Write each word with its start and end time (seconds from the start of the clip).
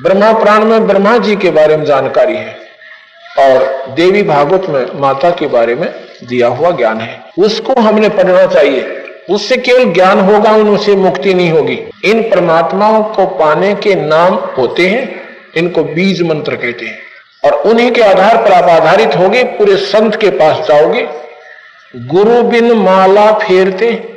ब्रह्मा 0.00 0.32
पुराण 0.32 0.64
में 0.64 0.86
ब्रह्मा 0.86 1.18
जी 1.18 1.36
के 1.36 1.50
बारे 1.50 1.76
में 1.76 1.84
जानकारी 1.84 2.36
है 2.36 2.56
और 3.38 3.84
देवी 3.90 4.22
भागवत 4.22 4.66
में 4.68 5.00
माता 5.00 5.30
के 5.30 5.46
बारे 5.46 5.74
में 5.74 5.94
दिया 6.28 6.48
हुआ 6.48 6.70
ज्ञान 6.70 7.00
है। 7.00 7.22
उसको 7.38 7.80
हमने 7.80 8.08
पढ़ना 8.08 8.46
चाहिए। 8.46 9.04
उससे 9.30 9.56
केवल 9.56 9.92
ज्ञान 9.92 10.20
होगा, 10.20 10.52
उनसे 10.52 10.96
मुक्ति 10.96 11.34
नहीं 11.34 11.50
होगी। 11.50 11.78
इन 12.04 12.22
परमात्माओं 12.22 13.02
को 13.02 13.26
पाने 13.26 13.74
के 13.74 13.94
नाम 13.94 14.34
होते 14.34 14.86
हैं, 14.86 15.20
इनको 15.56 15.84
बीज 15.84 16.22
मंत्र 16.22 16.56
कहते 16.56 16.86
हैं। 16.86 16.98
और 17.44 17.52
उन्हीं 17.52 17.90
के 17.90 18.02
आधार 18.02 18.36
पर 18.36 18.52
आप 18.52 18.64
आधारित 18.64 19.16
होगे, 19.16 19.44
पूरे 19.44 19.76
संत 19.76 20.16
के 20.16 20.30
पास 20.30 20.68
जाओगे। 20.68 21.08
गुरु 21.96 22.42
बिन 22.42 22.72
माला 22.72 23.32
फेरते 23.32 24.12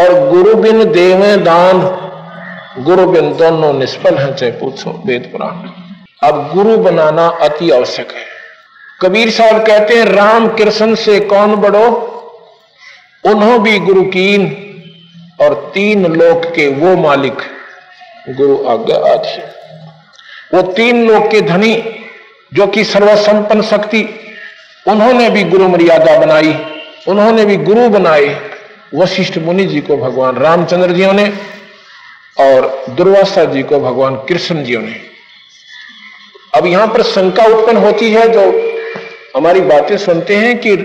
और 0.00 0.30
गुरु 0.30 0.54
बिन 0.54 0.84
देवे 0.84 1.36
दान 1.36 2.04
गुरु 2.78 3.06
बिन 3.06 3.36
दोनों 3.36 3.72
निष्फल 3.72 4.14
हैं, 4.14 4.36
चाहे 4.36 4.52
पूछो 4.52 5.02
वेद 5.06 5.22
पुराण। 5.32 5.70
अब 6.28 6.54
गुरु 6.54 6.76
बनाना 6.76 7.28
अति 7.28 7.70
आवश्यक 7.70 8.08
है। 8.12 8.24
कबीर 9.02 9.30
साहब 9.30 9.66
कहते 9.66 9.94
हैं, 9.94 10.04
राम 10.04 10.48
कृष्ण 10.48 10.94
से 10.94 11.20
कौन 11.20 11.56
बड़ो? 11.56 11.88
उन्हों 13.24 13.58
भी 13.58 13.78
गुरु 13.78 14.02
कीन, 14.02 14.64
और 15.40 15.70
तीन 15.74 16.06
लोक 16.06 16.44
के 16.44 16.68
वो 16.68 16.96
मालिक 16.96 17.36
गुरु 18.28 18.68
आज्ञा 18.68 19.12
आदि 19.12 19.42
वो 20.56 20.62
तीन 20.62 21.10
लोक 21.10 21.30
के 21.30 21.40
धनी, 21.40 21.82
जो 22.54 22.66
कि 22.66 22.84
सर्वसंपन्न 22.84 23.62
शक्ति, 23.62 24.08
उन्होंने 24.88 25.30
भी 25.30 25.44
गुरु 25.44 25.68
मर्यादा 25.68 26.18
बनाई, 26.18 26.66
उन्होंने 27.08 27.44
भी 27.44 27.56
गुरु 27.56 27.88
बनाए। 27.88 28.50
वशिष्ठ 28.94 29.38
मुनि 29.38 29.64
जी 29.64 29.80
को 29.80 29.96
भगवान 29.96 30.36
रामचंद्र 30.36 30.92
जी 30.92 31.06
ने 31.06 31.57
और 32.38 32.84
दुर्वासा 32.90 33.44
जी 33.44 33.62
को 33.62 33.80
भगवान 33.80 34.16
कृष्ण 34.28 34.64
जी 34.64 34.76
ने 34.76 35.00
अब 36.54 36.66
यहाँ 36.66 36.86
पर 36.88 37.02
शंका 37.04 37.44
उत्पन्न 37.46 37.76
होती 37.76 38.10
है, 38.10 38.28
जो 38.28 38.42
हमारी 39.36 39.60
बातें 39.62 39.96
सुनते 39.98 40.36
हैं 40.36 40.58
कि 40.58 40.76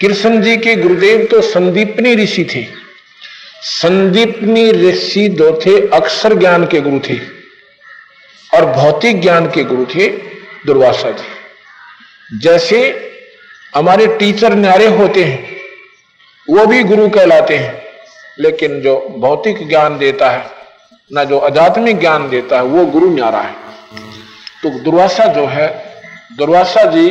कृष्ण 0.00 0.40
जी 0.42 0.56
के 0.56 0.74
गुरुदेव 0.76 1.26
तो 1.30 1.40
संदीपनी 1.42 2.14
ऋषि 2.14 2.44
थे। 2.44 2.64
संदीपनी 3.62 4.70
ऋषि 4.72 5.28
दो 5.30 5.50
थे, 5.66 5.78
अक्षर 5.88 6.34
ज्ञान 6.34 6.66
के 6.66 6.80
गुरु 6.80 7.00
थे 7.00 7.18
और 8.50 8.66
भौतिक 8.72 9.20
ज्ञान 9.22 9.50
के 9.50 9.64
गुरु 9.64 9.84
थे 9.86 10.08
दुर्वासा 10.66 11.10
जी। 11.10 12.38
जैसे 12.38 12.78
हमारे 13.74 14.06
टीचर 14.18 14.54
न्यारे 14.54 14.86
होते 14.88 15.24
हैं, 15.24 15.56
वो 16.48 16.66
भी 16.66 16.82
गुरु 16.84 17.08
कहलाते 17.08 17.58
हैं, 17.58 17.82
लेकिन 18.38 18.80
जो 18.80 18.96
भौतिक 19.18 19.68
ज्ञान 19.68 19.98
देता 19.98 20.30
है 20.30 20.59
ना 21.14 21.24
जो 21.24 21.38
अध्यात्मिक 21.38 22.00
ज्ञान 22.00 22.28
देता 22.28 22.56
है, 22.56 22.62
वो 22.62 22.86
गुरु 22.86 23.14
न्यारा 23.14 23.38
है। 23.38 23.52
तो 24.62 24.70
दुर्वासा 24.70 25.24
जो 25.24 25.46
है, 25.46 25.94
दुर्वासा 26.36 26.84
जी 26.84 27.10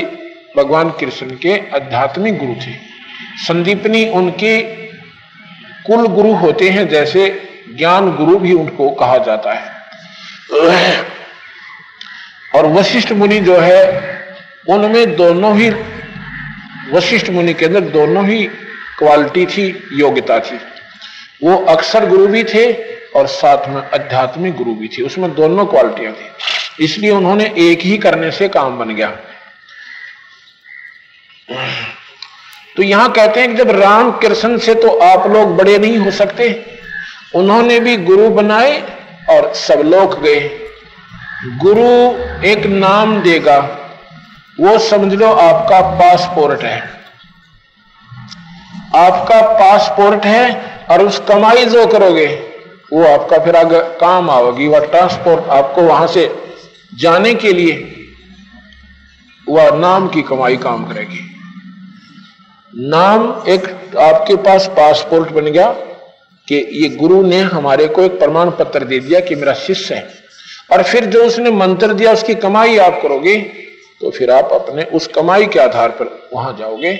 भगवान 0.57 0.89
कृष्ण 0.89 1.25
के 1.25 1.57
आध्यात्मिक 1.75 2.37
गुरु 2.37 2.53
थे। 2.53 2.71
संदीपनी 3.47 4.09
उनके 4.09 4.61
कुल 5.85 6.07
गुरु 6.07 6.33
होते 6.33 6.69
हैं, 6.69 6.89
जैसे 6.89 7.49
ज्ञान 7.77 8.11
गुरु 8.15 8.39
भी 8.39 8.53
उनको 8.53 8.89
कहा 8.89 9.17
जाता 9.17 9.53
है। 9.53 9.71
और 12.55 12.65
वशिष्ठ 12.65 13.11
मुनि 13.11 13.39
जो 13.39 13.57
है, 13.57 13.99
उनमें 14.69 15.15
दोनों 15.15 15.57
ही, 15.57 15.69
वशिष्ठ 16.91 17.29
मुनि 17.29 17.53
के 17.53 17.65
अंदर 17.65 17.79
दोनों 17.79 18.27
ही 18.27 18.43
क्वालिटी 18.99 19.45
थी, 19.45 19.87
योग्यता 19.93 20.39
थी। 20.39 20.59
वो 21.43 21.65
अक्सर 21.65 22.05
गुरु 22.05 22.27
भी 22.27 22.43
थे 22.43 22.98
और 23.15 23.27
साथ 23.27 23.67
में 23.67 23.81
आध्यात्मिक 23.81 24.55
गुरु 24.55 24.73
भी 24.73 24.87
थे। 24.87 25.01
उसमें 25.01 25.33
दोनों 25.35 25.65
क्वालिटियाँ 25.65 26.13
थी। 26.13 26.83
इसलिए 26.83 27.11
उन्होंने 27.11 27.53
एक 27.57 27.81
ही 27.81 27.97
करने 27.97 28.31
से 28.31 28.47
काम 28.47 28.77
बन 28.79 28.95
गया। 28.95 29.09
तो 32.77 32.83
यहाँ 32.83 33.11
कहते 33.11 33.39
हैं 33.39 33.49
कि 33.49 33.55
जब 33.55 33.69
राम 33.71 34.11
कृष्ण 34.11 34.57
से 34.57 34.73
तो 34.75 34.97
आप 34.99 35.27
लोग 35.27 35.55
बड़े 35.57 35.77
नहीं 35.77 35.97
हो 35.97 36.11
सकते। 36.11 36.65
उन्होंने 37.35 37.79
भी 37.79 37.97
गुरु 37.97 38.29
बनाए 38.29 38.79
और 39.29 39.53
सब 39.53 39.81
लोग 39.85 40.21
गए। 40.21 40.39
गुरु 41.45 41.89
एक 42.45 42.65
नाम 42.65 43.21
देगा। 43.21 43.57
वो 44.59 44.77
समझ 44.79 45.13
लो 45.13 45.27
आपका 45.27 45.81
पासपोर्ट 45.81 46.63
है। 46.63 46.79
आपका 48.95 49.41
पासपोर्ट 49.41 50.25
है 50.25 50.45
और 50.91 51.03
उस 51.03 51.19
कमाई 51.19 51.65
जो 51.65 51.85
करोगे 51.87 52.27
वो 52.91 53.03
आपका 53.05 53.37
फिर 53.37 53.55
आगे 53.55 53.79
काम 53.97 54.29
आवेगी 54.29 54.67
वह 54.67 54.85
ट्रांसपोर्ट 54.85 55.49
आपको 55.51 55.81
वहाँ 55.81 56.07
से 56.07 56.29
जाने 56.93 57.33
के 57.35 57.53
लिए 57.53 57.75
वह 59.47 59.69
नाम 59.77 60.07
की 60.07 60.21
कमाई 60.21 60.57
काम 60.57 60.85
करेगी। 60.85 61.19
नाम 62.73 63.49
एक 63.49 63.95
आपके 63.99 64.35
पास 64.43 64.67
पासपोर्ट 64.77 65.31
बन 65.31 65.45
गया 65.45 65.71
कि 66.47 66.55
ये 66.73 66.89
गुरु 66.95 67.21
ने 67.23 67.39
हमारे 67.47 67.87
को 67.87 68.01
एक 68.01 68.19
प्रमाण 68.19 68.49
पत्र 68.51 68.83
दे 68.83 68.99
दिया 68.99 69.19
कि 69.19 69.35
मेरा 69.35 69.53
शिष्य 69.59 69.95
है। 69.95 70.07
और 70.71 70.83
फिर 70.83 71.05
जो 71.05 71.23
उसने 71.25 71.51
मंत्र 71.51 71.93
दिया, 71.93 72.11
उसकी 72.13 72.35
कमाई 72.37 72.77
आप 72.77 72.99
करोगे 73.01 73.35
तो 74.01 74.09
फिर 74.11 74.31
आप 74.31 74.49
अपने 74.53 74.83
उस 74.93 75.07
कमाई 75.07 75.45
के 75.45 75.59
आधार 75.59 75.89
पर 75.91 76.29
वहाँ 76.33 76.55
जाओगे 76.59 76.93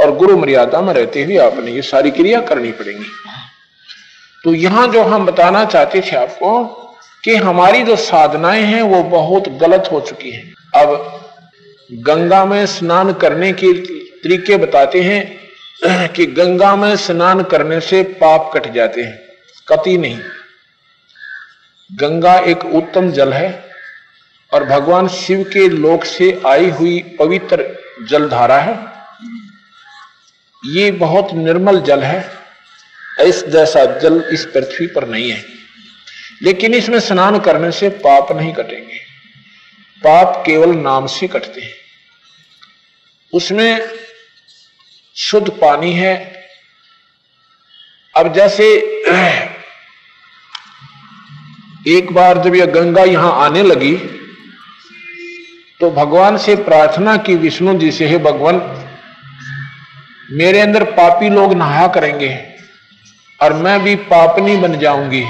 और 0.00 0.14
गुरु 0.16 0.36
मर्यादा 0.36 0.80
में 0.80 0.92
रहते 0.94 1.22
हुए 1.22 1.36
आपने 1.36 1.72
ये 1.72 1.82
सारी 1.82 2.10
क्रिया 2.10 2.40
करनी 2.40 2.70
पड़ेगी। 2.72 3.04
तो 4.44 4.54
यहाँ 4.54 4.86
जो 4.88 5.02
हम 5.02 5.26
बताना 5.26 5.64
चाहते 5.64 6.00
थे 6.00 6.16
आपको 6.16 6.64
कि 7.24 7.34
हमारी 7.36 7.82
जो 7.82 7.96
साधनाएँ 7.96 8.62
हैं, 8.62 8.82
वो 8.82 9.02
बहुत 9.02 9.48
गलत 9.48 9.88
हो 9.92 10.00
चुकी 10.00 10.30
हैं। 10.30 10.54
अब 10.74 11.20
गंगा 11.90 12.44
में 12.44 12.66
स्नान 12.66 13.12
करने 13.12 13.52
के 13.52 13.72
तरीके 14.24 14.56
बताते 14.56 15.02
हैं 15.02 16.08
कि 16.12 16.26
गंगा 16.26 16.76
में 16.76 16.96
स्नान 16.96 17.42
करने 17.42 17.80
से 17.80 18.02
पाप 18.02 18.50
कट 18.54 18.72
जाते 18.72 19.02
हैं, 19.02 19.18
कति 19.68 19.96
नहीं। 19.98 20.18
गंगा 21.90 22.34
एक 22.38 22.64
उत्तम 22.64 23.10
जल 23.10 23.32
है 23.32 23.70
और 24.52 24.64
भगवान 24.64 25.08
शिव 25.08 25.42
के 25.42 25.68
लोक 25.68 26.04
से 26.04 26.42
आई 26.46 26.70
हुई 26.70 27.16
पवित्र 27.18 27.64
जलधारा 28.08 28.58
है। 28.58 28.78
ये 30.62 30.90
बहुत 30.90 31.32
निर्मल 31.34 31.80
जल 31.80 32.00
है। 32.00 32.41
इस 33.20 33.44
जैसा 33.46 33.84
जल 33.98 34.30
इस 34.32 34.44
पृथ्वी 34.44 34.86
पर 34.86 35.08
नहीं 35.08 35.30
है। 35.30 35.44
लेकिन 36.42 36.74
इसमें 36.74 37.00
स्नान 37.00 37.38
करने 37.40 37.72
से 37.72 37.88
पाप 37.88 38.32
नहीं 38.32 38.54
कटेंगे। 38.54 38.98
पाप 40.02 40.42
केवल 40.46 40.76
नाम 40.76 41.06
से 41.06 41.28
कटते 41.28 41.60
हैं। 41.60 41.72
उसमें 43.32 43.88
शुद्ध 45.16 45.50
पानी 45.50 45.92
है। 45.92 46.46
अब 48.16 48.32
जैसे 48.34 48.64
एक 51.88 52.12
बार 52.12 52.38
जब 52.38 52.54
यह 52.54 52.66
गंगा 52.66 53.02
यहाँ 53.02 53.44
आने 53.44 53.62
लगी 53.62 53.96
तो 55.80 55.90
भगवान 55.90 56.36
से 56.36 56.56
प्रार्थना 56.56 57.16
की, 57.16 57.34
विष्णु 57.34 57.78
जी 57.78 57.92
से, 57.92 58.06
हे 58.06 58.18
भगवान, 58.18 58.56
मेरे 60.30 60.60
अंदर 60.60 60.84
पापी 60.84 61.28
लोग 61.28 61.54
नहाया 61.54 61.88
करेंगे। 61.88 62.51
और 63.42 63.52
मैं 63.54 63.82
भी 63.82 63.94
पापनी 64.08 64.56
बन 64.56 64.78
जाऊँगी 64.78 65.24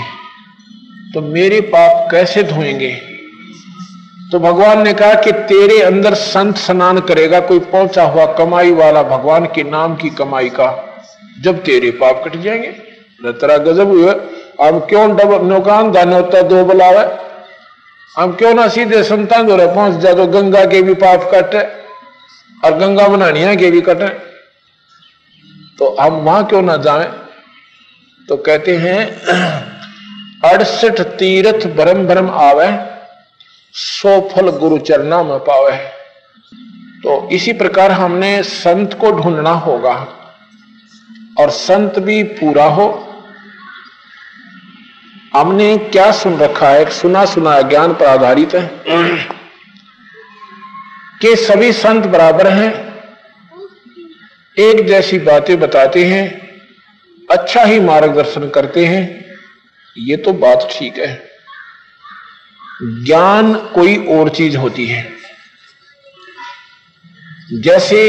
तो 1.14 1.20
मेरे 1.22 1.60
पाप 1.70 2.08
कैसे 2.10 2.42
धोएँगे? 2.42 2.90
तो 4.32 4.38
भगवान 4.38 4.82
ने 4.82 4.92
कहा 4.94 5.14
कि 5.14 5.32
तेरे 5.48 5.80
अंदर 5.82 6.14
संत 6.16 6.56
स्नान 6.56 6.98
करेगा, 7.00 7.40
कोई 7.40 7.58
पहुँचा 7.58 8.04
हुआ 8.04 8.24
कमाई 8.34 8.72
वाला 8.72 9.02
भगवान 9.04 9.46
के 9.46 9.62
नाम 9.62 9.96
की 9.96 10.10
कमाई 10.10 10.48
का, 10.50 10.68
जब 11.42 11.62
तेरे 11.64 11.90
पाप 11.92 12.22
कट 12.24 12.36
जाएँगे। 12.36 12.70
तेरा 13.32 13.56
गजब 13.58 13.88
हुआ 13.88 14.12
अब 14.60 14.86
क्यों 14.88 15.08
डब, 15.16 15.32
नौकान 15.48 15.90
दान 15.92 16.12
होता 16.12 16.42
दो 16.42 16.64
बुलावे? 16.64 17.04
हम 18.16 18.32
क्यों 18.32 18.54
ना 18.54 18.66
सीधे 18.68 19.02
संतान 19.04 19.46
दो 19.46 19.56
पहुँच 19.58 20.00
जा 20.00 20.14
तो 20.14 20.26
गंगा 20.28 20.64
के 20.66 20.82
भी 20.82 20.94
पाप 20.96 21.30
कटे, 21.34 21.62
और 22.62 22.78
गंगा 22.78 23.08
बनानिया 23.08 23.54
के 23.54 23.70
भी 23.70 23.80
कटे। 23.80 24.08
तो 25.78 25.96
हम 26.00 26.14
वहाँ 26.20 26.46
क्यों 26.46 26.62
ना 26.62 26.76
जाए? 26.78 27.10
तो 28.28 28.36
कहते 28.36 28.76
हैं, 28.76 29.22
अड़सठ 30.50 31.00
तीर्थ 31.00 31.66
भरम 31.66 32.06
भरम 32.06 32.30
आवे, 32.30 32.78
सो 33.72 34.28
फल 34.28 34.50
गुरु 34.50 34.78
चरणा 34.78 35.22
में 35.22 35.38
पावे। 35.38 35.76
तो 37.02 37.28
इसी 37.30 37.52
प्रकार 37.52 37.92
हमने 37.92 38.42
संत 38.42 38.94
को 38.94 39.10
ढूंढना 39.10 39.50
होगा, 39.50 39.94
और 41.40 41.50
संत 41.50 41.98
भी 41.98 42.22
पूरा 42.22 42.64
हो। 42.64 43.08
हमने 45.34 45.78
क्या 45.78 46.12
सुन 46.12 46.36
रखा 46.38 46.68
है? 46.68 46.90
सुना 46.90 47.24
सुना 47.24 47.60
ज्ञान 47.60 47.92
पर 47.92 48.06
आधारित 48.06 48.54
है। 48.54 48.70
कि 51.20 51.36
सभी 51.36 51.72
संत 51.72 52.06
बराबर 52.06 52.46
हैं, 52.46 52.94
एक 54.58 54.86
जैसी 54.86 55.18
बातें 55.18 55.60
बताते 55.60 56.04
हैं 56.04 56.51
अच्छा 57.32 57.64
ही 57.64 57.80
मार्गदर्शन 57.80 58.48
करते 58.48 58.86
हैं, 58.86 59.24
ये 59.98 60.16
तो 60.16 60.32
बात 60.32 60.68
ठीक 60.72 60.98
है। 60.98 61.22
ज्ञान 62.82 63.54
कोई 63.54 63.96
और 63.96 64.28
चीज़ 64.28 64.56
होती 64.56 64.86
है। 64.86 65.08
जैसे 67.54 68.00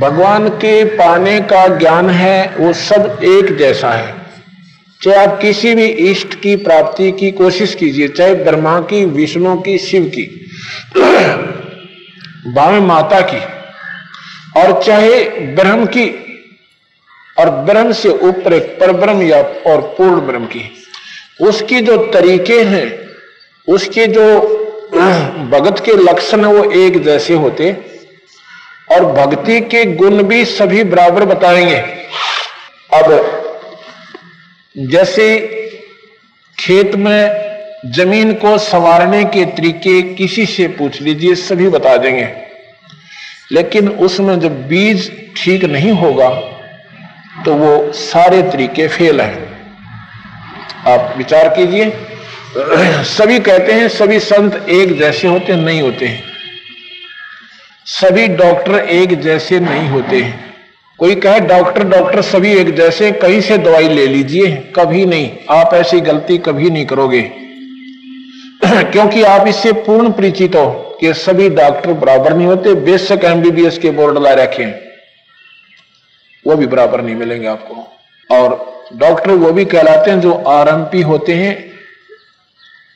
भगवान 0.00 0.48
के 0.48 0.84
पाने 0.84 1.40
का 1.40 1.78
ज्ञान 1.78 2.10
है, 2.10 2.56
वो 2.56 2.72
सब 2.72 3.20
एक 3.24 3.56
जैसा 3.56 3.90
है। 3.90 4.22
चाहे 5.02 5.26
आप 5.26 5.38
किसी 5.42 5.74
भी 5.74 5.84
इष्ट 5.84 6.34
की 6.34 6.56
प्राप्ति 6.56 7.12
की 7.12 7.30
कोशिश 7.30 7.74
कीजिए, 7.74 8.08
चाहे 8.08 8.34
ब्रह्मा 8.34 8.80
की, 8.80 9.04
विष्णु 9.04 9.56
की, 9.56 9.78
शिव 9.78 10.04
की 10.04 10.50
बामे 12.46 12.80
माता 12.80 13.20
की, 13.20 13.40
और 14.60 14.82
चाहे 14.82 15.24
ब्रह्म 15.54 15.86
की 15.86 16.21
और 17.42 17.50
ब्रह्म 17.50 17.92
से 17.92 18.08
ऊपर 18.08 18.52
एक 18.52 18.80
पर 18.80 18.92
ब्रह्म 18.92 19.22
या 19.22 19.42
और 19.42 19.80
पूर्ण 19.80 20.20
ब्रह्म 20.20 20.44
की। 20.44 20.84
उसकी 21.40 21.80
जो 21.80 21.96
तरीके 21.96 22.60
हैं, 22.62 22.98
उसके 23.68 24.06
जो 24.06 24.40
भगत 25.50 25.82
के 25.84 25.92
लक्षण 25.92 26.44
वो 26.44 26.70
एक 26.70 27.02
जैसे 27.02 27.34
होते। 27.34 27.76
और 28.92 29.04
भक्ति 29.04 29.60
के 29.60 29.84
गुण 29.84 30.22
भी 30.22 30.44
सभी 30.44 30.84
बराबर 30.84 31.24
बताएँगे। 31.24 31.76
अब 32.94 33.28
जैसे 34.78 35.38
खेत 36.58 36.94
में 36.94 37.42
ज़मीन 37.86 38.32
को 38.32 38.58
संवारने 38.58 39.24
के 39.24 39.44
तरीके 39.44 40.02
किसी 40.02 40.46
से 40.46 40.68
पूछ 40.68 41.02
लीजिए, 41.02 41.34
सभी 41.34 41.68
बता 41.68 41.96
देंगे। 41.96 42.28
लेकिन 43.52 43.88
उसमें 43.88 44.40
जब 44.40 44.68
बीज 44.68 45.12
ठीक 45.36 45.64
नहीं 45.64 45.92
होगा 45.92 46.28
तो 47.44 47.54
वो 47.54 47.92
सारे 47.92 48.42
तरीके 48.42 48.88
फेल 48.88 49.20
हैं। 49.20 49.52
आप 50.86 51.14
विचार 51.16 51.48
कीजिए। 51.48 51.92
सभी 53.04 53.38
कहते 53.38 53.72
हैं, 53.72 53.88
सभी 53.88 54.20
संत 54.20 54.66
एक 54.68 54.98
जैसे 54.98 55.28
होते, 55.28 55.56
नहीं 55.56 55.82
होते 55.82 56.06
हैं। 56.06 56.24
सभी 57.86 58.26
डॉक्टर 58.26 58.74
एक 58.74 59.20
जैसे, 59.20 59.60
नहीं 59.60 59.88
होते 59.88 60.22
हैं। 60.22 60.54
कोई 60.98 61.14
कहे 61.14 61.40
डॉक्टर 61.40 61.84
डॉक्टर 61.84 62.22
सभी 62.22 62.52
एक 62.52 62.74
जैसे, 62.74 63.12
कहीं 63.12 63.40
से 63.40 63.58
दवाई 63.58 63.88
ले 63.88 64.06
लीजिए, 64.06 64.56
कभी 64.76 65.06
नहीं। 65.06 65.30
आप 65.50 65.74
ऐसी 65.74 66.00
गलती 66.00 66.38
कभी 66.38 66.70
नहीं 66.70 66.86
करोगे। 66.86 67.22
क्योंकि 68.64 69.22
आप 69.22 69.46
इससे 69.46 69.72
पूर्ण 69.72 70.12
परिचित 70.12 70.54
हो 70.54 70.98
कि 71.00 71.14
सभी 71.14 71.48
डॉक्टर 71.48 71.92
बराबर 71.92 72.36
नहीं 72.36 72.46
होते, 72.46 72.74
बेशक 72.74 73.20
एमबीबीएस 73.24 73.78
के 73.78 73.90
बोर्ड 73.90 74.18
ला 74.18 74.32
रखे 74.32 74.62
हैं। 74.62 74.91
वो 76.44 76.56
भी 76.56 76.66
बराबर 76.66 77.00
नहीं 77.00 77.14
मिलेंगे 77.14 77.46
आपको। 77.46 78.36
और 78.36 78.60
डॉक्टर 78.96 79.30
वो 79.30 79.52
भी 79.52 79.64
कहलाते 79.64 80.10
हैं 80.10 80.20
जो 80.20 80.32
आरएमपी 80.48 81.02
होते 81.02 81.34
हैं, 81.34 81.54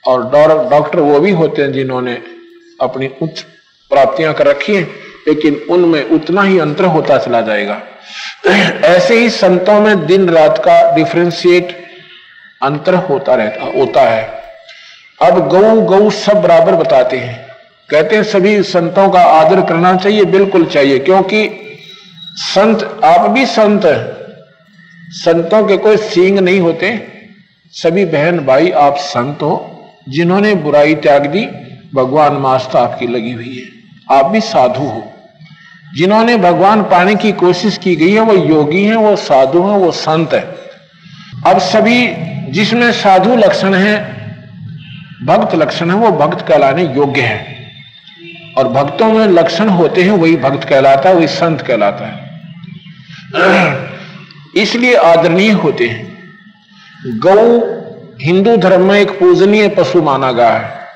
और 0.05 0.23
डॉक्टर 0.71 1.01
वो 1.01 1.21
भी 1.21 1.31
होते 1.33 1.63
हैं 1.63 1.73
जिन्होंने 1.73 2.19
अपनी 2.81 3.11
उच्च 3.23 3.41
प्राप्तियाँ 3.91 4.35
कर 4.35 4.47
रखी 4.47 4.75
हैं, 4.77 4.89
लेकिन 5.29 5.61
उनमें 5.71 6.11
उतना 6.11 6.43
ही 6.43 6.59
अंतर 6.59 6.85
होता 6.87 7.19
चला 7.19 7.41
जाएगा। 7.41 7.81
ऐसे 8.87 9.19
ही 9.19 9.31
संतों 9.31 9.81
में 9.81 10.07
दिन 10.07 10.29
रात 10.31 10.59
का 10.59 10.95
डिफ्रेंशिएट 10.95 11.77
अंतर 12.63 12.95
होता 12.95 13.35
रहता, 13.35 13.65
होता 13.79 14.01
है। 14.01 14.25
अब 15.21 15.49
गौ 15.49 15.81
गौ 15.83 16.11
सब 16.11 16.43
बराबर 16.43 16.75
बताते 16.75 17.17
हैं। 17.17 17.45
कहते 17.89 18.17
हैं 18.17 18.23
सभी 18.23 18.63
संतों 18.65 19.09
का 19.11 19.21
आदर 19.21 19.61
करना 19.61 19.95
चाहिए, 19.97 20.25
बिल्कुल 20.25 20.67
चाहिए, 20.67 20.99
क्योंकि 20.99 21.49
संत, 22.37 23.01
आप 23.05 23.31
भी 23.31 23.47
संत 23.47 23.83
संतों 25.11 25.67
के 25.67 25.77
कोई 25.77 25.97
सींग 25.97 26.39
नहीं 26.39 26.61
होते। 26.61 27.09
सभी 27.71 28.05
बहन 28.05 28.39
भाई, 28.39 28.71
आप 28.71 28.97
संत 28.97 29.43
हो। 29.43 29.73
जिन्होंने 30.09 30.55
बुराई 30.55 30.95
त्याग 30.95 31.27
दी, 31.27 31.47
भगवान 31.95 32.33
मास्ता 32.33 32.79
आपकी 32.79 33.07
लगी 33.07 33.33
हुई 33.33 33.57
है। 33.57 33.77
आप 34.19 34.27
भी 34.27 34.41
साधु 34.41 34.83
हो। 34.83 35.13
जिन्होंने 35.97 36.37
भगवान 36.37 36.83
पाने 36.83 37.15
की 37.15 37.33
कोशिश 37.33 37.79
की 37.79 37.97
गई 37.97 38.13
है, 38.13 38.21
वो 38.21 38.35
योगी 38.35 38.85
हैं, 38.85 38.97
वो 38.97 39.17
साधु 39.17 39.63
हैं, 39.63 39.79
वो 39.79 39.93
संत 39.93 40.33
है। 40.33 40.55
अब 41.47 41.59
सभी 41.59 42.15
जिसमें 42.53 42.93
साधु 42.93 43.37
लक्षण 43.37 43.75
है, 43.75 44.05
भक्त 45.25 45.55
लक्षण 45.55 45.91
है, 45.91 45.97
वो 45.97 46.11
भक्त 46.11 46.49
कहलाने 46.49 46.85
योग्य 46.85 47.21
है। 47.21 47.57
और 48.59 48.69
भक्तों 48.69 49.13
में 49.13 49.27
लक्षण 49.27 49.69
होते 49.69 50.03
हैं, 50.03 50.11
वही 50.11 50.37
भक्त 50.37 50.69
कहलाता 50.69 51.09
है, 51.09 51.15
वही 51.15 51.27
संत 51.27 51.63
कहलाता 51.63 52.07
है। 52.07 52.26
इसलिए 54.57 54.95
आदरणीय 54.95 55.51
होते 55.51 55.87
हैं। 55.87 56.19
गौ 57.07 57.41
हिंदू 58.23 58.57
धर्म 58.57 58.83
में 58.83 59.01
एक 59.01 59.11
पूजनीय 59.11 59.69
पशु 59.69 60.03
माना 60.03 60.33
गया 60.33 60.51
है। 60.51 60.87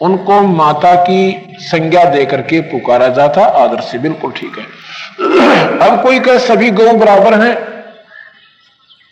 उनको 0.00 0.40
माता 0.40 0.94
की 0.94 1.54
संज्ञा 1.60 2.04
देकर 2.04 2.40
के 2.42 2.60
पुकारा 2.60 3.08
जाता, 3.08 3.44
आदर 3.44 3.80
से 3.80 3.98
बिल्कुल 3.98 4.30
ठीक 4.30 4.58
है। 4.58 4.64
अब 5.88 6.02
कोई 6.02 6.20
कहे, 6.20 6.38
सभी 6.38 6.70
गौ 6.70 6.92
बराबर 6.92 7.34
हैं, 7.34 7.56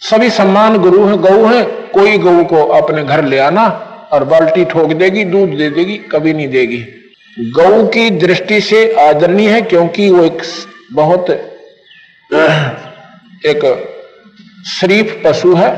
सभी 0.01 0.31
सम्मान 0.31 0.77
गुरु 0.77 1.05
हैं 1.07 1.21
गौ 1.21 1.47
हैं, 1.47 1.65
कोई 1.65 2.19
गौ 2.19 2.45
को 2.45 2.57
अपने 2.57 3.05
घर 3.05 3.25
ले 3.25 3.39
आना 3.39 3.67
और 4.13 4.25
बाल्टी 4.25 4.65
ठोक 4.65 4.93
देगी, 4.93 5.25
दूध 5.25 5.49
दे 5.49 5.71
देगी, 5.71 5.97
कभी 5.97 6.33
नहीं 6.33 6.49
देगी। 6.49 6.85
गौ 7.39 7.87
की 7.87 8.11
दृष्टि 8.11 8.61
से 8.61 8.95
आदरणीय 9.09 9.51
है, 9.51 9.61
क्योंकि 9.63 10.11
वो 10.11 10.25
एक 10.25 10.43
बहुत 10.93 11.27
एक 13.47 13.93
शरीफ 14.81 15.23
पशु 15.25 15.55
है 15.55 15.71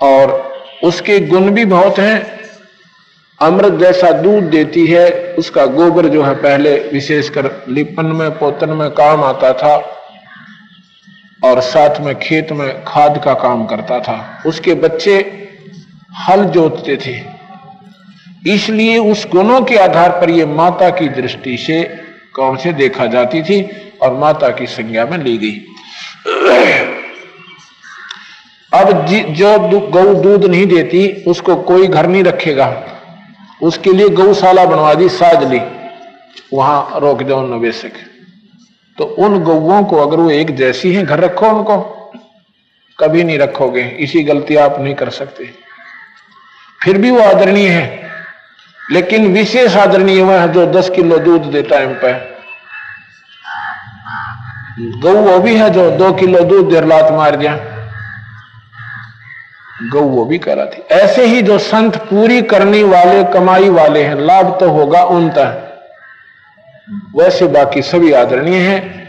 और 0.00 0.52
उसके 0.84 1.20
गुण 1.20 1.50
भी 1.50 1.64
बहुत 1.64 1.98
हैं। 1.98 2.40
अमृत 3.40 3.72
जैसा 3.72 4.10
दूध 4.10 4.44
देती 4.44 4.86
है, 4.86 5.34
उसका 5.38 5.66
गोबर 5.66 6.06
जो 6.06 6.22
है 6.22 6.34
पहले 6.34 6.76
विशेषकर 6.76 7.64
लिपन 7.68 8.06
में, 8.06 8.30
पोतन 8.30 8.70
में 8.70 8.90
काम 8.90 9.24
आता 9.24 9.52
था 9.52 9.76
और 11.44 11.60
साथ 11.60 12.00
में 12.00 12.18
खेत 12.18 12.52
में 12.52 12.84
खाद 12.84 13.22
का 13.24 13.34
काम 13.34 13.66
करता 13.66 14.00
था। 14.00 14.42
उसके 14.46 14.74
बच्चे 14.74 15.48
हल 16.28 16.44
जोतते 16.44 16.96
थे। 16.96 17.22
इसलिए 18.54 18.98
उस 18.98 19.26
गुणों 19.32 19.60
के 19.60 19.76
आधार 19.76 20.10
पर 20.10 20.30
यह 20.30 20.46
माता 20.46 20.90
की 20.90 21.08
दृष्टि 21.08 21.56
से 21.56 22.00
कौन 22.34 22.56
से 22.56 22.72
देखा 22.72 23.06
जाती 23.06 23.42
थी? 23.42 23.90
और 24.04 24.14
माता 24.14 24.50
की 24.50 24.66
संज्ञा 24.66 25.06
में 25.06 25.18
ली 25.18 25.38
गई। 25.38 25.66
अब 28.80 29.06
जो 29.06 29.80
गौ 29.80 30.14
दूध 30.14 30.44
नहीं 30.44 30.66
देती, 30.66 31.24
उसको 31.26 31.56
कोई 31.56 31.86
घर 31.86 32.06
नहीं 32.06 32.24
रखेगा। 32.24 32.82
उसके 33.62 33.92
लिए 33.92 34.08
गौशाला 34.08 34.64
बनवा 34.64 34.94
दी, 34.94 35.08
साज 35.08 35.52
ली। 35.52 35.60
वहाँ 36.54 37.00
रोक 37.00 37.22
दो 37.22 37.46
निवेशक। 37.46 37.92
तो 38.98 39.04
उन 39.04 39.38
गौओं 39.38 39.84
को 39.84 39.96
अगर 39.96 40.16
वो 40.16 40.30
एक 40.30 40.56
जैसी 40.56 40.92
है, 40.92 41.06
घर 41.06 41.20
रखो 41.20 41.46
उनको। 41.46 41.90
कभी 43.00 43.24
नहीं 43.24 43.38
रखोगे। 43.38 43.82
इसी 43.82 44.22
गलती 44.22 44.56
आप 44.56 44.80
नहीं 44.80 44.94
कर 44.94 45.10
सकते। 45.10 45.50
फिर 46.84 46.98
भी 46.98 47.10
वो 47.10 47.20
आदरणीय 47.20 47.68
है। 47.68 48.10
लेकिन 48.90 49.32
विशेष 49.32 49.76
आदरणीय 49.76 50.22
वह 50.22 50.40
है 50.40 50.52
जो 50.52 50.66
दस 50.66 50.90
किलो 50.90 51.18
दूध 51.18 51.42
दे 51.42 51.62
टाइम 51.62 51.94
पे 51.94 52.33
गौ 54.80 55.12
वो 55.12 55.38
भी 55.38 55.56
है 55.56 55.70
जो 55.70 55.90
दो 55.90 56.12
किलो 56.12 56.40
दूध 56.40 56.70
देर 56.70 56.84
लात 56.84 57.12
मार 57.12 57.36
दिया। 57.36 57.56
गौ 59.92 60.00
वो 60.00 60.24
भी 60.24 60.38
करा 60.38 60.66
थी। 60.66 60.82
ऐसे 60.90 61.26
ही 61.26 61.42
जो 61.42 61.58
संत 61.58 61.96
पूरी 61.96 62.42
करने 62.42 62.82
वाले, 62.82 63.24
कमाई 63.24 63.68
वाले 63.68 64.02
हैं, 64.02 64.14
लाभ 64.14 64.56
तो 64.60 64.70
होगा 64.70 65.02
उन 65.02 65.28
तक 65.30 65.60
वैसे 67.16 67.46
बाकी 67.46 67.82
सभी 67.82 68.12
आदरणीय 68.12 68.56
हैं। 68.56 69.04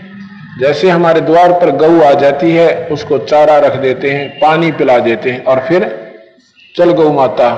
जैसे 0.59 0.89
हमारे 0.89 1.21
द्वार 1.21 1.51
पर 1.51 1.71
गऊ 1.71 2.01
आ 2.01 2.11
जाती 2.11 2.55
है, 2.55 2.87
उसको 2.87 3.17
चारा 3.17 3.57
रख 3.57 3.75
देते 3.75 4.11
हैं, 4.11 4.29
पानी 4.29 4.71
पिला 4.71 4.97
देते 4.99 5.31
हैं 5.31 5.43
और 5.45 5.59
फिर 5.59 6.13
चल 6.75 6.91
गौ 6.91 7.13
माता, 7.13 7.49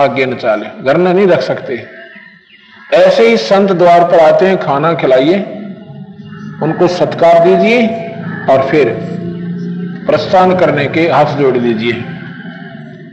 आगे 0.00 0.26
न 0.26 0.36
चाले। 0.36 0.82
घर 0.82 0.96
नहीं 0.96 1.26
रख 1.26 1.40
सकते। 1.40 1.86
ऐसे 2.94 3.28
ही 3.28 3.36
संत 3.36 3.72
द्वार 3.72 4.04
पर 4.04 4.20
आते 4.20 4.46
हैं, 4.46 4.60
खाना 4.60 4.94
खिलाइए। 4.94 5.60
उनको 6.62 6.86
सत्कार 6.88 7.38
दीजिए 7.44 7.86
और 8.50 8.66
फिर 8.68 8.88
प्रस्थान 10.06 10.56
करने 10.58 10.86
के 10.86 11.08
हाथ 11.08 11.36
जोड़ 11.36 11.56
दीजिए, 11.58 11.92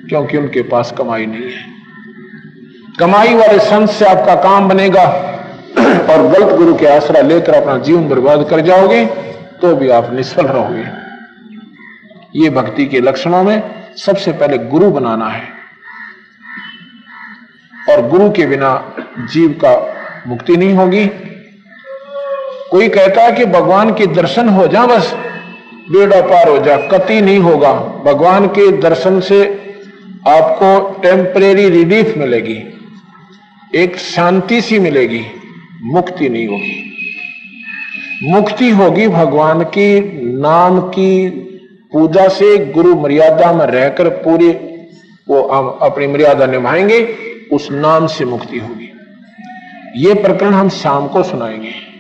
क्योंकि 0.10 0.38
उनके 0.38 0.62
पास 0.70 0.94
कमाई 0.98 1.26
नहीं 1.26 1.52
है। 1.52 1.70
कमाई 3.00 3.34
वाले 3.36 3.60
संत 3.62 3.90
से 3.90 4.06
आपका 4.06 4.36
काम 4.42 4.68
बनेगा 4.70 5.04
और 6.10 6.28
गलत 6.28 6.56
गुरु 6.58 6.74
के 6.76 6.88
आसरा 6.88 7.22
लेकर 7.22 7.54
अपना 7.54 7.78
जीवन 7.80 8.08
बर्बाद 8.10 8.46
कर 8.50 8.60
जाओगे 8.62 9.06
तो 9.62 9.76
भी 9.76 9.90
आप 9.90 10.12
निष्फल 10.14 10.48
रहोगे। 10.48 10.86
ये 12.36 12.50
भक्ति 12.52 12.86
के 12.86 13.00
लक्षणों 13.00 13.44
में 13.44 13.62
सबसे 13.98 14.32
पहले 14.34 14.58
गुरु 14.68 14.92
बनाना 14.92 15.28
है। 15.28 15.44
और 17.90 18.08
गुरु 18.10 18.30
के 18.32 18.46
बिना 18.46 18.72
जीव 19.32 19.52
का 19.64 19.74
मुक्ति 20.28 20.58
नहीं 20.58 20.74
होगी। 20.74 21.06
कोई 22.72 22.88
कहता 22.90 23.24
है 23.24 23.32
कि 23.32 23.46
भगवान 23.46 23.94
के 23.94 24.06
दर्शन 24.08 24.50
हो 24.50 24.68
जा 24.68 24.86
बस, 24.86 25.14
बेड़ा 25.92 26.22
पार 26.22 26.50
हो 26.50 26.58
जा, 26.58 26.78
कति 26.78 27.22
नहीं 27.22 27.40
होगा। 27.40 27.74
भगवान 28.06 28.48
के 28.48 28.72
दर्शन 28.78 29.20
से 29.20 29.42
आपको 30.28 31.02
टेम्परेरी 31.02 31.70
रिलीफ 31.70 32.18
मिलेगी, 32.18 32.58
एक 33.76 33.98
शांति 33.98 34.62
सी 34.62 34.80
मिलेगी, 34.80 35.26
मुक्ति 35.84 36.30
नहीं 36.30 36.48
होगी। 36.48 36.88
मुक्ति 38.24 38.70
होगी 38.70 39.08
भगवान 39.08 39.64
की 39.64 40.00
नाम 40.40 40.80
की 40.80 41.30
पूजा 41.94 42.28
से, 42.28 42.58
गुरु 42.66 42.96
मर्यादा 42.96 43.54
में 43.54 43.66
रहकर 43.66 44.10
पूरी 44.10 44.50
वो 45.30 45.42
अपनी 45.82 46.08
मर्यादा 46.08 46.46
निभाएँगे, 46.46 47.08
उस 47.54 47.72
नाम 47.72 48.08
से 48.08 48.26
मुक्ति 48.26 48.60
होगी। 48.60 48.92
ये 49.98 50.14
प्रकरण 50.14 50.54
हम 50.54 50.70
शाम 50.70 51.08
को 51.08 51.24
सुनाएँगे। 51.24 51.91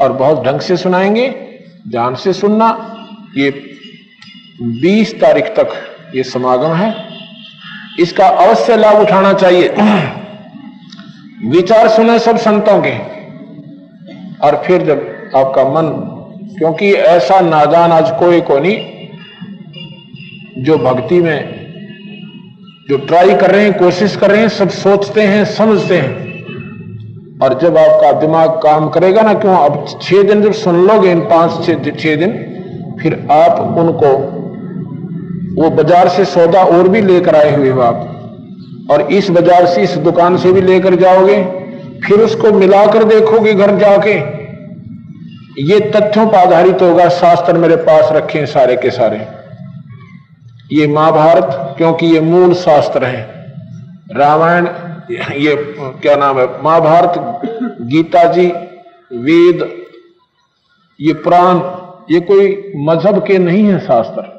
और 0.00 0.12
बहुत 0.12 0.44
ढंग 0.44 0.60
से 0.60 0.76
सुनाएँगे, 0.76 1.28
ध्यान 1.88 2.14
से 2.14 2.32
सुनना। 2.32 2.94
ये 3.36 3.50
20 4.62 5.20
तारीख 5.20 5.44
तक 5.44 5.68
ये 6.14 6.22
समागम 6.22 6.74
है। 6.74 7.08
इसका 8.00 8.26
अवश्य 8.26 8.76
लाभ 8.76 8.96
उठाना 8.96 9.32
चाहिए। 9.32 9.68
विचार 11.48 11.88
सुने 11.88 12.18
सब 12.18 12.36
संतों 12.36 12.82
के। 12.82 13.18
और 14.46 14.62
फिर 14.66 14.82
जब 14.82 15.30
आपका 15.36 15.64
मन, 15.64 15.88
क्योंकि 16.58 16.92
ऐसा 16.92 17.40
नादान 17.40 17.92
आज 17.92 18.10
कोई 18.10 18.40
को 18.40 18.58
नहीं, 18.58 19.08
जो 20.62 20.78
भक्ति 20.78 21.20
में, 21.20 21.66
जो 22.88 22.96
ट्राई 22.96 23.34
कर 23.34 23.50
रहे 23.50 23.64
हैं, 23.64 23.78
कोशिश 23.78 24.16
कर 24.16 24.30
रहे 24.30 24.40
हैं, 24.40 24.48
सब 24.48 24.68
सोचते 24.68 25.22
हैं, 25.22 25.44
समझते 25.44 25.98
हैं। 25.98 26.27
और 27.42 27.58
जब 27.58 27.76
आपका 27.78 28.12
दिमाग 28.12 28.50
काम 28.62 28.88
करेगा 28.88 29.22
ना 29.22 29.34
क्यों? 29.34 29.56
अब 29.56 29.98
छह 30.02 30.22
दिन 30.22 30.42
जब 30.42 30.52
सुन 30.52 30.76
लोगे 30.86 31.10
इन 31.10 31.20
पाँच 31.20 31.66
छह 32.00 32.16
दिन, 32.16 32.32
फिर 33.02 33.14
आप 33.32 33.60
उनको, 33.78 34.08
वो 35.54 35.70
बाज़ार 35.70 36.08
से 36.08 36.24
सौदा 36.24 36.62
और 36.62 36.88
भी 36.88 37.00
लेकर 37.00 37.36
आए 37.36 37.54
हुए 37.56 37.70
हो 37.70 37.80
आप। 37.80 38.88
और 38.90 39.02
इस 39.12 39.30
बाज़ार 39.30 39.66
से, 39.66 39.82
इस 39.82 39.94
दुकान 39.98 40.36
से 40.36 40.52
भी 40.52 40.60
लेकर 40.60 40.94
जाओगे, 40.94 41.42
फिर 42.04 42.20
उसको 42.20 42.52
मिलाकर 42.52 43.04
देखोगे 43.04 43.54
घर 43.54 43.76
जाके। 43.78 44.14
ये 45.62 45.78
तथ्यों 45.90 46.26
पर 46.26 46.36
आधारित 46.36 46.82
होगा, 46.82 47.08
शास्त्र 47.08 47.58
मेरे 47.58 47.76
पास 47.76 48.12
रखे 48.12 48.44
सारे 48.46 48.76
के 48.76 48.90
सारे। 48.90 49.26
ये 50.72 50.86
महाभारत, 50.86 51.74
क्योंकि 51.78 52.06
ये 52.06 52.20
मूल 52.20 52.54
शास्त्र 52.54 53.04
है। 53.04 53.22
रामायण 54.16 54.66
ये 55.10 55.74
क्या 55.78 56.16
नाम 56.16 56.38
है? 56.38 56.62
महाभारत 56.62 57.40
गीता 57.82 58.24
जी, 58.32 58.46
वेद, 59.12 59.82
ये 61.00 61.12
पुराण, 61.12 61.56
ये 62.14 62.20
कोई 62.20 62.72
मज़हब 62.76 63.26
के 63.26 63.38
नहीं 63.38 63.64
है 63.64 63.78
शास्त्र। 63.78 64.38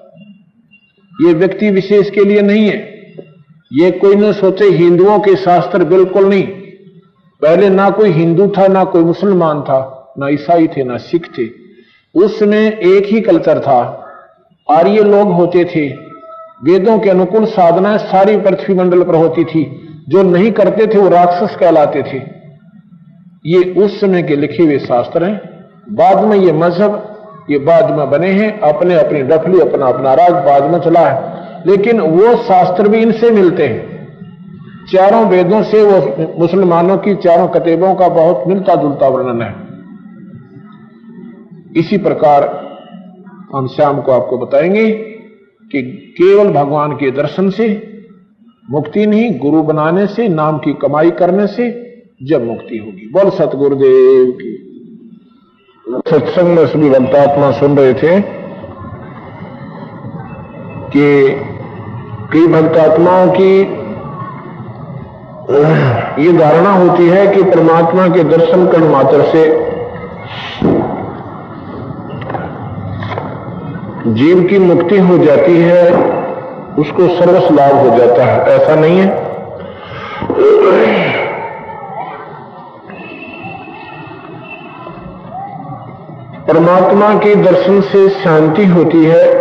ये 1.27 1.33
व्यक्ति 1.33 1.71
विशेष 1.71 2.09
के 2.09 2.23
लिए 2.23 2.41
नहीं 2.41 2.69
है। 2.69 2.77
ये 3.73 3.91
कोई 3.91 4.15
न 4.15 4.33
सोचे 4.33 4.65
हिंदुओं 4.65 5.19
के 5.19 5.35
शास्त्र 5.35 5.83
बिल्कुल 5.83 6.25
नहीं। 6.25 6.47
पहले 7.41 7.69
ना 7.69 7.89
कोई 7.89 8.09
हिंदू 8.09 8.53
था, 8.57 8.67
ना 8.67 8.83
कोई 8.83 9.03
मुसलमान 9.03 9.61
था, 9.61 10.13
ना 10.19 10.29
ईसाई 10.29 10.67
थे, 10.67 10.83
ना 10.83 10.97
सिख 10.97 11.27
थे। 11.37 11.49
उसमें 12.15 12.77
एक 12.77 13.05
ही 13.05 13.21
कल्चर 13.21 13.59
था। 13.59 14.05
आर्य 14.71 15.03
लोग 15.03 15.31
होते 15.31 15.65
थे। 15.65 15.89
वेदों 16.63 16.99
के 16.99 17.09
अनुकूल 17.09 17.45
साधनाएँ 17.45 17.97
सारी 17.97 18.37
पृथ्वी 18.37 18.75
मंडल 18.75 19.03
पर 19.03 19.15
होती 19.15 19.43
थी। 19.43 19.85
जो 20.09 20.23
नहीं 20.23 20.51
करते 20.51 20.87
थे 20.87 20.97
वो 20.97 21.09
राक्षस 21.09 21.55
कहलाते 21.55 22.03
थे। 22.03 22.17
ये 23.45 23.81
उस 23.81 24.01
समय 24.01 24.23
के 24.23 24.35
लिखे 24.35 24.63
हुए 24.63 24.79
शास्त्र 24.79 25.23
हैं। 25.23 25.41
बाद 25.91 26.25
में 26.25 26.37
ये 26.37 26.53
मज़हब, 26.53 27.15
ये 27.49 27.59
बाद 27.59 27.97
में 27.97 28.09
बने 28.09 28.29
हैं। 28.29 28.59
अपने 28.59 28.95
अपनी 28.95 29.21
डफली, 29.21 29.59
अपना 29.59 29.85
अपना 29.85 30.13
राग 30.13 30.33
बाद 30.33 30.63
में 30.63 30.79
चला 30.79 30.99
है। 30.99 31.39
लेकिन 31.67 31.99
वो 31.99 32.35
शास्त्र 32.35 32.87
भी 32.87 32.97
इनसे 32.97 33.31
मिलते 33.31 33.67
हैं। 33.67 34.07
चारों 34.93 35.25
वेदों 35.25 35.63
से 35.63 35.83
वो 35.83 36.25
मुसलमानों 36.39 36.97
की 36.97 37.15
चारों 37.15 37.47
कतेबों 37.47 37.95
का 37.95 38.07
बहुत 38.07 38.43
मिलता 38.47 38.75
जुलता 38.75 39.07
वर्णन 39.07 39.41
है। 39.41 39.55
इसी 41.77 41.97
प्रकार 41.97 42.69
हम 43.55 43.67
श्याम 43.67 44.01
को 44.01 44.11
आपको 44.11 44.37
बताएँगे 44.37 44.91
कि 45.71 45.81
केवल 46.17 46.53
भगवान 46.53 46.91
के 46.91 47.11
दर्शन 47.11 47.49
से 47.49 47.88
मुक्ति 48.69 49.05
नहीं, 49.05 49.39
गुरु 49.39 49.63
बनाने 49.63 50.07
से, 50.07 50.27
नाम 50.27 50.57
की 50.57 50.73
कमाई 50.73 51.11
करने 51.11 51.47
से 51.47 51.69
जब 52.23 52.45
मुक्ति 52.45 52.77
होगी। 52.77 53.09
बोल 53.13 53.29
सतगुरुदेव 53.29 54.31
की। 54.31 54.55
सत्संग 56.09 56.47
में 56.47 56.67
सभी 56.67 56.89
भक्तात्मा 56.89 57.51
सुन 57.51 57.77
रहे 57.77 57.93
थे 57.93 58.21
कि 60.93 61.35
कई 62.33 62.47
भक्तात्माओं 62.47 63.31
की 63.31 63.59
ये 66.23 66.33
धारणा 66.33 66.73
होती 66.73 67.07
है 67.07 67.35
कि 67.35 67.43
परमात्मा 67.43 68.07
के 68.07 68.23
दर्शन 68.23 68.67
कर 68.67 68.83
मात्र 68.83 69.21
से 69.21 69.47
जीव 74.13 74.43
की 74.43 74.59
मुक्ति 74.59 74.99
हो 74.99 75.17
जाती 75.17 75.57
है। 75.57 76.18
उसको 76.79 77.07
सर्वस 77.07 77.51
लाभ 77.51 77.75
हो 77.75 77.97
जाता 77.97 78.25
है। 78.25 78.47
ऐसा 78.47 78.75
नहीं 78.75 78.99
है। 78.99 79.29
परमात्मा 86.47 87.13
के 87.13 87.35
दर्शन 87.35 87.81
से 87.81 88.09
शांति 88.09 88.65
होती 88.65 89.05
है, 89.05 89.39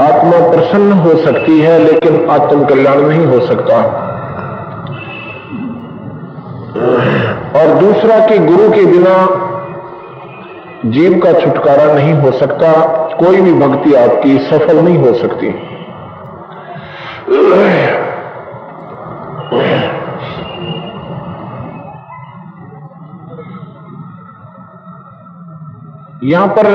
आत्मा 0.00 0.50
प्रसन्न 0.50 0.92
हो 0.92 1.14
सकती 1.14 1.60
है, 1.60 1.78
लेकिन 1.78 2.30
आत्म 2.30 2.64
कल्याण 2.64 3.00
नहीं 3.00 3.26
हो 3.26 3.40
सकता। 3.40 3.76
और 7.56 7.66
दूसरा 7.66 8.26
कि 8.26 8.38
गुरु 8.38 8.70
के 8.70 8.86
बिना 8.86 9.46
जीव 10.86 11.20
का 11.24 11.32
छुटकारा 11.32 11.92
नहीं 11.94 12.12
हो 12.12 12.30
सकता, 12.32 12.72
कोई 13.20 13.40
भी 13.40 13.52
भक्ति 13.52 13.94
आपकी 13.94 14.38
सफल 14.38 14.76
नहीं 14.76 14.98
हो 14.98 15.14
सकती। 15.14 15.69
यहाँ 26.22 26.46
पर 26.48 26.66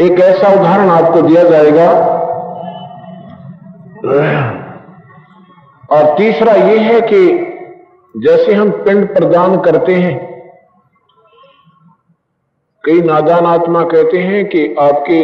एक 0.00 0.20
ऐसा 0.20 0.48
उदाहरण 0.52 0.88
आपको 0.90 1.20
दिया 1.22 1.42
जाएगा। 1.44 1.86
और 5.88 6.16
तीसरा 6.18 6.52
यह 6.52 6.80
है 6.82 7.00
कि 7.02 7.20
जैसे 8.14 8.54
हम 8.54 8.70
पिंड 8.84 9.06
प्रदान 9.14 9.60
करते 9.60 9.94
हैं, 9.94 10.16
कई 12.84 13.00
नादान 13.02 13.46
आत्मा 13.46 13.82
कहते 13.84 14.18
हैं 14.20 14.44
कि 14.48 14.64
आपके 14.80 15.20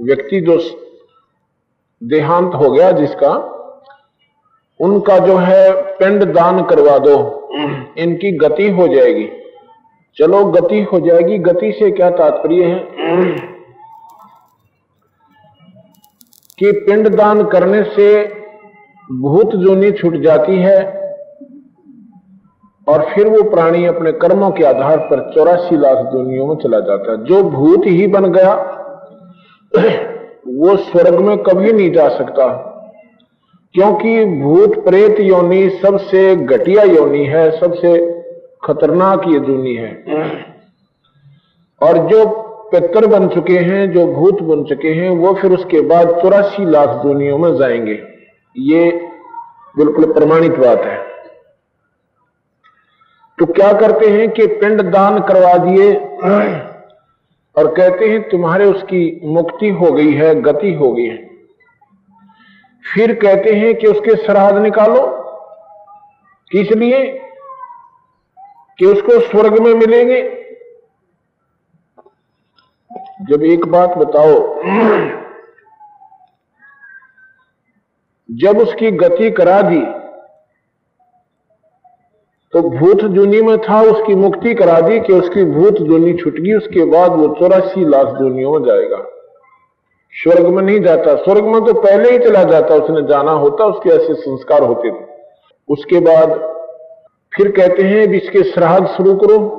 व्यक्ति 0.00 0.40
जो 0.40 0.58
देहांत 2.02 2.54
हो 2.54 2.70
गया 2.70 2.90
जिसका, 2.92 3.56
उनका 4.80 5.18
जो 5.18 5.36
है 5.36 5.72
पिंड 5.72 6.24
दान 6.24 6.64
करवा 6.64 6.98
दो, 6.98 7.48
इनकी 7.98 8.36
गति 8.36 8.70
हो 8.70 8.88
जाएगी। 8.88 9.28
चलो, 10.16 10.44
गति 10.44 10.82
हो 10.82 11.00
जाएगी। 11.00 11.38
गति 11.38 11.72
से 11.72 11.90
क्या 11.90 12.10
तात्पर्य 12.10 12.64
है? 12.64 12.78
कि 16.58 16.72
पिंड 16.72 17.08
दान 17.08 17.44
करने 17.44 17.82
से 17.82 18.24
भूत 19.12 19.54
जोनी 19.54 19.92
छूट 19.92 20.16
जाती 20.16 20.56
है 20.56 20.78
और 22.88 23.06
फिर 23.14 23.28
वो 23.28 23.50
प्राणी 23.50 23.84
अपने 23.86 24.12
कर्मों 24.12 24.50
के 24.50 24.64
आधार 24.64 24.98
पर 24.98 25.32
चौरासी 25.34 25.76
लाख 25.76 25.96
दुनियों 25.96 26.46
में 26.46 26.56
चला 26.56 26.80
जाता 26.80 27.12
है। 27.12 27.24
जो 27.24 27.42
भूत 27.42 27.82
ही 27.86 28.06
बन 28.06 28.32
गया 28.32 28.76
वो 30.58 30.76
स्वर्ग 30.76 31.18
में 31.18 31.38
कभी 31.38 31.72
नहीं 31.72 31.92
जा 31.92 32.08
सकता। 32.08 32.66
क्योंकि 33.74 34.24
भूत 34.24 34.84
प्रेत 34.84 35.20
योनि 35.20 35.70
सबसे 35.70 36.36
घटिया 36.36 36.82
योनि 36.82 37.24
है, 37.24 37.60
सबसे 37.60 38.22
खतरनाक 38.64 39.22
ये 39.28 39.40
दुनी 39.40 39.74
है। 39.74 40.04
और 41.82 41.98
जो 41.98 42.26
पितर 42.72 43.06
बन 43.06 43.28
चुके 43.28 43.58
हैं, 43.58 43.92
जो 43.92 44.06
भूत 44.06 44.42
बन 44.42 44.64
चुके 44.64 44.88
हैं, 44.88 45.10
वो 45.10 45.34
फिर 45.34 45.52
उसके 45.52 45.80
बाद 45.80 46.22
चौरासी 46.22 46.64
लाख 46.64 46.88
दुनियों 46.88 47.38
में 47.38 47.56
जाएँगे। 47.56 48.02
ये 48.58 49.08
बिल्कुल 49.76 50.12
प्रमाणित 50.12 50.58
बात 50.58 50.80
है। 50.80 50.98
तो 53.38 53.46
क्या 53.46 53.72
करते 53.72 54.06
हैं 54.06 54.30
कि 54.30 54.46
पिंड 54.46 54.82
दान 54.82 55.18
करवा 55.18 55.58
दिए। 55.58 55.92
और 57.56 57.74
कहते 57.74 58.08
हैं, 58.08 58.28
तुम्हारे 58.28 58.64
उसकी 58.64 59.20
मुक्ति 59.24 59.68
हो 59.70 59.92
गई 59.92 60.12
है, 60.12 60.34
गति 60.34 60.72
हो 60.74 60.92
गई 60.92 61.06
है। 61.06 61.28
फिर 62.84 63.14
कहते 63.14 63.52
हैं 63.52 63.74
कि 63.74 63.86
उसके 63.86 64.16
श्राद्ध 64.16 64.58
निकालो 64.58 65.06
किस 66.50 66.70
लिए 66.70 67.06
कि 68.78 68.86
उसको 68.86 69.20
स्वर्ग 69.20 69.58
में 69.58 69.74
मिलेंगे। 69.74 70.22
जब 73.30 73.42
एक 73.42 73.66
बात 73.66 73.90
बताओ, 73.90 74.38
जब 78.28 78.58
उसकी 78.58 78.90
गति 78.90 79.30
करा 79.30 79.60
दी 79.62 79.80
तो 82.52 82.62
भूत 82.62 82.96
जुनी 82.96 83.42
में 83.42 83.58
था, 83.58 83.82
उसकी 83.82 84.14
मुक्ति 84.14 84.54
करा 84.54 84.80
दी 84.80 85.00
कि 85.00 85.12
उसकी 85.12 85.44
भूत 85.44 85.74
जुनी 85.74 86.14
छुट 86.14 86.34
गई 86.34 86.52
उसके 86.52 86.84
बाद 86.84 87.12
वो 87.12 87.36
चौरासी 87.40 87.84
लाख 87.84 88.06
दुनियों 88.06 88.52
में 88.52 88.66
जाएगा। 88.66 89.06
स्वर्ग 90.12 90.46
में 90.46 90.62
नहीं 90.62 90.80
जाता। 90.80 91.16
स्वर्ग 91.16 91.44
में 91.44 91.64
तो 91.64 91.74
पहले 91.74 92.10
ही 92.10 92.18
चला 92.18 92.44
जाता, 92.44 92.74
उसने 92.74 93.02
जाना 93.02 93.32
होता, 93.32 93.64
उसके 93.64 93.90
ऐसे 93.90 94.14
संस्कार 94.14 94.62
होते 94.62 94.90
थे। 94.90 95.04
उसके 95.68 96.00
बाद 96.00 96.28
फिर 97.36 97.50
कहते 97.50 97.82
हैं 97.82 98.12
इसके 98.12 98.42
श्राद्ध 98.42 98.86
शुरू 98.86 99.14
करो। 99.16 99.56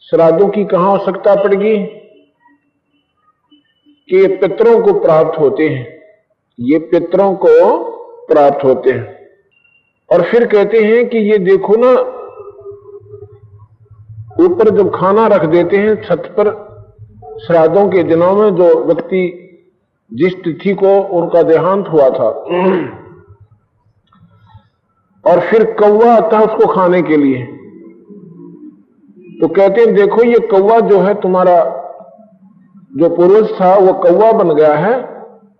श्राद्धों 0.00 0.48
की 0.48 0.64
कहा 0.64 0.90
आवश्यकता 0.90 1.42
पड़ेगी? 1.42 1.86
कि 4.08 4.26
पितरों 4.26 4.80
को 4.80 5.00
प्राप्त 5.00 5.40
होते 5.40 5.68
हैं। 5.68 6.00
ये 6.60 6.78
पितरों 6.78 7.34
को 7.34 7.74
प्राप्त 8.26 8.64
होते 8.64 8.90
हैं। 8.90 9.15
और 10.12 10.22
फिर 10.22 10.46
कहते 10.46 10.78
हैं 10.78 11.08
कि 11.08 11.18
ये 11.18 11.38
देखो 11.38 11.74
ना, 11.76 11.90
ऊपर 14.44 14.70
जब 14.70 14.94
खाना 14.94 15.26
रख 15.26 15.44
देते 15.44 15.76
हैं 15.76 16.02
छत 16.02 16.34
पर, 16.38 16.66
श्राद्धों 17.46 17.88
के 17.88 18.02
दिनों 18.02 18.36
में 18.36 18.56
जो 18.56 18.84
व्यक्ति 18.84 19.42
जिस 20.14 20.34
तिथि 20.34 20.74
को 20.74 20.98
उनका 21.00 21.42
देहांत 21.42 21.88
हुआ 21.88 22.10
था। 22.10 22.28
और 25.24 25.40
फिर 25.40 25.64
कौवा 25.72 26.14
आता 26.14 26.38
है 26.38 26.44
उसको 26.46 26.74
खाने 26.74 27.02
के 27.02 27.16
लिए। 27.16 27.46
तो 29.40 29.48
कहते 29.48 29.80
हैं, 29.80 29.94
देखो 29.94 30.22
ये 30.22 30.38
कौवा 30.38 30.80
जो 30.80 30.98
है 30.98 31.14
तुम्हारा, 31.14 31.56
जो 32.96 33.08
पुरुष 33.16 33.60
था, 33.60 33.74
वो 33.76 33.92
कौवा 33.92 34.32
बन 34.32 34.54
गया 34.54 34.74
है, 34.74 34.94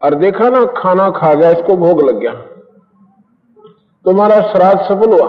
और 0.03 0.15
देखा 0.15 0.49
ना, 0.49 0.65
खाना 0.65 1.11
खा 1.11 1.35
गया, 1.35 1.51
इसको 1.51 1.77
भोग 1.77 2.03
लग 2.03 2.19
गया। 2.21 2.33
तुम्हारा 4.07 4.41
श्राद्ध 4.43 4.81
सफल 4.81 5.13
हुआ। 5.13 5.29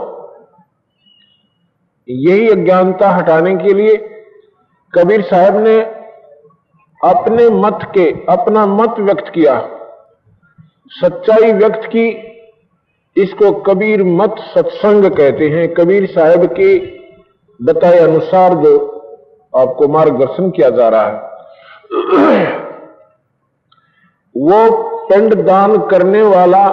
यही 2.07 2.49
अज्ञानता 2.49 3.09
हटाने 3.09 3.55
के 3.55 3.73
लिए 3.73 3.95
कबीर 4.93 5.21
साहब 5.21 5.57
ने 5.57 5.79
अपने 7.01 7.49
मत 7.49 7.79
के, 7.93 8.05
अपना 8.29 8.65
मत 8.65 8.99
व्यक्त 8.99 9.31
किया। 9.33 9.59
सच्चाई 10.91 11.51
व्यक्त 11.53 11.87
की, 11.87 12.07
इसको 13.15 13.51
कबीर 13.63 14.03
मत 14.03 14.35
सत्संग 14.55 15.05
कहते 15.11 15.49
हैं। 15.49 15.67
कबीर 15.73 16.05
साहब 16.05 16.45
के 16.53 16.77
बताए 17.59 17.99
अनुसार 17.99 18.53
जो 18.55 18.73
आपको 19.53 19.87
मार्गदर्शन 19.87 20.49
किया 20.51 20.69
जा 20.69 20.89
रहा 20.89 21.07
है, 21.07 21.15
वो 24.35 24.59
पिंड 25.07 25.33
दान 25.45 25.77
करने 25.87 26.21
वाला 26.23 26.65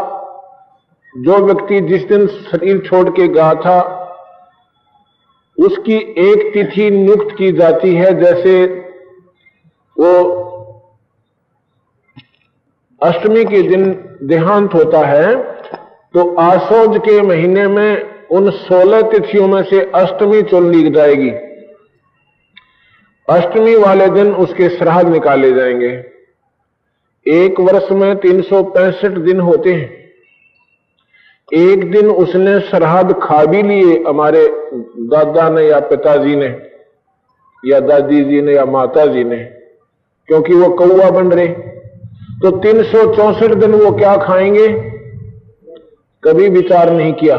जो 1.15 1.37
व्यक्ति 1.39 1.81
जिस 1.81 2.05
दिन 2.05 2.27
शरीर 2.27 2.79
छोड़ 2.87 3.09
के 3.09 3.27
गया 3.29 3.53
था, 3.55 3.81
उसकी 5.59 5.97
एक 6.21 6.53
तिथि 6.55 6.91
नियुक्त 6.91 7.37
की 7.39 7.53
जाती 7.53 7.95
है, 7.95 8.15
जैसे 8.21 8.65
वो 9.97 10.11
अष्टमी 13.03 13.45
के 13.45 13.63
दिन 13.63 13.85
देहांत 14.23 14.75
होता 14.75 15.07
है 15.07 15.35
तो 16.15 16.35
आसोज 16.37 16.99
के 16.99 17.21
महीने 17.23 17.67
में 17.69 18.27
उन 18.29 18.51
सोलह 18.51 19.03
तिथियों 19.03 19.49
में 19.49 19.63
से 19.63 19.81
अष्टमी 19.95 20.43
चुन 20.43 20.71
ली 20.73 20.91
जाएगी। 20.91 21.31
अष्टमी 23.29 23.75
वाले 23.77 24.07
दिन 24.09 24.33
उसके 24.35 24.69
श्राद्ध 24.69 25.09
निकाले 25.09 25.53
जाएँगे। 25.53 25.91
एक 27.27 27.61
वर्ष 27.61 27.91
में 27.93 28.17
तीन 28.17 28.43
सौ 28.43 28.63
पैंसठ 28.63 29.19
दिन 29.21 29.41
होते 29.41 29.73
हैं। 29.75 30.04
एक 31.53 31.91
दिन 31.91 32.07
उसने 32.11 32.61
सरहद 32.61 33.21
खा 33.23 33.45
भी 33.45 33.63
लिए 33.63 34.05
हमारे 34.09 34.49
दादा 34.99 35.49
ने 35.49 35.63
या 35.63 35.81
पिताजी 35.81 36.37
ने, 36.37 36.63
या 37.67 37.81
दादी 37.81 38.25
जी 38.25 38.43
ने, 38.43 38.53
या 38.53 38.65
माता 38.65 39.07
जी 39.07 39.25
ने, 39.25 39.45
क्योंकि 40.27 40.55
वो 40.55 40.71
कौआ 40.71 41.11
बन 41.11 41.33
रहे। 41.33 41.49
तो 42.43 42.51
तीन 42.51 42.83
दिन 43.55 43.73
वो 43.73 43.91
क्या 43.91 44.17
खाएँगे? 44.17 44.69
कभी 46.25 46.49
विचार 46.49 46.91
नहीं 46.91 47.13
किया। 47.13 47.37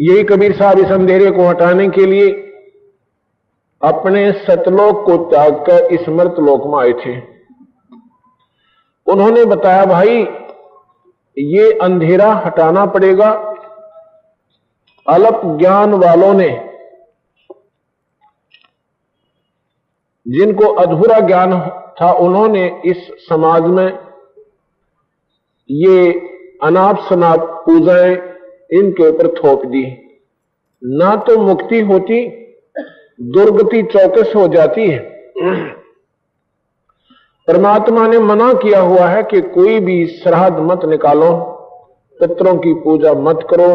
यही 0.00 0.24
कबीर 0.24 0.52
साहब 0.52 0.78
इस 0.78 0.90
अंधेरे 0.92 1.30
को 1.30 1.48
हटाने 1.48 1.88
के 1.88 2.06
लिए 2.06 2.30
अपने 3.82 4.32
सतलोक 4.32 5.04
को 5.04 5.16
त्याग 5.16 5.54
कर 5.54 5.96
स्मृत 5.96 6.08
मृतलोक 6.08 6.66
में 6.66 6.78
आए 6.78 6.92
थे। 6.92 7.20
उन्होंने 9.12 9.44
बताया, 9.44 9.84
भाई 9.84 10.24
ये 11.36 11.72
अंधेरा 11.72 12.32
हटाना 12.46 12.86
पड़ेगा। 12.86 13.30
अल्प 15.06 15.40
ज्ञान 15.58 15.94
वालों 15.94 16.34
ने 16.34 16.48
जिनको 20.26 20.66
अधूरा 20.74 21.18
ज्ञान 21.20 21.52
था, 22.00 22.12
उन्होंने 22.12 22.82
इस 22.84 23.06
समाज 23.28 23.62
में 23.62 23.98
ये 25.70 26.12
अनाप 26.62 27.06
शनाप 27.08 27.40
पूजाएँ 27.66 28.16
इनके 28.72 29.08
ऊपर 29.08 29.28
थोप 29.34 29.64
दी। 29.66 29.84
ना 30.82 31.14
तो 31.16 31.38
मुक्ति 31.38 31.80
होती, 31.80 32.26
दुर्गति 33.20 33.82
चौकस 33.82 34.32
हो 34.36 34.48
जाती 34.48 34.86
है। 34.86 34.98
परमात्मा 37.48 38.06
ने 38.06 38.18
मना 38.18 38.52
किया 38.52 38.80
हुआ 38.80 39.06
है 39.06 39.22
कि 39.22 39.40
कोई 39.40 39.80
भी 39.80 40.06
श्राद्ध 40.06 40.58
मत 40.58 40.84
निकालो, 40.84 41.32
पितरों 42.20 42.56
की 42.56 42.74
पूजा 42.74 43.12
मत 43.12 43.46
करो, 43.50 43.68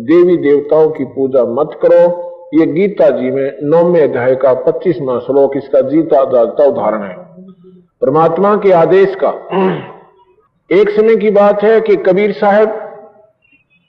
देवी 0.00 0.36
देवताओं 0.36 0.90
की 0.90 1.04
पूजा 1.04 1.44
मत 1.44 1.70
करो। 1.82 2.32
ये 2.54 2.66
गीता 2.66 3.10
जी 3.10 3.30
में 3.30 3.52
नौवे 3.62 4.00
अध्याय 4.00 4.34
का 4.34 4.54
पच्चीसवा 4.54 5.18
श्लोक, 5.18 5.56
इसका 5.56 5.80
जीता 5.80 6.24
जागता 6.24 6.64
उदाहरण 6.64 7.02
है। 7.02 7.16
परमात्मा 8.00 8.56
के 8.56 8.72
आदेश 8.72 9.16
का 9.24 9.28
एक 10.72 10.90
समय 10.90 11.16
की 11.16 11.30
बात 11.30 11.62
है 11.62 11.80
कि 11.80 11.96
कबीर 11.96 12.32
साहब 12.32 12.68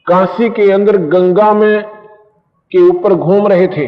काशी 0.08 0.50
के 0.50 0.72
अंदर 0.72 0.98
गंगा 0.98 1.54
में 1.54 1.84
के 2.72 2.90
ऊपर 2.90 3.14
घूम 3.14 3.48
रहे 3.48 3.68
थे। 3.68 3.88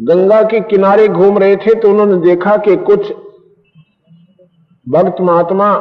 गंगा 0.00 0.42
के 0.42 0.60
किनारे 0.60 1.08
घूम 1.08 1.38
रहे 1.38 1.56
थे 1.56 1.74
तो 1.74 1.90
उन्होंने 1.90 2.16
देखा 2.16 2.56
कि 2.56 2.76
कुछ 2.76 3.12
भक्त 4.88 5.20
महात्मा 5.20 5.74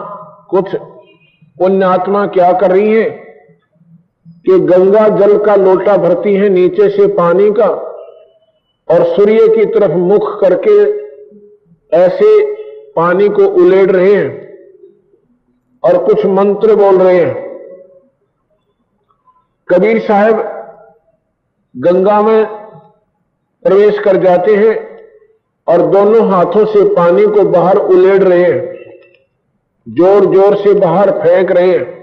कुछ 0.49 0.75
पुण्यात्मा 1.59 2.27
क्या 2.27 2.51
कर 2.53 2.71
रही 2.71 2.93
है? 2.93 3.09
कि 4.45 4.59
गंगा 4.59 5.07
जल 5.09 5.37
का 5.37 5.55
लोटा 5.55 5.97
भरती 5.97 6.33
है 6.33 6.49
नीचे 6.49 6.89
से 6.89 7.07
पानी 7.07 7.51
का 7.51 7.65
और 8.89 9.05
सूर्य 9.15 9.47
की 9.47 9.65
तरफ़ 9.65 9.91
मुख 9.91 10.41
करके 10.41 11.07
ऐसे 11.97 12.55
पानी 12.91 13.29
को 13.29 13.45
उलेड़ 13.45 13.91
रहे 13.91 14.15
हैं 14.15 14.57
और 15.83 16.05
कुछ 16.05 16.25
मंत्र 16.25 16.75
बोल 16.75 17.01
रहे 17.01 17.17
हैं। 17.17 17.47
कबीर 19.67 19.99
साहब 19.99 20.35
गंगा 21.77 22.21
में 22.21 22.45
प्रवेश 23.63 23.99
कर 23.99 24.17
जाते 24.17 24.55
हैं 24.55 24.97
और 25.67 25.81
दोनों 25.81 26.31
हाथों 26.31 26.65
से 26.65 26.95
पानी 26.95 27.25
को 27.25 27.43
बाहर 27.43 27.77
उलेड़ 27.77 28.23
रहे 28.23 28.43
हैं। 28.43 28.76
ज़ोर 29.87 30.25
ज़ोर 30.25 30.55
से 30.55 30.73
बाहर 30.73 31.11
फेंक 31.11 31.51
रहे 31.51 31.71
हैं। 31.71 31.95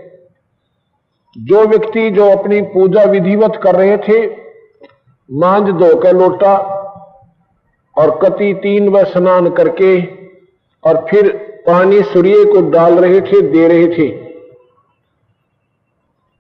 जो 1.36 1.64
व्यक्ति 1.66 2.10
जो 2.10 2.30
अपनी 2.30 2.60
पूजा 2.62 3.02
विधिवत 3.02 3.60
कर 3.62 3.74
रहे 3.74 3.96
थे, 3.98 4.26
मांझ 5.28 5.64
धोकर 5.70 6.12
लोटा 6.12 6.54
और 7.96 8.10
कति 8.22 8.52
तीन 8.54 8.88
व 8.88 9.04
स्नान 9.04 9.50
करके 9.50 10.00
और 10.84 11.06
फिर 11.10 11.28
पानी 11.66 12.02
सूर्य 12.02 12.44
को 12.44 12.60
डाल 12.70 12.94
रहे 12.94 13.20
थे, 13.20 13.40
दे 13.42 13.68
रहे 13.68 13.86
थे। 13.86 14.08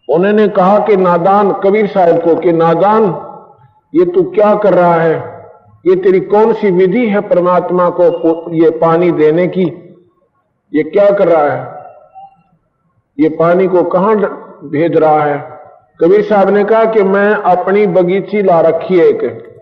उन्होंने 0.08 0.48
कहा 0.48 0.78
कि 0.78 0.96
नादान, 0.96 1.52
कबीर 1.52 1.86
साहब 1.86 2.22
को 2.22 2.34
कि 2.36 2.52
नादान, 2.52 3.04
ये 3.94 4.04
तू 4.04 4.22
क्या 4.22 4.54
कर 4.54 4.74
रहा 4.74 4.94
है? 4.94 5.16
ये 5.86 5.96
तेरी 5.96 6.20
कौन 6.20 6.52
सी 6.52 6.70
विधि 6.70 7.06
है 7.06 7.20
परमात्मा 7.20 7.88
को 7.90 8.54
ये 8.54 8.70
पानी 8.70 9.10
देने 9.12 9.46
की? 9.46 9.64
ये 10.74 10.82
क्या 10.82 11.10
कर 11.10 11.28
रहा 11.28 11.52
है? 11.52 11.84
ये 13.20 13.28
पानी 13.28 13.68
को 13.68 13.82
कहाँ 13.82 14.16
भेज 14.64 14.96
रहा 14.96 15.22
है? 15.24 15.60
कबीर 16.00 16.22
साहब 16.22 16.48
ने 16.48 16.64
कहा 16.64 16.84
कि 16.84 17.02
मैं 17.02 17.34
अपनी 17.34 17.86
बगीची 17.86 18.42
ला 18.42 18.60
रखी 18.60 18.98
है 18.98 19.06
एक। 19.06 19.54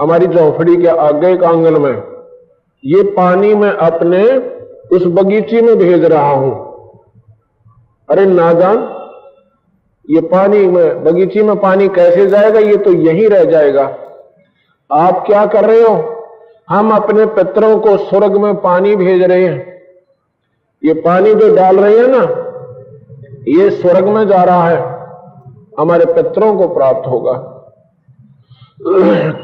हमारी 0.00 0.26
झोंपड़ी 0.26 0.76
के 0.76 0.88
आगे 0.88 1.32
एक 1.32 1.44
आँगन 1.44 1.80
में। 1.80 2.02
ये 2.84 3.02
पानी 3.02 3.54
मैं 3.54 3.70
अपने 3.70 4.24
उस 4.96 5.06
बगीची 5.06 5.60
में 5.60 5.78
भेज 5.78 6.04
रहा 6.04 6.30
हूँ। 6.30 6.68
अरे 8.10 8.26
नादान 8.26 8.94
ये 10.10 10.20
पानी 10.20 10.66
में 10.66 11.04
बगीची 11.04 11.42
में 11.42 11.56
पानी 11.56 11.88
कैसे 11.88 12.26
जाएगा? 12.26 12.60
ये 12.60 12.76
तो 12.76 12.92
यहीं 12.92 13.28
रह 13.28 13.44
जाएगा। 13.44 13.98
आप 14.92 15.24
क्या 15.26 15.46
कर 15.46 15.64
रहे 15.64 15.82
हो? 15.82 16.26
हम 16.70 16.90
अपने 16.90 17.26
पितरों 17.26 17.78
को 17.78 17.96
स्वर्ग 17.96 18.36
में 18.36 18.54
पानी 18.54 18.96
भेज 18.96 19.22
रहे 19.22 19.46
हैं। 19.46 19.77
ये 20.82 20.94
पानी 21.02 21.34
जो 21.34 21.54
डाल 21.56 21.76
रहे 21.76 21.98
हैं 21.98 22.08
ना, 22.08 22.22
ये 23.50 23.70
स्वर्ग 23.72 24.08
में 24.08 24.26
जा 24.28 24.42
रहा 24.44 24.68
है। 24.68 24.80
हमारे 25.78 26.04
पितरों 26.06 26.56
को 26.56 26.68
प्राप्त 26.74 27.06
होगा। 27.06 27.32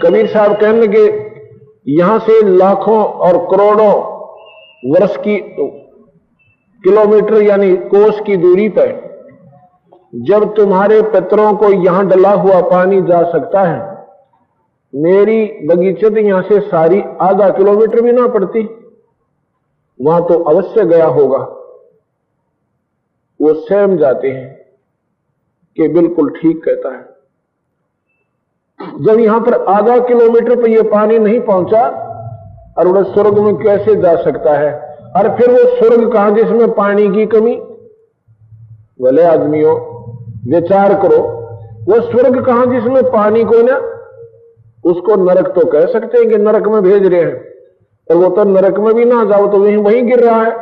कबीर 0.03 0.27
साहब 0.27 0.53
कहने 0.53 0.81
लगे, 0.81 1.07
यहाँ 1.87 2.19
से 2.19 2.41
लाखों 2.49 2.99
और 3.05 3.39
करोड़ों 3.47 3.93
वर्ष 4.85 5.17
की 5.19 5.37
किलोमीटर 6.85 7.43
यानी 7.43 7.75
कोस 7.89 8.21
की 8.21 8.37
दूरी 8.37 8.69
पर 8.69 8.93
जब 10.23 10.45
तुम्हारे 10.55 11.01
पितरों 11.11 11.53
को 11.57 11.73
यहाँ 11.75 12.07
डला 12.09 12.33
हुआ 12.33 12.61
पानी 12.63 13.01
जा 13.03 13.23
सकता 13.31 13.63
है, 13.63 13.79
मेरी 14.93 15.45
बगीचे 15.69 16.11
तो 16.11 16.21
यहाँ 16.21 16.43
से 16.43 16.61
सारी 16.63 17.03
आधा 17.23 17.49
किलोमीटर 17.51 18.01
भी 18.01 18.13
ना 18.13 18.27
पड़ती। 18.29 18.63
वहाँ 20.01 20.23
तो 20.23 20.39
अवश्य 20.43 20.85
गया 20.85 21.07
होगा। 21.07 21.39
वो 23.41 23.55
स्वयं 23.55 23.97
जाते 23.97 24.29
हैं 24.29 24.65
कि 25.77 25.89
बिल्कुल 25.89 26.31
ठीक 26.31 26.65
कहता 26.65 26.95
है। 26.95 27.15
जब 29.01 29.21
यहाँ 29.21 29.41
पर 29.41 29.65
आधा 29.65 29.99
किलोमीटर 29.99 30.63
पर 30.63 30.69
यह 30.69 30.83
पानी 30.83 31.19
नहीं 31.19 31.41
पहुँचा 31.41 31.83
और 32.79 32.89
वह 32.89 33.03
स्वर्ग 33.03 33.39
में 33.39 33.57
कैसे 33.57 33.97
जा 33.97 34.17
सकता 34.17 34.59
है? 34.59 34.95
और 35.17 35.37
फिर 35.37 35.51
वो 35.51 35.77
स्वर्ग 35.77 36.13
कहाँ 36.13 36.35
जिसमें 36.35 36.71
पानी 36.73 37.09
की 37.09 37.27
कमी? 37.27 37.57
भले 39.03 39.23
आदमियों, 39.23 39.77
विचार 40.51 40.95
करो, 40.95 41.23
वो 41.85 42.01
स्वर्ग 42.01 42.45
कहाँ 42.47 42.67
जिसमें 42.67 43.03
पानी 43.03 43.45
को 43.45 43.63
ना, 43.63 43.77
उसको 44.91 45.15
नरक 45.25 45.49
तो 45.49 45.67
कह 45.67 45.87
सकते 45.87 46.19
हैं 46.19 46.29
कि 46.29 46.37
नरक 46.37 46.67
में 46.69 46.83
भेज 46.83 47.07
रहे 47.07 47.23
हैं। 47.23 47.54
और 48.11 48.17
वो 48.17 48.29
तो 48.29 48.45
नरक 48.45 48.79
में 48.79 48.95
भी 48.95 49.05
ना 49.05 49.25
जाओ 49.25 49.47
तो 49.53 49.59
वहीं 49.59 49.77
वहीं 49.77 50.05
गिर 50.07 50.21
रहा 50.21 50.43
है। 50.43 50.53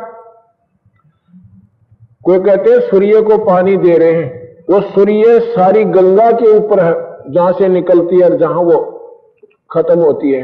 कोई 2.25 2.39
कहते 2.39 2.71
हैं 2.71 2.79
सूर्य 2.79 3.21
को 3.21 3.37
पानी 3.37 3.77
दे 3.77 3.97
रहे 3.97 4.13
हैं। 4.13 4.65
वो 4.69 4.79
सूर्य 4.81 5.39
सारी 5.39 5.83
गंगा 5.85 6.31
के 6.31 6.57
ऊपर 6.57 6.79
है 6.79 6.93
जहाँ 7.31 7.51
से 7.53 7.67
निकलती 7.67 8.19
है 8.19 8.29
और 8.29 8.37
जहाँ 8.37 8.61
वो 8.61 8.79
खत्म 9.71 9.99
होती 9.99 10.31
है। 10.31 10.43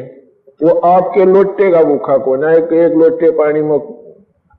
वो 0.61 0.69
आपके 0.69 1.25
लोटे 1.25 1.71
का 1.71 1.83
भूखा 1.83 2.17
को 2.17 2.35
ना 2.35 2.51
एक, 2.53 2.73
एक 2.73 2.93
लोटे 2.93 3.31
पानी 3.31 3.61
में 3.61 3.77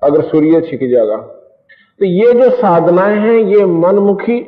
अगर 0.03 0.23
सूर्य 0.23 0.61
छिक 0.61 0.91
जाएगा। 0.91 1.17
तो 1.17 2.05
ये 2.05 2.33
जो 2.33 2.51
साधनाएँ 2.51 3.17
हैं 3.17 3.39
ये 3.47 3.65
मनमुखी 3.65 4.39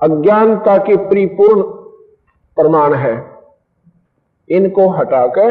अज्ञानता 0.00 0.76
के 0.78 0.96
परिपूर्ण 0.96 1.62
प्रमाण 2.56 2.94
है। 2.94 3.14
इनको 4.50 4.88
हटाकर 4.88 5.50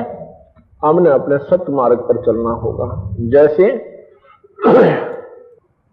हमने 0.82 1.10
अपने 1.10 1.38
सत्य 1.38 1.72
मार्ग 1.74 2.00
पर 2.00 2.18
चलना 2.26 2.50
होगा। 2.50 2.88
जैसे 3.30 3.66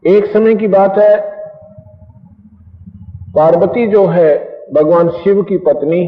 एक 0.04 0.26
समय 0.26 0.54
की 0.54 0.68
बात 0.68 0.98
है, 0.98 1.16
पार्वती 3.32 3.86
जो 3.86 4.06
है, 4.06 4.28
भगवान 4.74 5.08
शिव 5.08 5.42
की 5.42 5.56
पत्नी, 5.58 6.02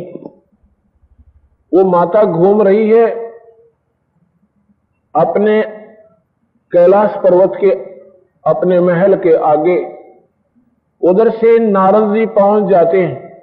वो 1.73 1.85
माता 1.85 2.25
घूम 2.25 2.63
रही 2.63 2.89
है 2.91 3.07
अपने 5.15 5.61
कैलाश 6.73 7.17
पर्वत 7.17 7.53
के, 7.61 7.71
अपने 8.45 8.81
महल 8.81 9.17
के 9.17 9.35
आगे। 9.47 9.77
उधर 11.03 11.31
से 11.31 11.59
नारद 11.59 12.15
जी 12.15 12.27
पहुँच 12.27 12.71
जाते 12.71 13.03
हैं। 13.03 13.43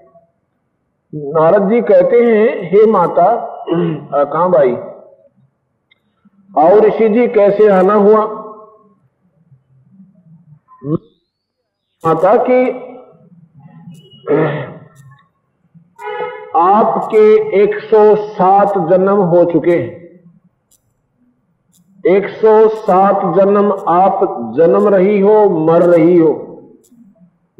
नारद 1.13 1.69
जी 1.69 1.81
कहते 1.81 2.17
हैं, 2.17 2.69
हे 2.71 2.85
माता, 2.85 3.29
कहाँ 3.69 4.49
भाई? 4.51 4.75
और 6.57 6.79
ऋषि 6.79 7.09
जी 7.09 7.27
कैसे 7.27 7.69
आना 7.69 7.93
हुआ? 7.93 8.41
माता 12.05 12.35
की, 12.35 12.69
आपके 16.57 17.55
107 17.63 18.89
जन्म 18.89 19.15
हो 19.15 19.45
चुके 19.45 19.71
हैं। 19.71 20.05
107 22.07 23.35
जन्म 23.35 23.71
आप 23.87 24.19
जन्म 24.57 24.87
रही 24.87 25.19
हो, 25.19 25.49
मर 25.49 25.81
रही 25.81 26.17
हो। 26.17 26.61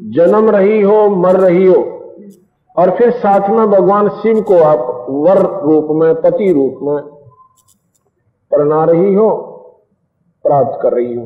जन्म 0.02 0.50
रही 0.50 0.80
हो, 0.80 1.08
मर 1.08 1.36
रही 1.36 1.66
हो। 1.66 1.82
और 2.76 2.90
फिर 2.90 3.10
साथ 3.10 3.50
में 3.50 3.70
भगवान 3.70 4.08
शिव 4.08 4.40
को 4.42 4.58
आप 4.58 5.06
वर 5.10 5.60
रूप 5.62 5.88
में, 5.90 6.14
पति 6.14 6.52
रूप 6.52 6.78
में 6.82 7.15
पढ़ना 8.56 8.84
रही 8.84 9.14
हो, 9.14 9.30
प्राप्त 10.44 10.78
कर 10.82 10.92
रही 10.92 11.14
हो। 11.14 11.24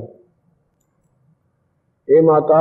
हे 2.11 2.21
माता, 2.21 2.61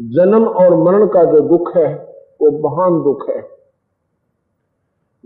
जन्म 0.00 0.46
और 0.46 0.76
मरण 0.76 1.06
का 1.06 1.24
जो 1.24 1.40
दुख 1.40 1.76
है, 1.76 1.94
वो 2.42 2.50
महान 2.50 3.02
दुख 3.02 3.28
है। 3.30 3.48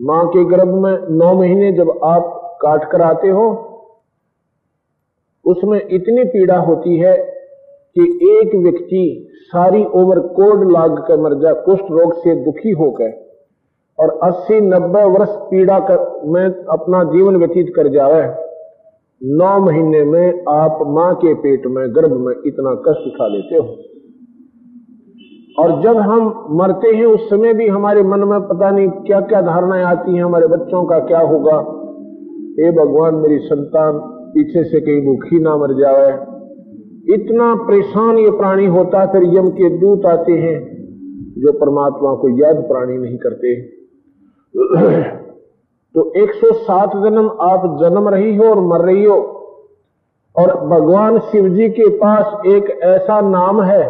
माँ 0.00 0.26
के 0.28 0.44
गर्भ 0.44 0.74
में 0.74 1.06
नौ 1.10 1.34
महीने 1.34 1.72
जब 1.72 1.90
आप 2.04 2.56
काट 2.62 2.90
कर 2.92 3.02
आते 3.02 3.28
हो, 3.28 3.70
उसमें 5.44 5.80
इतनी 5.80 6.24
पीड़ा 6.24 6.56
होती 6.56 6.96
है 6.96 7.16
कि 7.96 8.02
एक 8.30 8.54
व्यक्ति 8.54 9.30
सारी 9.46 9.84
ओवर 9.84 10.18
कोड 10.18 10.70
लाग 10.72 10.98
कर 10.98 11.20
मर 11.20 11.34
जाए 11.34 11.54
कुष्ठ 11.54 11.84
रोग 11.90 12.14
से 12.14 12.34
दुखी 12.44 12.70
होकर 12.70 13.12
और 13.98 14.18
80-90 14.22 15.04
वर्ष 15.04 15.28
पीड़ा 15.28 15.78
कर, 15.80 16.22
में 16.24 16.64
अपना 16.64 17.04
जीवन 17.04 17.36
व्यतीत 17.36 17.72
कर 17.76 17.88
जावे 17.88 18.43
नौ 19.26 19.60
महीने 19.60 20.04
में 20.04 20.44
आप 20.48 20.78
माँ 20.87 21.14
के 21.14 21.34
पेट 21.34 21.66
में, 21.66 21.94
गर्भ 21.96 22.12
में 22.12 22.34
इतना 22.46 22.74
कष्ट 22.74 23.06
उठा 23.06 23.26
लेते 23.26 23.56
हो। 23.56 23.78
और 25.58 25.82
जब 25.82 25.96
हम 25.96 26.46
मरते 26.50 26.96
हैं, 26.96 27.06
उस 27.06 27.30
समय 27.30 27.54
भी 27.54 27.66
हमारे 27.66 28.02
मन 28.02 28.20
में 28.20 28.40
पता 28.40 28.70
नहीं 28.70 28.88
क्या 28.88 29.20
क्या 29.20 29.40
धारणाएँ 29.40 29.84
आती 29.84 30.16
हैं, 30.16 30.24
हमारे 30.24 30.46
बच्चों 30.46 30.84
का 30.84 30.98
क्या 30.98 31.20
होगा। 31.20 31.56
हे 32.60 32.70
भगवान, 32.70 33.14
मेरी 33.14 33.38
संतान, 33.38 33.98
पीछे 34.34 34.64
से 34.64 34.80
कहीं 34.80 35.06
भूखी 35.06 35.38
ना 35.40 35.56
मर 35.56 35.72
जाए। 35.72 36.26
इतना 37.14 37.54
परेशान 37.54 38.18
ये 38.18 38.30
प्राणी 38.30 38.66
होता, 38.66 39.06
फिर 39.06 39.22
यम 39.24 39.48
के 39.48 39.78
दूत 39.78 40.06
आते 40.06 40.32
हैं, 40.32 40.74
जो 41.38 41.52
परमात्मा 41.52 42.14
को 42.14 42.28
याद 42.28 42.56
प्राणी 42.56 42.98
नहीं 42.98 43.18
करते। 43.18 43.60
तो 45.94 46.02
107 46.16 46.94
जन्म 47.02 47.26
आप 47.42 47.64
जन्म 47.80 48.09
रही 48.09 48.35
हो 48.37 48.44
और 48.44 48.61
मर 48.62 48.85
रही 48.87 49.04
हो। 49.04 49.16
और 50.37 50.52
भगवान 50.68 51.18
शिव 51.22 51.48
जी 51.48 51.68
के 51.70 51.88
पास 51.98 52.46
एक 52.46 52.70
ऐसा 52.85 53.20
नाम 53.20 53.62
है, 53.62 53.83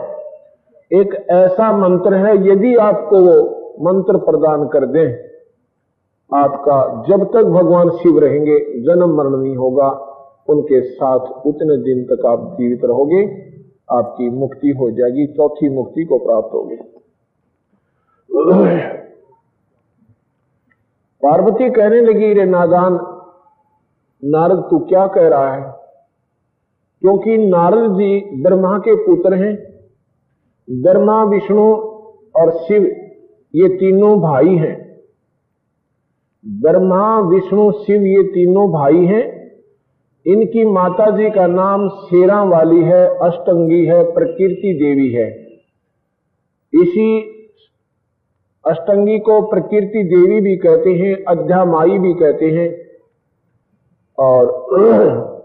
एक 0.91 1.15
ऐसा 1.33 1.71
मंत्र 1.77 2.15
है, 2.17 2.35
यदि 2.49 2.75
आपको 2.77 3.21
वो 3.21 3.37
मंत्र 3.81 4.19
प्रदान 4.23 4.67
कर 4.69 4.87
दें, 4.87 5.09
आपका 6.33 6.77
जब 7.09 7.25
तक 7.25 7.45
भगवान 7.51 7.91
शिव 7.99 8.19
रहेंगे, 8.19 8.59
जन्म 8.81 9.15
मरण 9.17 9.37
नहीं 9.37 9.57
होगा, 9.57 9.89
उनके 10.49 10.81
साथ 10.83 11.47
उतने 11.47 11.77
दिन 11.77 12.05
तक 12.05 12.27
आप 12.27 12.41
जीवित 12.59 12.85
रहोगे, 12.85 13.23
आपकी 13.93 14.29
मुक्ति 14.31 14.71
हो 14.71 14.91
जाएगी, 14.91 15.27
चौथी 15.27 15.69
मुक्ति 15.69 16.05
को 16.05 16.19
प्राप्त 16.19 16.55
होगी। 16.55 16.77
पार्वती 21.25 21.71
कहने 21.71 22.01
लगी, 22.01 22.33
रे 22.33 22.45
नादान, 22.45 22.93
नारद 24.25 24.67
तू 24.71 24.79
क्या 24.79 25.07
कह 25.07 25.29
रहा 25.29 25.55
है? 25.55 25.75
क्योंकि 27.01 27.39
नारद 27.39 27.93
जी 27.93 28.43
ब्रह्मा 28.43 28.79
के 28.79 28.95
पुत्र 28.95 29.35
हैं। 29.35 29.75
ब्रह्मा, 30.71 31.25
विष्णु 31.25 31.75
और 32.37 32.51
शिव, 32.51 32.83
ये 33.55 33.69
तीनों 33.69 34.21
भाई 34.21 34.57
हैं। 34.57 35.01
ब्रह्मा, 36.47 37.21
विष्णु, 37.21 37.73
शिव 37.73 38.03
ये 38.03 38.23
तीनों 38.23 38.71
भाई 38.73 39.05
हैं। 39.05 39.53
इनकी 40.27 40.65
माता 40.65 41.11
जी 41.11 41.31
का 41.31 41.47
नाम 41.47 41.89
शेरा 41.89 42.45
वाली 42.45 42.83
है, 42.83 43.07
अष्टंगी 43.07 43.85
है 43.85 44.05
प्रकृति 44.05 44.79
देवी 44.83 45.13
है। 45.13 45.29
इसी 46.75 47.34
अष्टंगी 48.67 49.19
को 49.19 49.43
प्रकृति 49.43 50.03
देवी 50.05 50.41
भी 50.41 50.57
कहते 50.57 50.91
हैं 50.91 51.25
अध्यामाई 51.25 51.99
भी 51.99 52.15
कहते 52.15 52.47
हैं। 52.47 52.85
और 54.19 54.67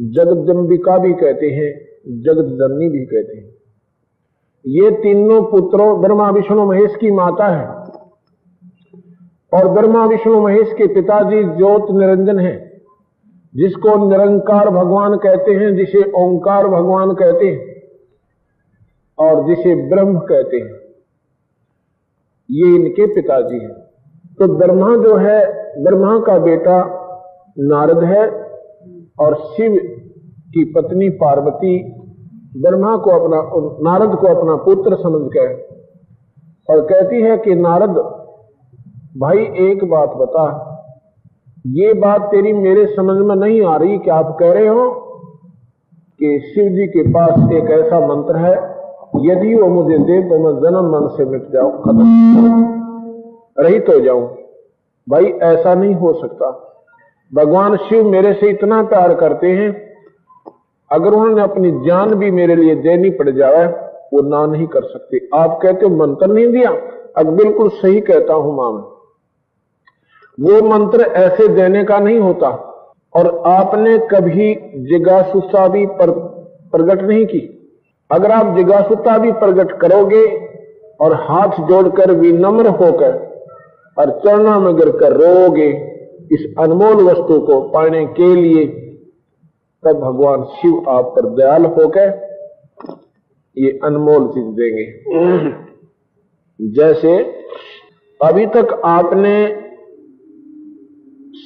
जगदम्बिका 0.00 0.98
भी 0.98 1.12
कहते 1.12 1.46
हैं 1.46 1.84
जगत 2.22 2.44
जननी 2.44 2.88
भी 2.88 3.04
कहते 3.04 3.36
हैं। 3.36 3.54
ये 4.66 4.90
तीनों 4.90 5.42
पुत्रों, 5.42 6.00
ब्रह्मा, 6.00 6.30
विष्णु, 6.30 6.66
महेश 6.66 6.96
की 6.96 7.10
माता 7.10 7.48
है। 7.48 7.68
और 9.52 9.68
ब्रह्मा, 9.68 10.06
विष्णु, 10.06 10.42
महेश 10.42 10.72
के 10.72 10.86
पिताजी 10.86 11.44
ज्योत 11.44 11.86
निरंजन 11.90 12.38
है, 12.38 12.82
जिसको 13.56 14.10
निरंकार 14.10 14.70
भगवान 14.70 15.16
कहते 15.16 15.52
हैं, 15.52 15.76
जिसे 15.76 15.98
ओंकार 15.98 16.68
भगवान 16.68 17.14
कहते 17.14 17.46
हैं, 17.46 17.82
और 19.18 19.46
जिसे 19.46 19.88
ब्रह्म 19.90 20.18
कहते 20.18 20.56
हैं। 20.56 20.83
ये 22.50 22.74
इनके 22.74 23.06
पिताजी 23.06 23.58
हैं। 23.58 23.72
तो 24.38 24.46
ब्रह्मा 24.56 24.96
जो 24.96 25.16
है, 25.16 25.40
ब्रह्मा 25.84 26.18
का 26.18 26.38
बेटा 26.38 26.78
नारद 27.58 28.02
है 28.04 28.22
और 29.18 29.34
शिव 29.34 29.76
की 30.54 30.64
पत्नी 30.72 31.08
पार्वती 31.10 31.76
ब्रह्मा 32.56 32.96
को 32.96 33.10
अपना, 33.10 33.38
नारद 33.82 34.16
को 34.16 34.26
अपना 34.26 34.56
पुत्र 34.56 34.96
समझ 34.96 35.30
के 35.32 35.46
और 36.68 36.80
कहती 36.80 37.22
है 37.22 37.36
कि 37.38 37.54
नारद, 37.54 37.96
भाई 39.18 39.38
एक 39.38 39.84
बात 39.84 40.14
बता, 40.16 40.44
ये 41.66 41.92
बात 41.94 42.22
तेरी 42.22 42.52
मेरे 42.52 42.86
समझ 42.86 43.16
में 43.26 43.34
नहीं 43.36 43.62
आ 43.62 43.76
रही 43.76 43.98
कि 43.98 44.10
आप 44.10 44.36
कह 44.40 44.52
रहे 44.52 44.66
हो 44.68 44.90
कि 46.20 46.38
शिव 46.46 46.64
जी 46.64 46.86
के 46.86 47.02
पास 47.10 47.52
एक 47.52 47.70
ऐसा 47.70 48.00
मंत्र 48.06 48.36
है 48.36 48.73
यदि 49.20 49.54
वो 49.54 49.68
मुझे 49.68 49.98
दे 49.98 50.22
तो 50.22 50.38
मैं 50.38 50.60
जन्म 50.60 50.90
मन 50.92 51.08
से 51.08 51.24
मिट 51.24 51.50
जाऊँ, 51.52 51.72
खत्म। 51.72 52.04
रही 53.58 53.78
तो 53.78 54.00
जाऊँ। 54.00 54.36
भाई, 55.08 55.24
ऐसा 55.24 55.74
नहीं 55.74 55.94
हो 55.94 56.12
सकता। 56.12 56.70
भगवान 57.34 57.76
शिव 57.76 58.08
मेरे 58.08 58.32
से 58.32 58.48
इतना 58.48 58.82
प्यार 58.82 59.14
करते 59.14 59.46
हैं, 59.46 59.94
अगर 60.92 61.10
उन्होंने 61.10 61.42
अपनी 61.42 61.70
जान 61.70 62.14
भी 62.14 62.30
मेरे 62.30 62.56
लिए 62.56 62.74
देनी 62.74 63.10
पड़ 63.10 63.30
जाए, 63.30 63.66
वो 64.14 64.22
ना 64.22 64.46
नहीं 64.46 64.66
कर 64.66 64.82
सकते। 64.82 65.28
आप 65.34 65.58
कहते 65.62 65.86
हो, 65.86 65.96
मंत्र 65.96 66.26
नहीं 66.26 66.46
दिया? 66.46 66.70
अब 67.16 67.26
बिल्कुल 67.26 67.68
सही 67.68 68.00
कहता 68.00 68.34
हूँ, 68.34 68.56
माँ 68.56 68.90
वो 70.40 70.68
मंत्र 70.68 71.00
ऐसे 71.00 71.48
देने 71.48 71.84
का 71.84 71.98
नहीं 71.98 72.18
होता। 72.18 72.70
और 73.16 73.42
आपने 73.46 73.98
कभी 73.98 74.54
जिज्ञासुता 74.76 75.68
भी 75.68 75.86
प्रकट 75.86 77.02
नहीं 77.02 77.26
की? 77.26 77.53
अगर 78.10 78.30
आप 78.30 78.56
जिज्ञासुता 78.56 79.16
भी 79.18 79.32
प्रकट 79.32 79.78
करोगे 79.80 80.24
और 81.00 81.14
हाथ 81.20 81.48
जोड़कर 81.68 82.10
विनम्र 82.10 82.68
होकर 82.68 83.12
और 83.98 84.10
चरणा 84.20 84.58
में 84.58 84.76
गिर 84.76 84.90
कर 84.90 85.12
रोगे 85.12 85.68
इस 86.32 86.54
अनमोल 86.58 87.02
वस्तु 87.02 87.38
को 87.40 87.60
पाने 87.68 88.04
के 88.06 88.34
लिए, 88.34 88.64
तब 89.82 89.98
भगवान 90.00 90.44
शिव 90.44 90.84
आप 90.88 91.12
पर 91.16 91.28
दयाल 91.30 91.64
होकर 91.64 92.08
ये 93.56 93.70
अनमोल 93.84 94.28
चीज़ 94.28 94.46
देंगे। 94.46 94.86
जैसे 96.60 97.16
अभी 98.20 98.46
तक 98.46 98.80
आपने 98.84 99.34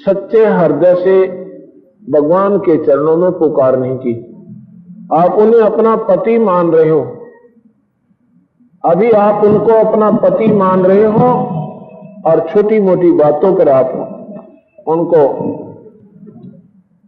सच्चे 0.05 0.45
हृदय 0.47 0.95
से 0.95 1.27
भगवान 2.11 2.59
के 2.59 2.77
चरणों 2.85 3.17
में 3.17 3.31
पुकार 3.33 3.79
नहीं 3.79 3.97
की। 3.97 4.28
आप 5.13 5.35
उन्हें 5.35 5.61
अपना 5.61 5.97
पति 5.97 6.39
मान 6.39 6.71
रहे 6.71 6.89
हो। 6.89 7.01
अभी 8.85 9.11
आप 9.11 9.45
उनको 9.45 9.73
अपना 9.73 10.11
पति 10.11 10.47
मान 10.47 10.85
रहे 10.85 11.05
हो 11.05 11.29
और 12.27 12.49
छोटी 12.49 12.81
मोटी 12.81 13.13
बातों 13.13 13.57
पर 13.57 13.69
आप 13.69 13.87
उनको, 14.89 15.27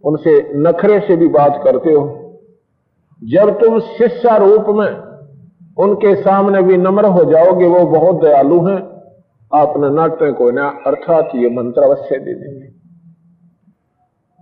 उनसे 0.05 0.53
नखरे 0.55 1.01
से 1.01 1.17
भी 1.17 1.29
बात 1.29 1.61
करते 1.65 1.93
हो। 1.93 2.17
जब 3.25 3.61
तुम 3.61 3.79
शिष्य 3.79 4.39
रूप 4.39 4.65
में 4.69 5.11
उनके 5.79 6.15
सामने 6.15 6.63
भी 6.63 6.77
नम्र 6.77 7.07
हो 7.07 7.25
जाओगे, 7.25 7.67
वो 7.67 7.87
बहुत 7.87 8.21
दयालु 8.21 8.67
हैं। 8.67 8.91
आपने 9.55 9.91
नाट्य 9.91 10.33
को 10.33 10.51
ना, 10.51 10.69
अर्थात 10.87 11.29
ये 11.35 11.51
मंत्र 11.51 11.83
अवश्य 11.83 12.19
दे 12.19 12.35
देंगे। 12.35 12.67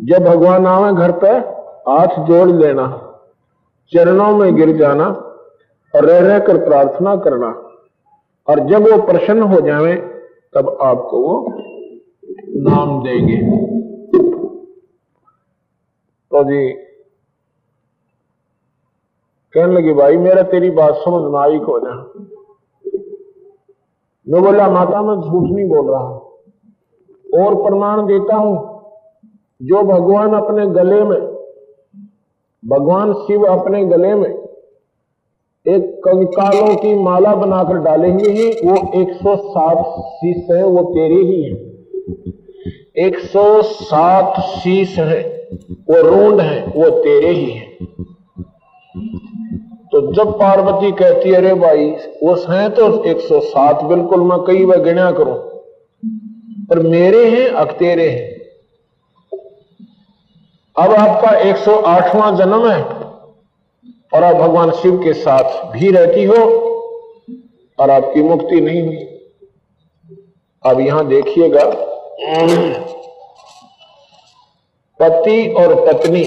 जब 0.05 0.25
भगवान 0.25 0.67
आवे 0.67 0.93
घर 0.93 1.13
पे, 1.13 1.29
हाथ 1.91 2.27
जोड़ 2.27 2.49
लेना। 2.49 3.08
चरणों 3.93 4.37
में 4.37 4.55
गिर 4.57 4.77
जाना 4.77 5.07
और 5.95 6.05
रह 6.05 6.19
रह 6.21 6.39
कर 6.39 6.65
प्रार्थना 6.65 7.17
करना। 7.17 7.49
और 8.49 8.61
जब 8.61 8.83
वो 8.83 9.07
प्रसन्न 9.07 9.43
हो 9.43 9.61
जाए, 9.61 9.97
तब 10.55 10.79
आपको 10.81 11.21
वो 11.23 11.35
नाम 12.61 13.03
देंगे। 13.03 13.37
तो 16.33 16.43
जी, 16.45 16.69
कहने 19.55 19.73
लगे, 19.73 19.93
भाई, 19.95 20.17
मेरा 20.17 20.43
तेरी 20.43 20.71
बात 20.71 20.95
समझ 20.95 21.33
में 21.33 21.39
आई 21.41 21.59
को 21.59 21.79
ना 21.79 21.95
मैं 24.27 24.43
बोला, 24.43 24.69
माता, 24.71 25.03
मैं 25.03 25.15
झूठ 25.17 25.51
नहीं 25.51 25.69
बोल 25.69 25.91
रहा 25.91 27.45
और 27.45 27.55
प्रमाण 27.55 28.07
देता 28.07 28.37
हूँ, 28.37 28.57
जो 29.63 29.83
भगवान 29.83 30.35
अपने 30.35 30.67
गले 30.67 31.03
में 31.05 31.38
भगवान 32.65 33.13
शिव 33.13 33.45
अपने 33.45 33.85
गले 33.85 34.15
में 34.15 34.29
एक 35.67 36.01
कंकालों 36.05 36.75
की 36.77 36.95
माला 36.95 37.35
बनाकर 37.35 37.79
डालेंगे 37.79 38.31
ही, 38.31 38.49
वो 38.65 38.77
107 38.95 39.83
शीश 40.13 40.51
है, 40.51 40.65
वो 40.65 40.83
तेरे 40.83 41.23
ही 41.23 41.43
है। 41.43 41.57
107 43.07 44.41
शीश 44.41 44.99
है, 44.99 45.21
वो 45.91 46.01
रूंड 46.01 46.41
है, 46.41 46.65
वो 46.67 46.91
तेरे 46.91 47.31
ही 47.31 47.51
है। 47.51 47.67
तो 49.93 50.01
जब 50.13 50.33
पार्वती 50.33 50.93
कहती 50.93 51.29
है, 51.29 51.37
अरे 51.37 51.55
भाई, 51.55 51.91
वो 52.23 52.35
है 52.49 52.69
तो 52.71 52.89
107 53.05 53.85
बिल्कुल 53.85 54.21
मैं 54.21 54.39
कई 54.39 54.65
बार 54.65 54.83
गिना 54.83 55.11
करूँ, 55.11 55.37
पर 56.71 56.79
मेरे 56.79 57.25
हैं 57.31 57.49
अक 57.49 57.73
तेरे 57.73 58.09
हैं। 58.09 58.38
अब 60.79 60.93
आपका 60.95 61.31
108वां 61.43 62.37
जन्म 62.37 62.69
है 62.71 62.81
और 64.15 64.25
आप 64.25 64.37
भगवान 64.37 64.71
शिव 64.73 64.97
के 64.99 65.13
साथ 65.15 65.65
भी 65.73 65.91
रहती 65.91 66.25
हो 66.25 66.37
और 67.79 67.91
आपकी 67.91 68.23
मुक्ति 68.23 68.61
नहीं 68.61 68.83
हुई। 68.83 69.05
अब 70.65 70.81
यहाँ 70.81 71.07
देखिएगा। 71.09 71.65
पति 75.01 75.39
और 75.59 75.75
पत्नी 75.87 76.25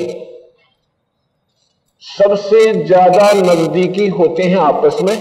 सबसे 2.04 2.62
ज़्यादा 2.84 3.32
नजदीकी 3.34 4.08
होते 4.10 4.44
हैं 4.44 4.58
आपस 4.60 4.98
में। 5.02 5.18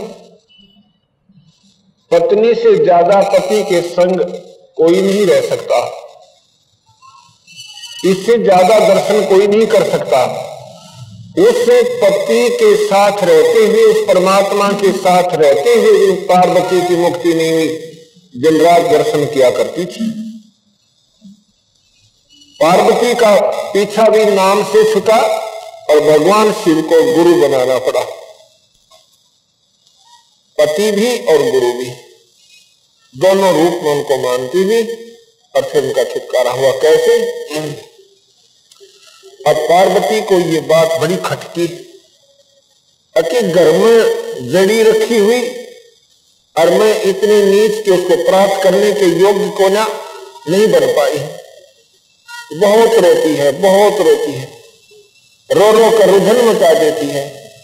पत्नी 2.12 2.55
से 2.55 2.77
ज़्यादा 2.77 3.21
पति 3.31 3.62
के 3.64 3.81
संग 3.88 4.21
कोई 4.79 5.01
नहीं 5.03 5.27
रह 5.27 5.40
सकता। 5.49 5.81
इससे 8.03 8.37
ज़्यादा 8.39 8.79
दर्शन 8.79 9.25
कोई 9.27 9.47
नहीं 9.47 9.67
कर 9.67 9.91
सकता। 9.91 10.21
उस 11.39 11.59
पति 12.03 12.49
के 12.53 12.75
साथ 12.77 13.23
रहते 13.25 13.65
हुए, 13.67 13.83
उस 13.83 14.07
परमात्मा 14.07 14.69
के 14.73 14.93
साथ 14.93 15.35
रहते 15.35 15.75
हुए 15.75 16.15
पार्वती 16.27 16.81
की 16.89 16.97
मुक्ति 16.97 17.33
हुई। 17.33 17.69
दिन 18.35 18.61
रात 18.61 18.83
दर्शन 18.83 19.25
किया 19.27 19.51
करती 19.51 19.85
थी। 19.87 20.09
पार्वती 22.61 23.15
का 23.15 23.35
पीछा 23.73 24.09
भी 24.09 24.25
नाम 24.27 24.63
से 24.65 24.83
छुटा 24.93 25.19
और 25.91 26.01
भगवान 26.01 26.53
शिव 26.55 26.81
को 26.83 27.03
गुरु 27.15 27.35
बनाना 27.41 27.79
पड़ा। 27.79 28.01
पति 30.59 30.91
भी 30.93 31.17
और 31.27 31.43
गुरु 31.51 31.73
भी। 31.73 31.91
दोनों 33.15 33.53
रूप 33.55 33.83
में 33.85 33.93
उनको 33.93 34.19
मानती 34.19 34.65
भी 34.65 34.83
और 35.55 35.63
फिर 35.63 35.85
उनका 35.85 36.05
छुटकारा 36.05 36.51
हुआ। 36.51 36.71
कैसे? 36.83 37.19
अब 39.46 39.57
पार्वती 39.57 40.20
को 40.20 40.40
ये 40.40 40.61
बात 40.61 41.00
बड़ी 41.00 41.16
खटकी। 41.16 41.87
कि 43.16 43.40
घर 43.40 43.72
में 43.72 44.03
जड़ी 44.53 44.83
रखी 44.83 45.18
हुई, 45.18 45.66
और 46.59 46.70
मैं 46.70 47.03
इतने 47.03 47.44
नीच 47.44 47.85
के 47.85 47.90
उसको 47.90 48.31
प्राप्त 48.31 48.62
करने 48.62 48.92
के 48.92 49.05
योग्य 49.05 49.48
को 49.48 49.68
ना 49.68 49.88
नहीं 50.48 50.68
बन 50.68 50.81
पाई 50.81 51.18
बहुत 52.59 52.94
रोती 52.94 53.35
है, 53.35 53.53
बहुत 53.53 54.07
रोती 54.07 54.33
है। 54.33 54.62
रो 55.50 55.72
रो 55.72 55.98
कर 55.98 56.09
रुझन 56.09 56.48
मचा 56.48 56.74
देती 56.74 57.07
है। 57.07 57.55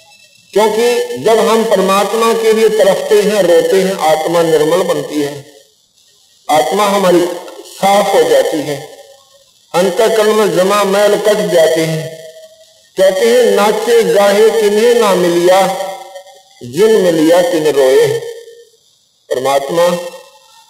क्योंकि 0.52 1.18
जब 1.18 1.38
हम 1.38 1.64
परमात्मा 1.64 2.32
के 2.32 2.52
लिए 2.52 2.68
तरफते 2.68 3.14
हैं, 3.14 3.42
रोते 3.42 3.76
हैं, 3.76 3.92
आत्मा 3.92 4.42
निर्मल 4.42 4.82
बनती 4.82 5.22
है। 5.22 5.52
आत्मा 6.50 6.86
हमारी 6.86 7.26
साफ़ 7.66 8.16
हो 8.16 8.22
जाती 8.22 8.60
है। 8.60 8.95
अंतकल 9.74 10.28
में 10.28 10.56
जमा 10.56 10.82
मैल 10.84 11.16
कट 11.18 11.40
जाते 11.52 11.80
हैं। 11.82 12.04
कहते 12.96 13.26
हैं, 13.26 13.44
नाचे 13.52 14.02
गाहे 14.04 14.48
किन्हें 14.50 14.94
ना 14.94 15.14
मिलिया, 15.14 15.60
जिन 16.64 17.00
मिलिया 17.02 17.40
किन 17.42 17.66
रोए। 17.70 18.06
परमात्मा 19.30 19.86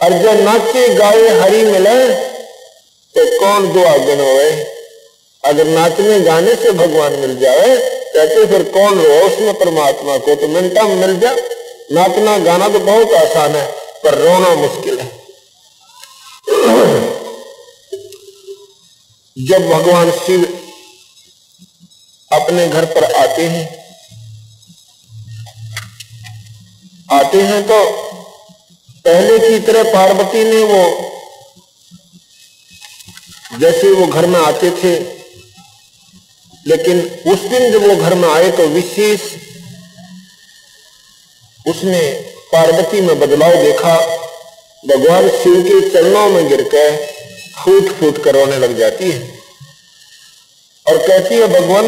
अर्जन 0.00 0.42
नाचे 0.42 0.88
गाए 0.94 1.28
हरी 1.40 1.62
मिले 1.64 1.98
तो 3.14 3.24
कौन 3.40 3.72
दुआ 3.72 3.96
गिनोए 3.98 4.50
अगर 5.44 5.66
नाचने 5.66 6.18
गाने 6.20 6.54
से 6.54 6.70
भगवान 6.72 7.12
मिल 7.12 7.36
जाए, 7.38 7.76
कहते 8.14 8.46
फिर 8.46 8.62
कौन 8.70 9.00
रो 9.00 9.14
उसमें 9.26 9.54
परमात्मा 9.54 10.16
को? 10.18 10.34
तो 10.34 10.48
मिनटा 10.48 10.82
में 10.82 10.94
मिल 10.96 11.18
जाए 11.20 11.36
नाचना 11.92 12.36
गाना 12.38 12.68
तो 12.68 12.78
बहुत 12.80 13.12
आसान 13.14 13.54
है, 13.54 13.66
पर 14.04 14.18
रोना 14.18 14.54
मुश्किल 14.56 14.98
है। 14.98 15.10
जब 19.36 19.68
भगवान 19.68 20.10
शिव 20.10 20.44
अपने 22.30 22.66
घर 22.68 22.84
पर 22.84 23.04
आते 23.14 23.46
हैं 23.46 23.64
आते 27.12 27.42
हैं 27.42 27.62
तो 27.62 27.80
पहले 29.04 29.38
की 29.38 29.58
तरह 29.66 29.92
पार्वती 29.92 30.44
ने 30.44 30.62
वो, 30.62 30.80
जैसे 33.58 33.90
वो 33.90 34.06
घर 34.06 34.26
में 34.26 34.38
आते 34.40 34.70
थे, 34.70 34.94
लेकिन 36.66 37.00
उस 37.32 37.40
दिन 37.42 37.70
जब 37.72 37.86
वो 37.88 37.96
घर 37.96 38.14
में 38.14 38.28
आए 38.28 38.50
तो 38.50 38.66
विशेष 38.68 39.20
उसने 41.66 42.00
पार्वती 42.52 43.00
में 43.00 43.18
बदलाव 43.20 43.54
देखा। 43.62 43.94
भगवान 44.84 45.28
शिव 45.28 45.62
के 45.62 45.80
चरणों 45.90 46.28
में 46.30 46.48
गिर 46.48 46.62
गिरकर 46.62 47.14
फूट 47.56 47.92
फूट 47.98 48.22
कर 48.24 48.34
रोने 48.34 48.58
लग 48.58 48.76
जाती 48.78 49.10
है। 49.10 49.20
और 50.86 50.98
कहती 50.98 51.34
है, 51.34 51.46
भगवान, 51.50 51.86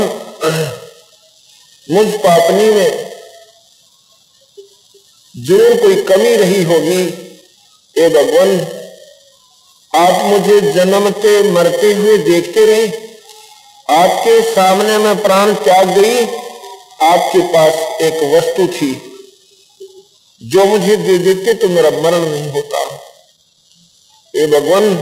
मुझ 1.89 2.07
पापनी 2.17 2.71
में 2.71 3.07
ज़रूर 5.35 5.77
कोई 5.81 6.03
कमी 6.05 6.35
रही 6.37 6.63
होगी, 6.65 7.03
ए 7.97 8.09
भगवान, 8.11 8.59
आप 9.93 10.25
मुझे 10.25 10.61
जन्मते 10.73 11.43
मरते 11.53 11.93
हुए 11.95 12.17
देखते 12.25 12.65
रहे। 12.67 12.87
आपके 13.93 14.41
सामने 14.45 14.99
में 14.99 15.23
प्राण 15.23 15.55
त्याग 15.57 15.91
गई। 15.91 16.25
आपके 17.05 17.41
पास 17.53 17.75
एक 18.03 18.23
वस्तु 18.33 18.67
थी, 18.71 18.91
जो 20.41 20.65
मुझे 20.65 20.97
दे 20.99 21.17
देते 21.19 21.55
तो 21.55 21.69
मेरा 21.69 21.91
मरण 21.93 22.25
नहीं 22.25 22.51
होता। 22.51 22.81
ए 24.35 24.47
भगवान 24.49 24.95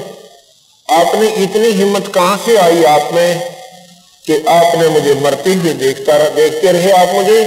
आपने 0.88 1.28
इतनी 1.28 1.68
हिम्मत 1.68 2.06
कहाँ 2.14 2.36
से 2.46 2.56
आई 2.56 2.84
आप 2.84 3.12
में 3.12 3.40
कि 4.26 4.44
आपने 4.48 4.88
मुझे 4.88 5.14
मरते 5.14 5.54
हुए 5.54 5.72
देखता 5.72 6.16
रहा, 6.16 6.28
देखते 6.28 6.72
रहे 6.72 6.90
आप 6.90 7.14
मुझे? 7.14 7.40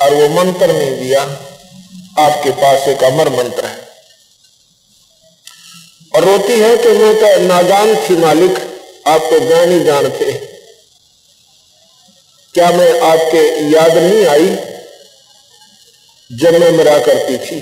और 0.00 0.14
वो 0.14 0.28
मंत्र 0.28 0.72
नहीं 0.72 0.98
दिया। 0.98 1.22
आपके 2.18 2.50
पास 2.50 2.88
एक 2.88 3.04
अमर 3.04 3.28
मंत्र 3.28 3.66
है। 3.66 3.80
और 6.14 6.24
रोती 6.24 6.58
है 6.60 6.76
कि 6.76 6.88
मैं 6.88 7.14
तो 7.14 7.42
नादान 7.42 7.94
थी 7.96 8.16
मालिक, 8.16 8.58
आप 9.06 9.20
तो 9.20 9.38
जान 9.40 9.70
ही 9.72 9.84
जानते 9.84 10.32
क्या 12.54 12.70
मैं 12.70 13.00
आपके 13.00 13.38
याद 13.70 13.98
नहीं 13.98 14.26
आई 14.26 14.48
जब 16.30 16.60
मैं 16.60 16.70
मरा 16.70 16.98
करती 16.98 17.38
थी? 17.38 17.60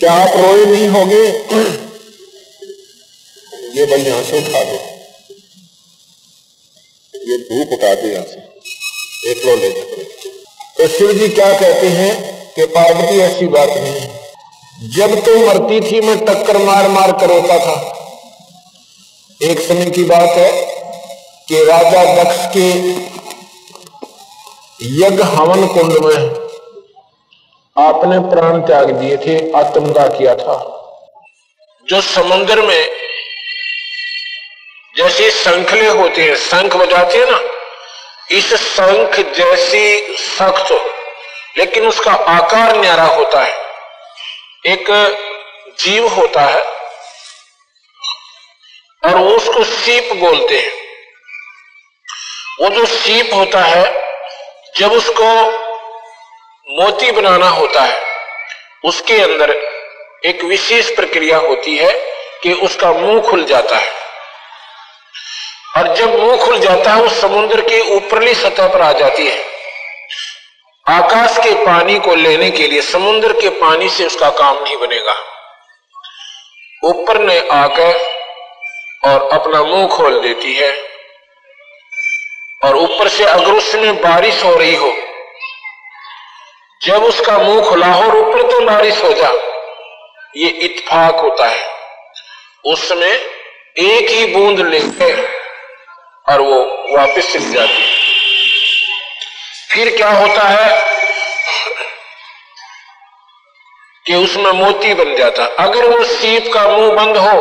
क्या 0.00 0.12
आप 0.12 0.36
रोए 0.36 0.64
नहीं 0.66 0.88
होगे? 0.88 1.81
ये 3.72 3.84
भाई 3.86 4.02
यहाँ 4.02 4.22
से 4.22 4.38
उठा 4.38 4.62
दो 4.64 4.78
ये 7.14 7.36
धूप 7.40 7.72
उठा 7.72 7.94
दे 7.94 8.08
यहाँ 8.08 8.24
से। 8.24 9.30
एक 9.30 9.44
लो 9.46 9.54
ले 9.56 9.70
जाओ 9.70 9.84
तो 10.76 10.88
शिव 10.88 11.12
जी 11.12 11.28
क्या 11.30 11.52
कहते 11.60 11.88
हैं 11.90 12.12
कि 12.54 12.66
पार्वती, 12.68 13.18
ऐसी 13.20 13.46
बात 13.48 13.68
नहीं 13.68 14.90
जब 14.90 15.14
तो 15.24 15.36
मरती 15.38 15.80
थी, 15.82 16.00
मैं 16.00 16.16
टक्कर 16.24 16.56
मार 16.58 16.88
मार 16.88 17.12
कर 17.20 17.28
रोता 17.28 17.58
था। 17.58 17.76
एक 19.40 19.60
समय 19.60 19.90
की 19.90 20.04
बात 20.04 20.36
है 20.38 20.50
कि 21.48 21.64
राजा 21.64 22.02
दक्ष 22.14 22.46
के 22.56 22.68
यज्ञ 24.96 25.22
हवन 25.34 25.66
कुंड 25.68 25.92
में 26.04 26.20
आपने 27.76 28.18
प्राण 28.30 28.60
त्याग 28.66 28.90
दिए 28.92 29.16
थे 29.16 29.36
आत्मदा 29.58 30.06
किया 30.08 30.34
था। 30.36 30.56
जो 31.88 32.00
समुद्र 32.02 32.62
में 32.62 32.82
जैसे 34.96 35.30
संखले 35.30 35.88
होते 35.88 36.22
हैं, 36.22 36.36
शंख 36.36 36.76
बजाते 36.76 37.18
हैं 37.18 37.26
ना, 37.30 37.40
इस 38.30 38.54
शंख 38.54 39.20
जैसी 39.20 40.16
सख्त, 40.18 40.72
लेकिन 41.58 41.86
उसका 41.86 42.12
आकार 42.12 42.76
न्यारा 42.76 43.02
होता 43.02 43.40
है। 43.40 43.56
एक 44.66 44.84
जीव 45.78 46.08
होता 46.08 46.40
है, 46.40 46.62
और 49.04 49.20
उसको 49.20 49.64
सीप 49.64 50.12
बोलते 50.12 50.58
हैं। 50.58 50.72
वो 52.60 52.68
जो 52.68 52.86
सीप 52.86 53.34
होता 53.34 53.60
है, 53.60 54.08
जब 54.76 54.92
उसको 54.92 55.50
मोती 56.68 57.10
बनाना 57.10 57.48
होता 57.48 57.80
है, 57.80 58.06
उसके 58.84 59.16
अंदर 59.16 59.50
एक 60.24 60.44
विशेष 60.44 60.96
प्रक्रिया 60.96 61.38
होती 61.38 61.76
है 61.76 61.92
कि 62.42 62.52
उसका 62.52 62.92
मुँह 62.92 63.30
खुल 63.30 63.44
जाता 63.44 63.76
है। 63.76 64.01
और 65.72 65.94
जब 65.96 66.18
मुँह 66.18 66.36
खुल 66.36 66.58
जाता 66.58 66.92
है 66.92 67.02
वो 67.02 67.08
समुद्र 67.10 67.60
की 67.62 67.80
ऊपरली 67.90 68.34
सतह 68.34 68.68
पर 68.68 68.80
आ 68.80 68.92
जाती 68.92 69.26
है। 69.26 69.40
आकाश 70.86 71.38
के 71.38 71.54
पानी 71.66 71.98
को 71.98 72.14
लेने 72.14 72.50
के 72.50 72.66
लिए 72.68 72.82
समुद्र 72.82 73.32
के 73.32 73.48
पानी 73.60 73.88
से 73.88 74.06
उसका 74.06 74.30
काम 74.38 74.62
नहीं 74.64 74.76
बनेगा। 74.76 75.14
ऊपर 76.82 77.20
ने 77.20 77.38
आकर 77.52 78.00
और 79.02 79.28
अपना 79.32 79.62
मुँह 79.62 79.86
खोल 79.88 80.20
देती 80.22 80.54
है 80.54 80.72
और 82.62 82.76
ऊपर 82.76 83.08
से 83.08 83.24
अगर 83.26 83.52
उसमें 83.52 83.94
बारिश 83.96 84.42
हो 84.44 84.54
रही 84.54 84.74
हो, 84.76 84.92
जब 86.80 87.04
उसका 87.04 87.38
मुँह 87.38 87.68
खुला 87.68 87.86
हो 87.86 88.02
और 88.02 88.16
ऊपर 88.18 88.50
तो 88.50 88.64
बारिश 88.66 89.02
हो 89.04 89.12
जा, 89.12 89.30
ये 90.36 90.48
इतफाक 90.48 91.14
होता 91.16 91.46
है। 91.48 91.60
उसमें 92.64 93.10
एक 93.10 94.10
ही 94.10 94.24
बूंद 94.26 94.60
लेकर 94.60 95.40
और 96.28 96.40
वो 96.40 96.58
वापस 96.96 97.32
चली 97.32 97.50
जाती 97.50 97.72
है। 97.72 98.02
फिर 99.70 99.96
क्या 99.96 100.10
होता 100.10 100.42
है 100.42 100.92
कि 104.06 104.14
उसमें 104.14 104.52
मोती 104.52 104.94
बन 104.94 105.16
जाता। 105.16 105.44
अगर 105.44 105.84
वो 105.84 106.04
सीप 106.04 106.52
का 106.54 106.68
मुँह 106.68 106.92
बंद 106.92 107.16
हो 107.16 107.38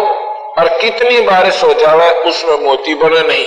और 0.57 0.67
कितनी 0.81 1.21
बारिश 1.21 1.63
हो 1.63 1.73
जाए 1.73 2.11
उसमें 2.11 2.57
मोती 2.57 2.93
बने 2.93 3.21
नहीं। 3.21 3.45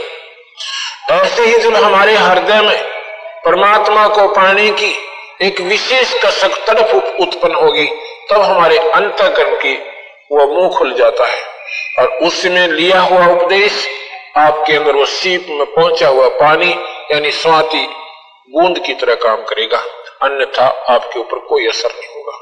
ऐसे 1.11 1.43
ही 1.43 1.59
जब 1.59 1.75
हमारे 1.75 2.15
हृदय 2.15 2.61
में 2.61 2.83
परमात्मा 3.45 4.09
को 4.09 4.29
पाने 4.29 4.71
की 4.71 4.97
एक 5.43 5.61
विशेष 5.61 6.15
कसक 6.25 6.67
तड़प 6.67 7.17
उत्पन्न 7.21 7.55
होगी, 7.55 7.87
तब 8.31 8.43
हमारे 8.43 8.79
अंतकरण 8.79 9.55
की 9.57 9.75
वह 10.33 10.47
मुँह 10.47 10.79
खुल 10.79 10.95
जाता 10.95 11.27
है। 11.27 11.43
और 11.99 12.07
उसमें 12.09 12.69
लिया 12.69 13.01
हुआ 13.01 13.27
उपदेश 13.27 13.89
आपके 14.37 14.77
अंदर 14.77 14.93
वो 14.93 15.07
सीप 15.07 15.47
में 15.51 15.67
पहुँचा 15.67 16.09
हुआ 16.09 16.29
पानी, 16.29 16.71
यानी 17.13 17.31
स्वाति, 17.31 17.87
बूंद 18.51 18.79
की 18.79 18.95
तरह 18.95 19.15
काम 19.15 19.37
करेगा। 19.37 19.79
अन्यथा 20.23 20.85
आपके 20.89 21.21
ऊपर 21.21 21.39
कोई 21.39 21.67
असर 21.67 21.89
नहीं 21.89 22.15
होगा। 22.15 22.39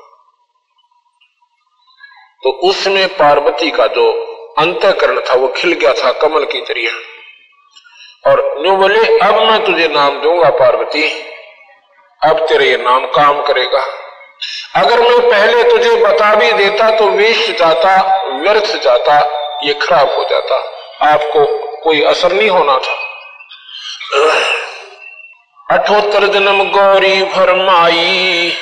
तो 2.43 2.51
उसमें 2.69 3.09
पार्वती 3.09 3.71
का 3.71 3.87
जो 3.87 4.13
अंतकरण 4.59 5.21
था, 5.21 5.35
वो 5.35 5.49
खिल 5.49 5.73
गया 5.73 5.93
था 5.93 6.13
कमल 6.13 6.45
की 6.45 6.61
तरह। 6.61 6.91
और 8.31 8.63
न्यू 8.63 8.77
बोले, 8.77 9.19
अब 9.19 9.35
मैं 9.35 9.65
तुझे 9.65 9.89
नाम 9.89 10.21
दूँगा 10.21 10.51
पार्वती। 10.51 11.25
अब 12.25 12.47
तेरे 12.47 12.65
ये 12.65 12.77
नाम 12.77 13.07
काम 13.07 13.43
करेगा। 13.43 13.87
अगर 14.77 15.01
मैं 15.01 15.31
पहले 15.31 15.71
तुझे 15.71 15.97
बता 15.97 16.35
भी 16.35 16.53
देता 16.53 16.97
तो 16.97 17.07
वेस्ट 17.07 17.59
जाता, 17.59 18.23
व्यर्थ 18.35 18.83
जाता, 18.83 19.21
ये 19.63 19.75
खराब 19.75 20.11
हो 20.11 20.25
जाता। 20.31 20.55
आपको 21.13 21.72
कोई 21.83 22.03
असर 22.03 22.33
नहीं 22.33 22.49
होना 22.51 22.79
था। 22.79 23.01
अठोत्तर 25.69 26.27
जन्म 26.27 26.63
गौरी 26.71 27.23
भरमाई, 27.25 28.53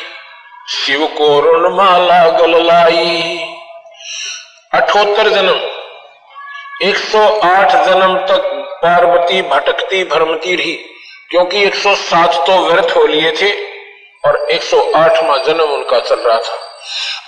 शिव 0.69 1.07
को 1.19 1.29
ऋणमाला 1.41 2.29
गललाई। 2.29 3.39
अठोत्तर 4.75 5.29
जन्म 5.29 5.61
108 6.83 7.75
जन्म 7.87 8.17
तक 8.27 8.47
पार्वती 8.83 9.43
भटकती 9.43 10.05
भ्रमती 10.05 10.55
रही, 10.57 10.73
क्योंकि 11.31 11.65
107 11.65 12.35
तो 12.47 12.59
व्यर्थ 12.59 12.97
हो 12.97 13.07
लिए 13.07 13.33
थे 13.33 13.51
और 14.25 14.47
108वां 14.51 15.39
जन्म 15.43 15.73
उनका 15.75 15.99
चल 16.01 16.21
रहा 16.21 16.39
था। 16.39 16.57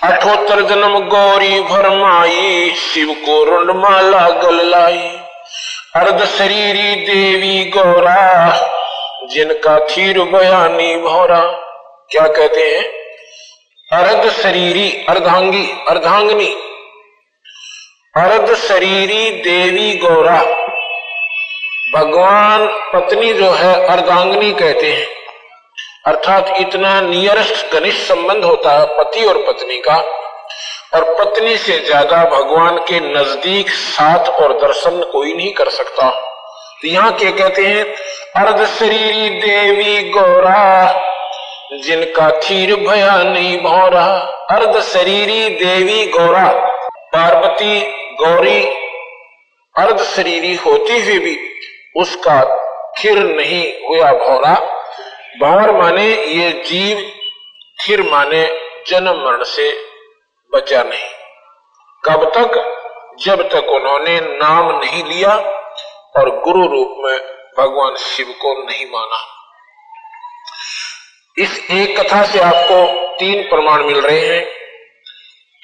अठोत्तर 0.07 0.61
जन्म 0.61 0.99
गौरी 1.09 1.59
भरमाई, 1.61 2.73
शिव 2.77 3.13
को 3.25 3.43
रुंडमाला 3.43 4.29
गल 4.29 4.65
लाई 4.69 5.09
अर्ध 5.95 6.25
शरीरी 6.25 6.95
देवी 6.95 7.69
गौरा, 7.69 8.57
जिनका 9.29 9.79
थीर 9.79 10.19
बयानी 10.19 10.95
भौरा। 10.95 11.39
क्या 12.11 12.27
कहते 12.27 12.61
हैं? 12.61 12.83
अर्ध 13.99 14.31
शरीरी, 14.31 15.05
अर्धांगी, 15.09 15.71
अर्धांगनी। 15.89 16.55
अर्ध 18.17 18.55
शरीरी 18.55 19.29
देवी 19.29 19.97
गौरा। 19.97 20.41
भगवान 21.95 22.67
पत्नी 22.67 23.33
जो 23.33 23.51
है, 23.51 23.87
अर्धांगनी 23.87 24.51
कहते 24.51 24.93
हैं। 24.93 25.07
अर्थात 26.05 26.53
इतना 26.57 27.01
नियरेस्ट 27.01 27.73
घनिष्ठ 27.73 27.99
संबंध 27.99 28.43
होता 28.43 28.71
है 28.71 28.85
पति 28.85 29.23
और 29.25 29.37
पत्नी 29.37 29.77
का। 29.77 30.22
और 30.95 31.03
पत्नी 31.13 31.57
से 31.57 31.77
ज़्यादा 31.79 32.17
भगवान 32.25 32.77
के 32.77 32.99
नज़दीक 32.99 33.69
साथ 33.69 34.27
और 34.41 34.53
दर्शन 34.53 35.01
कोई 35.11 35.33
नहीं 35.33 35.53
कर 35.53 35.69
सकता। 35.69 36.09
तो 36.81 36.87
यहाँ 36.87 37.11
के 37.11 37.31
कहते 37.31 37.65
हैं? 37.65 37.83
अर्ध 38.35 38.65
शरीरी 38.65 39.29
देवी 39.29 40.09
गौरा, 40.09 40.93
जिनका 41.83 42.29
थीर 42.39 42.75
भया 42.75 43.15
नहीं 43.23 43.57
भौरा। 43.57 44.05
अर्ध 44.51 44.79
शरीरी 44.81 45.49
देवी 45.55 46.05
गौरा, 46.07 46.47
पार्वती 47.13 47.79
गौरी। 48.21 48.61
अर्ध 49.75 50.03
शरीरी 50.03 50.55
होती 50.55 50.99
हुई 51.01 51.19
भी 51.19 51.37
उसका 51.95 52.41
थिर 52.97 53.19
नहीं 53.19 53.63
हुआ 53.87 54.11
भौरा। 54.11 54.53
भौर 55.41 55.71
माने 55.71 56.07
ये 56.07 56.51
जीव 56.65 57.01
थिर 57.79 58.01
माने 58.01 58.45
जन्म 58.87 59.23
मरण 59.25 59.43
से 59.43 59.71
बचा 60.55 60.83
नहीं। 60.83 61.09
कब 62.05 62.31
तक? 62.37 62.79
जब 63.19 63.49
तक 63.49 63.63
उन्होंने 63.69 64.19
नाम 64.21 64.79
नहीं 64.79 65.03
लिया 65.03 65.35
और 66.15 66.39
गुरु 66.39 66.67
रूप 66.67 66.95
में 66.99 67.19
भगवान 67.57 67.95
शिव 67.95 68.25
को 68.25 68.63
नहीं 68.69 68.85
माना। 68.85 69.27
इस 71.37 71.67
एक 71.71 71.99
कथा 71.99 72.23
से 72.23 72.39
आपको 72.39 73.07
तीन 73.15 73.43
प्रमाण 73.43 73.83
मिल 73.83 74.01
रहे 74.01 74.19
हैं 74.19 74.45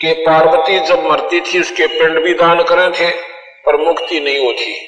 कि 0.01 0.13
पार्वती 0.13 0.79
जब 0.79 1.09
मरती 1.09 1.41
थी, 1.41 1.59
उसके 1.59 1.87
पिंड 1.87 2.23
भी 2.23 2.33
दान 2.33 2.63
करे 2.63 2.89
थे, 2.89 3.11
पर 3.65 3.77
मुक्ति 3.77 4.19
नहीं 4.19 4.45
होती 4.45 4.87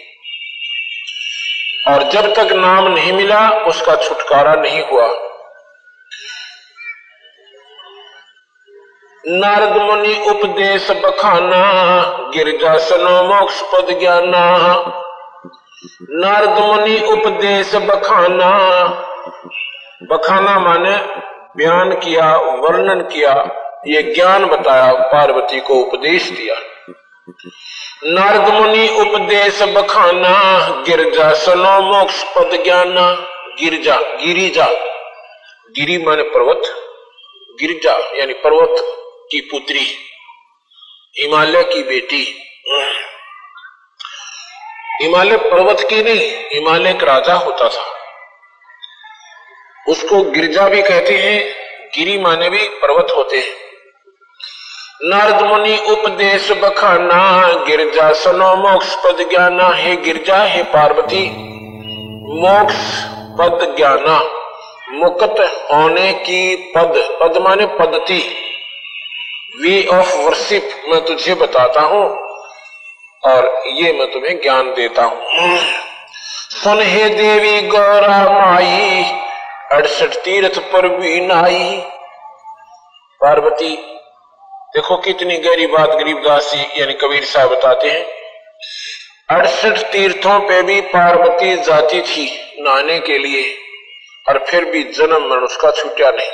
और 1.87 2.03
जब 2.03 2.35
तक 2.35 2.51
नाम 2.51 2.87
नहीं 2.87 3.13
मिला, 3.13 3.49
उसका 3.49 3.95
छुटकारा 3.95 4.53
नहीं 4.53 4.83
हुआ। 4.85 5.30
नारद 9.27 9.81
मुनि 9.81 10.23
उपदेश 10.29 10.91
बखाना 10.91 11.61
गिरजा 12.35 12.77
सनो 12.77 13.23
मोक्ष 13.23 13.61
पद 13.61 13.99
ज्ञाना। 13.99 14.45
नारद 16.11 16.59
मुनि 16.59 16.99
उपदेश 17.11 17.75
बखाना 17.75 18.49
बखाना 20.03 20.59
माने 20.59 20.95
बयान 21.57 21.91
किया, 21.93 22.35
वर्णन 22.35 23.01
किया, 23.01 23.33
ये 23.87 24.03
ज्ञान 24.03 24.45
बताया, 24.45 24.93
पार्वती 24.93 25.59
को 25.59 25.73
उपदेश 25.73 26.29
दिया। 26.29 26.55
नारद 28.05 28.53
मुनि 28.53 28.87
उपदेश 28.99 29.61
बखाना 29.61 30.33
गिरजा 30.87 31.33
सनो 31.33 31.81
मोक्ष 31.81 32.23
पद 32.23 32.63
ज्ञाना, 32.63 33.11
गिरजा, 33.59 33.95
गिरिजा, 33.95 34.65
गिरी 35.75 36.05
माने 36.05 36.23
पर्वत, 36.23 36.61
गिरजा 37.59 37.93
यानी 38.19 38.33
पर्वत। 38.33 38.97
की 39.31 39.41
पुत्री, 39.41 39.97
हिमालय 41.19 41.63
की 41.63 41.83
बेटी। 41.83 42.37
हिमालय 45.01 45.37
पर्वत 45.37 45.77
की 45.89 46.03
नहीं, 46.03 46.31
हिमालय 46.53 46.93
का 46.93 47.05
राजा 47.05 47.33
होता 47.33 47.69
था। 47.69 47.85
उसको 49.89 50.31
गिरजा 50.31 50.69
भी 50.69 50.81
कहते 50.81 51.17
हैं, 51.17 51.55
गिरी 51.95 52.17
माने 52.17 52.49
भी 52.49 52.69
पर्वत 52.69 53.07
होते 53.17 53.37
हैं। 53.37 53.55
नारद 55.03 55.41
मुनि 55.41 55.77
उपदेश 55.77 56.51
बखाना, 56.51 57.53
गिरजा 57.65 58.13
सनो, 58.13 58.55
मोक्ष 58.55 58.95
पद 58.95 59.29
ज्ञाना, 59.29 59.69
हे 59.69 59.95
गिरजा, 59.95 60.43
हे 60.43 60.63
पार्वती, 60.63 61.29
मोक्ष 62.41 62.75
पद 63.39 63.75
ज्ञाना 63.77 64.37
मुक्त 64.89 65.39
होने 65.71 66.13
की 66.13 66.55
पद 66.55 67.19
पद 67.21 67.37
माने 67.37 67.65
पद्धति 67.65 68.47
वे 69.53 69.83
ऑफ़ 69.89 70.15
वर्शिप 70.17 70.69
मैं 70.89 70.99
तुझे 71.05 71.33
बताता 71.35 71.81
हूँ 71.81 72.03
और 73.23 73.45
ये 73.67 73.91
मैं 73.93 74.05
तुम्हें 74.11 74.35
ज्ञान 74.41 74.73
देता 74.73 75.03
हूँ। 75.03 75.57
सुन 76.53 76.81
हे 76.81 77.09
देवी 77.09 77.61
गौरा 77.67 78.19
माई, 78.31 79.03
अड़सठ 79.71 80.15
तीर्थ 80.15 80.59
पर 80.73 80.87
भी 80.89 81.19
नाई। 81.21 81.81
पार्वती, 83.21 83.75
देखो 84.75 84.97
कितनी 84.97 85.37
गहरी 85.37 85.67
बात 85.67 85.89
गरीबदास 85.89 86.51
जी 86.53 86.61
यानी 86.81 86.93
कबीर 86.93 87.23
साहब 87.23 87.49
बताते 87.49 87.89
हैं। 87.89 88.05
अड़सठ 89.29 89.81
तीर्थों 89.91 90.39
पे 90.39 90.61
भी 90.61 90.79
पार्वती 90.89 91.55
जाती 91.63 92.01
थी 92.03 92.25
नहाने 92.59 92.99
के 92.99 93.17
लिए, 93.17 93.43
और 94.25 94.45
फिर 94.49 94.65
भी 94.65 94.83
जन्म 94.93 95.29
मरण 95.29 95.43
उसका 95.43 95.71
छूटा 95.71 96.11
नहीं। 96.11 96.31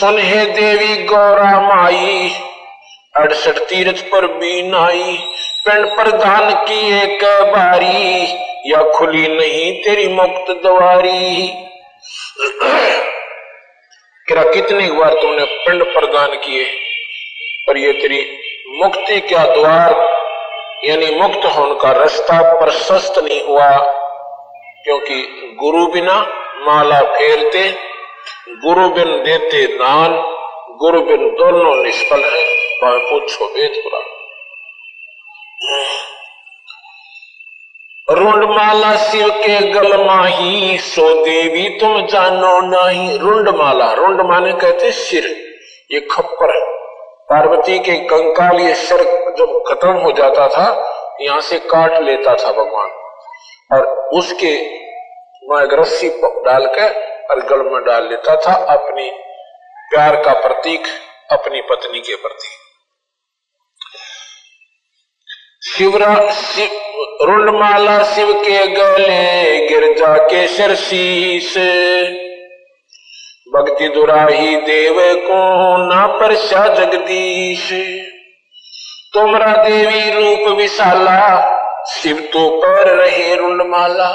सुन 0.00 0.18
हे 0.18 0.46
देवी 0.46 1.02
गौरा 1.02 1.60
माई 1.60 2.30
अड़सठ 3.16 3.52
तीर्थ 3.52 4.04
पर 4.12 4.26
भी 4.26 4.62
नाई 4.62 5.18
पिंड 5.66 5.86
प्रधान 5.86 6.54
की 6.54 7.02
एक 7.02 7.24
बारी। 7.24 8.26
या 8.66 8.90
खुली 8.90 9.28
नहीं 9.28 9.82
तेरी 9.82 10.08
मुक्त 10.08 10.50
द्वारी। 10.50 11.48
किरा 14.28 14.42
कितनी 14.42 14.90
बार 14.90 15.14
तुमने 15.14 15.44
पिंड 15.44 15.84
प्रदान 15.84 16.28
किए? 16.28 16.64
पर 17.66 17.76
ये 17.76 17.92
तेरी 17.92 18.38
मुक्ति 18.68 19.20
क्या 19.20 19.44
द्वार? 19.44 19.92
यानी 20.84 21.06
मुक्त 21.14 21.46
होने 21.46 21.74
का 21.74 21.92
रास्ता 21.92 22.58
प्रशस्त 22.58 23.18
नहीं 23.18 23.44
हुआ। 23.44 23.76
क्योंकि 24.84 25.22
गुरु 25.60 25.86
बिना 25.86 26.20
माला 26.58 27.00
फेरते 27.00 27.89
गुरु 28.48 28.88
बिन 28.88 29.22
देते 29.22 29.66
दान 29.66 30.12
गुरु 30.78 31.00
बिन 31.00 31.28
दोनों 31.30 31.84
निष्फल 31.84 32.20
है 32.20 32.44
पूछो 32.84 33.44
वेद 33.44 33.72
पुराण 33.76 34.06
रुंडमाला 38.08 38.96
शिव 38.96 39.30
के 39.30 39.72
गल 39.72 40.04
माही, 40.04 40.78
सो 40.78 41.24
देवी 41.24 41.68
तुम 41.68 42.06
जानो 42.06 42.60
नहीं। 42.60 43.18
रुंडमाला, 43.18 43.92
रुंड 43.92 44.20
माने 44.20 44.52
कहते 44.52 44.90
सिर, 44.92 45.24
ये 45.92 46.00
खप्पर 46.00 46.54
है। 46.54 46.64
पार्वती 47.24 47.78
के 47.78 47.96
कंकाल, 47.96 48.60
ये 48.60 48.74
सिर 48.74 48.98
जब 49.38 49.62
खत्म 49.68 49.92
हो 49.92 50.12
जाता 50.12 50.48
था, 50.48 50.66
यहाँ 51.20 51.40
से 51.40 51.58
काट 51.58 52.02
लेता 52.02 52.34
था 52.34 52.52
भगवान। 52.52 52.90
और 53.72 53.86
उसके 54.14 54.56
रस्सी 55.76 56.08
डाल 56.24 56.66
के 56.66 56.88
और 57.30 57.40
गल 57.40 57.70
में 57.70 57.84
डाल 57.84 58.08
लेता 58.08 58.36
था 58.36 58.54
अपनी 58.74 59.10
प्यार 59.90 60.16
का 60.16 60.32
प्रतीक, 60.32 60.86
अपनी 61.32 61.60
पत्नी 61.60 62.00
के 62.00 62.14
प्रति। 62.14 62.48
शिवरा 65.70 66.30
शिव 66.30 66.70
रुंडमाला 67.22 68.02
शिव 68.04 68.32
के 68.32 68.66
गले 68.66 69.66
गिरजा 69.68 70.16
के 70.16 70.46
सिर 70.48 70.74
शीश 70.74 71.56
भक्ति 73.54 73.88
दुराही 73.88 74.56
देव 74.56 74.96
को 74.98 75.40
ना 75.86 76.06
परशा 76.06 76.66
जगदीश। 76.74 77.70
तुमरा 79.14 79.52
देवी 79.64 80.10
रूप 80.10 80.56
विशाला, 80.56 81.20
शिव 81.86 82.16
तो 82.32 82.48
पर 82.62 82.94
रहे 82.96 83.34
रुंडमाला 83.34 84.10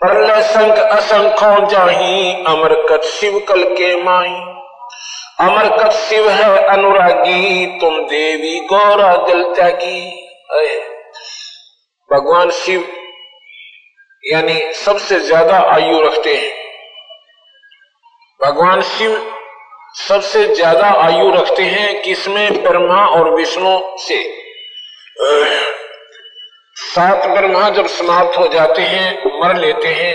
परल 0.00 0.40
संख 0.42 0.78
असंखो 0.78 1.66
जाही 1.66 2.44
अमर 2.46 2.74
कत 2.88 3.04
शिव 3.04 3.38
कल 3.38 3.62
के 3.74 4.02
माई 4.02 4.34
अमर 5.40 5.68
कत 5.78 5.92
शिव 5.92 6.28
है 6.30 6.66
अनुरागी, 6.66 7.66
तुम 7.80 7.98
देवी 8.00 8.60
गौरा 8.60 9.16
दिल 9.16 9.42
त्यागी। 9.54 10.00
भगवान 12.10 12.50
शिव, 12.50 12.84
यानी 14.24 14.72
सबसे 14.74 15.18
ज़्यादा 15.20 15.58
आयु 15.74 16.00
रखते 16.00 16.34
हैं। 16.34 16.52
भगवान 18.40 18.82
शिव 18.82 19.32
सबसे 20.08 20.46
ज़्यादा 20.46 20.90
आयु 21.02 21.30
रखते 21.30 21.62
हैं 21.62 22.02
किसमें? 22.02 22.62
ब्रह्मा 22.62 23.06
और 23.06 23.34
विष्णु 23.34 23.78
से। 23.98 24.22
सात 26.96 27.26
ब्रह्मा 27.26 27.70
जब 27.70 27.86
समाप्त 27.86 28.38
हो 28.38 28.48
जाते 28.48 28.82
हैं, 28.82 29.40
मर 29.40 29.56
लेते 29.56 29.88
हैं, 29.88 30.14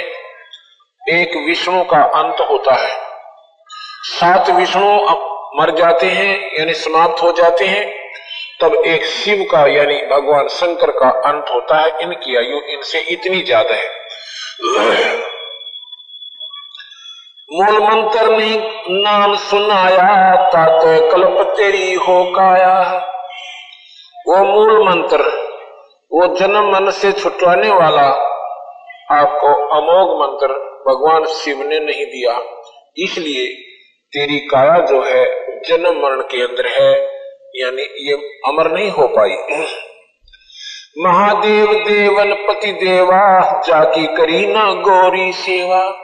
एक 1.19 1.47
विष्णु 1.47 1.83
का 1.83 1.97
अंत 1.97 2.35
होता 2.49 2.75
है। 2.75 2.99
सात 4.03 4.49
विष्णु 4.49 4.95
मर 5.61 5.75
जाते 5.77 6.05
हैं, 6.05 6.59
यानी 6.59 6.73
समाप्त 6.73 7.23
हो 7.23 7.31
जाते 7.31 7.65
हैं, 7.65 8.09
तब 8.61 8.73
एक 8.85 9.05
शिव 9.05 9.43
का, 9.51 9.67
यानी 9.67 10.01
भगवान 10.01 10.47
शंकर 10.47 10.91
का 10.91 11.09
अंत 11.09 11.45
होता 11.53 11.81
है। 11.81 12.01
इनकी 12.01 12.35
आयु 12.35 12.61
इनसे 12.69 12.99
इतनी 12.99 13.41
ज़्यादा 13.41 13.75
है। 13.75 13.89
मूल 17.51 17.79
मंत्र 17.83 18.37
ने 18.37 18.57
नाम 18.89 19.35
सुनाया, 19.35 20.35
तात 20.49 20.81
कल्प 21.11 21.53
तेरी 21.57 21.93
हो 21.93 22.23
काया। 22.31 23.07
वो 24.27 24.43
मूल 24.43 24.89
मंत्र 24.89 25.40
वो 26.13 26.35
जन्म 26.35 26.75
मन 26.75 26.91
से 26.91 27.11
छुटवाने 27.11 27.69
वाला 27.69 28.07
आपको 29.11 29.47
अमोघ 29.47 30.21
मंत्र 30.21 30.47
भगवान 30.87 31.23
शिव 31.25 31.57
ने 31.57 31.79
नहीं 31.79 32.05
दिया। 32.05 32.41
इसलिए 32.97 33.47
तेरी 34.13 34.39
काया 34.39 34.85
जो 34.85 35.01
है, 35.03 35.25
जन्म 35.61 36.03
मरण 36.03 36.21
के 36.21 36.41
अंदर 36.41 36.67
है, 36.67 37.21
यानी 37.55 37.81
ये 37.81 38.39
अमर 38.47 38.71
नहीं 38.71 38.91
हो 38.91 39.07
पाई। 39.07 39.65
महादेव 40.97 41.73
देवन 41.73 42.33
पति 42.33 42.71
देवा, 42.71 43.61
जाकी 43.61 44.05
करी 44.05 44.45
ना 44.45 44.73
गौरी 44.73 45.33
सेवा। 45.33 45.95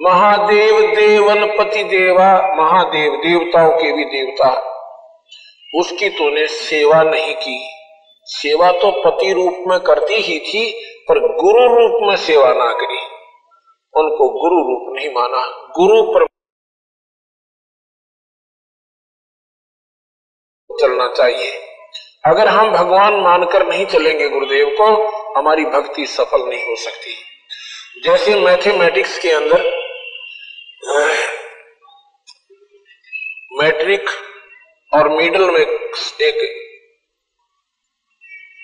महादेव 0.00 0.80
देवन 0.80 1.46
पति 1.58 1.84
देवा, 1.84 2.54
महादेव 2.56 3.12
देवताओं 3.12 3.72
के 3.72 3.92
भी 3.92 4.04
देवता। 4.04 4.50
उसकी 5.74 6.08
तूने 6.08 6.46
सेवा 6.46 7.02
नहीं 7.02 7.34
की। 7.34 7.81
सेवा 8.24 8.72
तो 8.72 9.02
पति 9.04 9.32
रूप 9.32 9.64
में 9.66 9.80
करती 9.80 10.14
ही 10.14 10.38
थी, 10.40 10.84
पर 11.08 11.18
गुरु 11.18 11.62
रूप 11.62 12.08
में 12.08 12.16
सेवा 12.16 12.52
ना 12.52 12.72
करी। 12.72 12.98
उनको 13.94 14.40
गुरु 14.40 14.56
रूप 14.56 14.96
नहीं 14.96 15.08
माना। 15.08 15.46
गुरु 15.78 16.02
पर 16.02 16.26
चलना 20.80 21.12
चाहिए। 21.12 21.50
अगर 22.26 22.48
हम 22.48 22.72
भगवान 22.72 23.14
मानकर 23.14 23.66
नहीं 23.66 23.86
चलेंगे 23.86 24.28
गुरुदेव 24.28 24.76
को, 24.80 24.86
हमारी 25.38 25.64
भक्ति 25.64 26.06
सफल 26.06 26.48
नहीं 26.48 26.64
हो 26.64 26.76
सकती। 26.76 27.14
जैसे 28.02 28.34
मैथमेटिक्स 28.34 29.18
के 29.18 29.30
अंदर, 29.30 29.82
मैट्रिक 33.52 34.04
और 34.94 35.08
मिडल 35.08 35.50
में 35.50 35.60
एक 35.60 36.61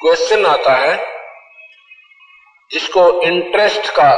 क्वेश्चन 0.00 0.46
आता 0.46 0.72
है, 0.72 1.06
जिसको 2.70 3.22
इंटरेस्ट 3.22 3.90
का 3.90 4.16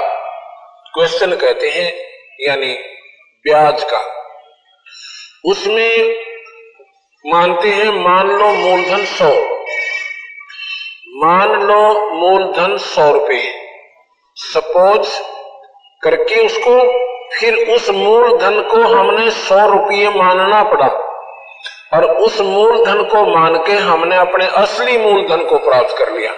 क्वेश्चन 0.95 1.37
कहते 1.37 1.71
हैं, 1.71 1.93
यानी 2.41 2.73
ब्याज 3.45 3.85
का। 3.85 3.99
उसमें 5.45 6.21
मानते 7.27 7.69
हैं, 7.69 7.91
मान 7.93 8.29
लो 8.29 8.49
मूलधन 8.49 9.05
सौ। 9.05 9.31
मान 11.27 11.63
लो 11.63 12.11
मूलधन 12.11 12.77
सौ 12.77 13.13
रुपए 13.13 13.67
सपोज़ 14.35 15.21
करके 16.03 16.47
उसको, 16.47 16.77
फिर 17.39 17.75
उस 17.75 17.91
मूलधन 17.91 18.63
को 18.63 18.79
हमने 18.83 19.31
सौ 19.31 19.69
रुपये 19.69 20.09
मानना 20.09 20.63
पड़ा। 20.63 21.20
और 21.95 22.05
उस 22.05 22.41
मूलधन 22.41 23.03
को 23.03 23.25
मान 23.27 23.57
के 23.57 23.73
हमने 23.73 24.17
अपने 24.17 24.47
असली 24.47 24.99
मूलधन 24.99 25.45
को 25.45 25.59
प्राप्त 25.59 25.97
कर 25.99 26.13
लिया। 26.13 26.33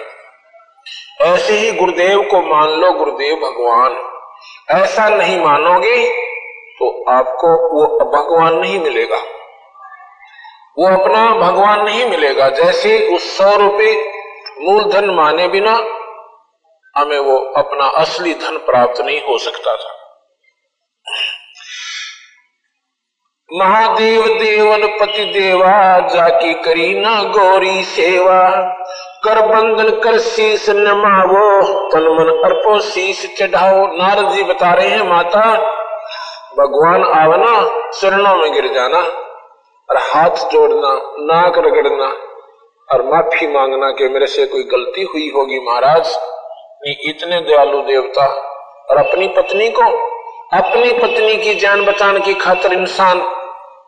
ऐसे 1.21 1.53
ही 1.53 1.71
गुरुदेव 1.71 2.21
को 2.21 2.41
मान 2.41 2.69
लो, 2.69 2.91
गुरुदेव 2.91 3.35
भगवान। 3.35 4.09
ऐसा 4.81 5.09
नहीं 5.09 5.39
मानोगे 5.39 6.09
तो 6.73 7.11
आपको 7.11 7.51
वो 7.73 7.85
भगवान 8.05 8.55
नहीं 8.55 8.79
मिलेगा। 8.79 9.17
वो 10.79 10.87
अपना 10.87 11.25
भगवान 11.35 11.81
नहीं 11.81 12.09
मिलेगा। 12.09 12.49
जैसे 12.49 13.15
उस 13.15 13.37
सौ 13.37 13.55
रुपये 13.55 14.13
मूलधन 14.59 15.09
माने 15.09 15.47
बिना 15.47 15.71
हमें 16.95 17.19
वो 17.19 17.37
अपना 17.37 17.85
असली 17.85 18.33
धन 18.33 18.57
प्राप्त 18.57 19.01
नहीं 19.01 19.21
हो 19.21 19.37
सकता 19.37 19.75
था। 19.75 20.02
महादेव 23.49 24.21
देवन 24.25 24.87
पति 24.87 25.25
देवा, 25.25 25.99
जाकी 26.07 26.53
करी 26.53 26.99
ना 26.99 27.23
गौरी 27.23 27.83
सेवा। 27.83 28.49
कर 29.25 29.41
बंदन 29.41 29.89
कर 29.99 30.17
शीश 30.19 30.69
नमावो 30.69 31.61
तन 31.89 32.03
मन 32.03 32.29
अर्पो 32.45 32.79
शीश 32.79 33.35
चढ़ाओ। 33.37 33.85
नारद 33.87 34.29
जी 34.29 34.43
बता 34.43 34.73
रहे 34.73 34.87
हैं, 34.87 35.09
माता, 35.09 35.41
भगवान 36.59 37.03
आवना, 37.03 37.53
चरणों 37.91 38.35
में 38.35 38.53
गिर 38.53 38.73
जाना, 38.73 39.01
और 39.89 39.97
हाथ 39.97 40.49
जोड़ना, 40.51 40.95
नाक 41.19 41.57
रगड़ना, 41.57 42.07
और 42.89 43.03
माफ़ी 43.05 43.47
मांगना 43.47 43.91
कि 43.91 44.07
मेरे 44.07 44.27
से 44.27 44.45
कोई 44.45 44.63
गलती 44.63 45.03
हुई 45.03 45.31
होगी 45.35 45.59
महाराज। 45.59 46.17
इतने 46.87 47.39
दयालु 47.41 47.81
देवता 47.81 48.25
और 48.89 48.97
अपनी 48.97 49.27
पत्नी 49.27 49.69
को 49.69 50.12
अपनी 50.51 50.91
पत्नी 50.93 51.35
की 51.37 51.53
जान 51.55 51.85
बचाने 51.85 52.19
की 52.19 52.33
खातर 52.33 52.73
इंसान 52.73 53.21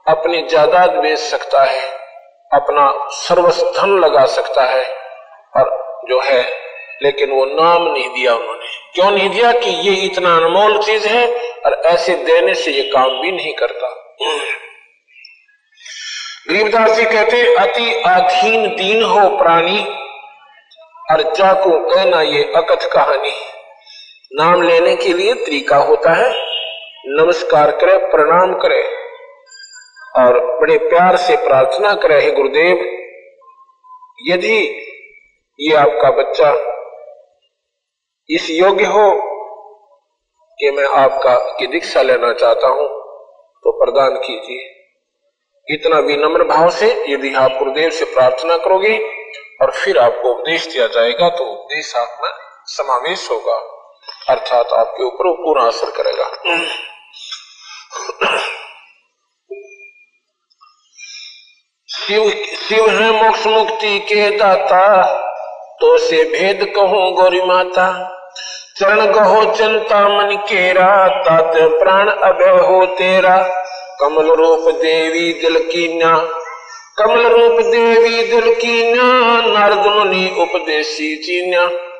अपनी 0.08 0.41
जायदाद 0.41 0.89
बेच 0.89 1.20
सकता 1.20 1.64
है, 1.64 1.82
अपना 2.51 3.08
सर्वस्थन 3.12 3.97
लगा 3.99 4.26
सकता 4.26 4.64
है 4.64 4.86
और 5.58 5.70
जो 6.10 6.22
है, 6.22 6.41
लेकिन 7.03 7.32
वो 7.32 7.45
नाम 7.45 7.84
नहीं 7.84 8.10
दिया 8.10 8.36
उन्होंने। 8.36 8.68
क्यों 8.93 9.12
नहीं 9.12 9.30
दिया 9.30 9.51
कि 9.51 9.70
ये 9.89 9.95
इतना 9.95 10.36
अनमोल 10.36 10.78
चीज़ 10.84 11.08
है 11.08 11.28
और 11.66 11.82
ऐसे 11.86 12.16
देने 12.16 12.53
से 12.53 12.72
ये 12.72 12.82
काम 12.82 13.22
भी 13.22 13.32
नहीं 13.32 13.53
करता? 13.53 13.89
गरीबदास 16.49 16.91
जी 16.91 17.03
कहते, 17.03 17.56
अति 17.56 18.03
अधीन 18.06 18.68
दीन 18.68 19.03
हो 19.03 19.38
प्राणी, 19.38 19.80
और 21.12 21.22
जाको 21.34 21.80
कहना 21.89 22.22
ये 22.22 22.43
अकथ 22.56 22.93
कहानी 22.93 23.34
नाम 24.36 24.61
लेने 24.61 24.95
के 24.95 25.13
लिए 25.13 25.33
तरीका 25.33 25.77
होता 25.77 26.13
है। 26.13 26.29
नमस्कार 27.07 27.71
करे, 27.71 27.97
प्रणाम 27.97 28.53
करे। 28.53 28.81
और 30.17 30.39
बड़े 30.61 30.77
प्यार 30.77 31.17
से 31.17 31.36
प्रार्थना 31.36 31.93
करे, 31.93 32.19
हे 32.21 32.31
गुरुदेव, 32.31 32.77
यदि 34.27 34.57
ये 35.59 35.75
आपका 35.75 36.09
बच्चा 36.11 36.49
इस 38.29 38.49
योग्य 38.49 38.86
हो 38.86 39.05
कि 40.59 40.71
मैं 40.71 40.88
आपका, 40.95 41.36
की 41.59 41.67
दीक्षा 41.67 42.01
लेना 42.01 42.33
चाहता 42.33 42.67
हूँ 42.67 42.88
तो 43.63 43.71
प्रदान 43.83 44.17
कीजिए। 44.17 45.75
इतना 45.75 45.99
विनम्र 45.99 46.43
भाव 46.43 46.69
से 46.69 46.91
यदि 47.09 47.33
आप 47.36 47.51
गुरुदेव 47.51 47.89
से 47.89 48.05
प्रार्थना 48.05 48.57
करोगे 48.57 48.97
और 49.61 49.71
फिर 49.71 49.97
आपको 49.97 50.33
उपदेश 50.33 50.67
दिया 50.67 50.88
जाएगा 50.88 51.29
तो 51.29 51.43
उपदेश 51.43 51.95
आप 51.95 52.19
में 52.23 52.31
समावेश 52.65 53.31
होगा। 53.31 53.74
अर्थात 54.30 54.67
आपके 54.67 55.03
ऊपर 55.03 55.28
वो 55.28 55.34
पूरा 55.34 55.63
असर 55.63 55.91
करेगा। 55.91 56.28
शिव 61.89 62.30
शिव 62.69 62.89
है 62.89 63.23
मोक्ष 63.23 63.47
मुक्ति 63.47 63.99
के 63.99 64.38
दाता? 64.38 65.03
तो 65.82 65.97
से 65.97 66.23
भेद 66.23 66.73
कहो 66.76 67.11
गौरी 67.11 67.41
माता। 67.41 68.11
चरण 68.80 69.05
गहो 69.05 69.55
चिंता 69.55 70.09
मन 70.09 70.36
केरा, 70.36 71.07
तात 71.23 71.53
प्राण 71.55 72.09
अभय 72.09 72.65
हो 72.65 72.86
तेरा। 72.86 73.61
कमल 74.01 74.32
रूप 74.32 74.76
देवी 74.76 75.34
दिल 75.34 75.59
की 75.59 75.97
न्या 75.97 76.17
कमल 76.97 77.28
रूप 77.28 77.61
देवी 77.61 78.23
दिल 78.23 78.55
की 78.55 78.91
न्या 78.91 79.41
नारद 79.59 79.86
मुनि 79.86 80.36
उपदेशी 80.39 81.15
चीन्या 81.15 81.94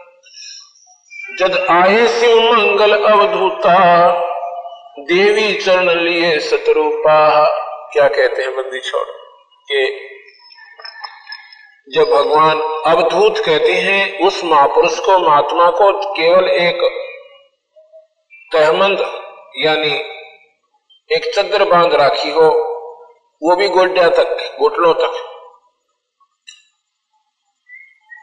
जद 1.40 1.68
आए 1.70 2.08
शिव 2.08 2.38
मंगल 2.40 3.06
अवधूता, 3.06 4.12
देवी 5.00 5.54
चरण 5.54 5.90
लिए 5.90 6.40
सतरूपा। 6.40 7.46
क्या 7.94 8.08
कहते 8.08 8.44
हैं 8.44 8.56
बंदी 8.56 8.80
छोड़? 8.80 9.08
के 9.72 10.10
जब 11.92 12.04
भगवान 12.04 12.62
अवधूत 12.86 13.38
कहते 13.38 13.74
हैं, 13.74 14.28
उस 14.28 14.44
महापुरुष 14.44 15.00
को, 15.00 15.18
महात्मा 15.18 15.70
को 15.70 16.14
केवल 16.14 16.50
एक 16.50 16.78
तहमंद, 18.54 19.00
यानी 19.58 19.94
एक 21.16 21.32
चद्र 21.36 21.66
बाँध 21.66 21.94
राखी 21.94 22.32
हो, 22.32 22.48
वो 23.44 23.56
भी 23.56 23.68
गोड्या 23.68 24.10
तक 24.10 24.58
घुटनों 24.60 24.94
तक। 24.94 25.32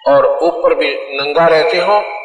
और 0.09 0.39
ऊपर 0.43 0.75
भी 0.75 0.95
नंगा 0.95 1.47
रहते 1.47 1.77
हो 1.77 2.22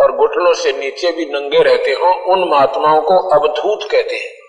और 0.00 0.12
घुटनों 0.12 0.54
से 0.54 0.72
नीचे 0.72 1.12
भी 1.12 1.24
नंगे 1.24 1.62
रहते 1.62 1.90
हो, 1.90 2.32
उन 2.32 2.48
महात्माओं 2.48 3.02
को 3.02 3.28
अवधूत 3.28 3.90
कहते 3.90 4.16
हैं। 4.16 4.40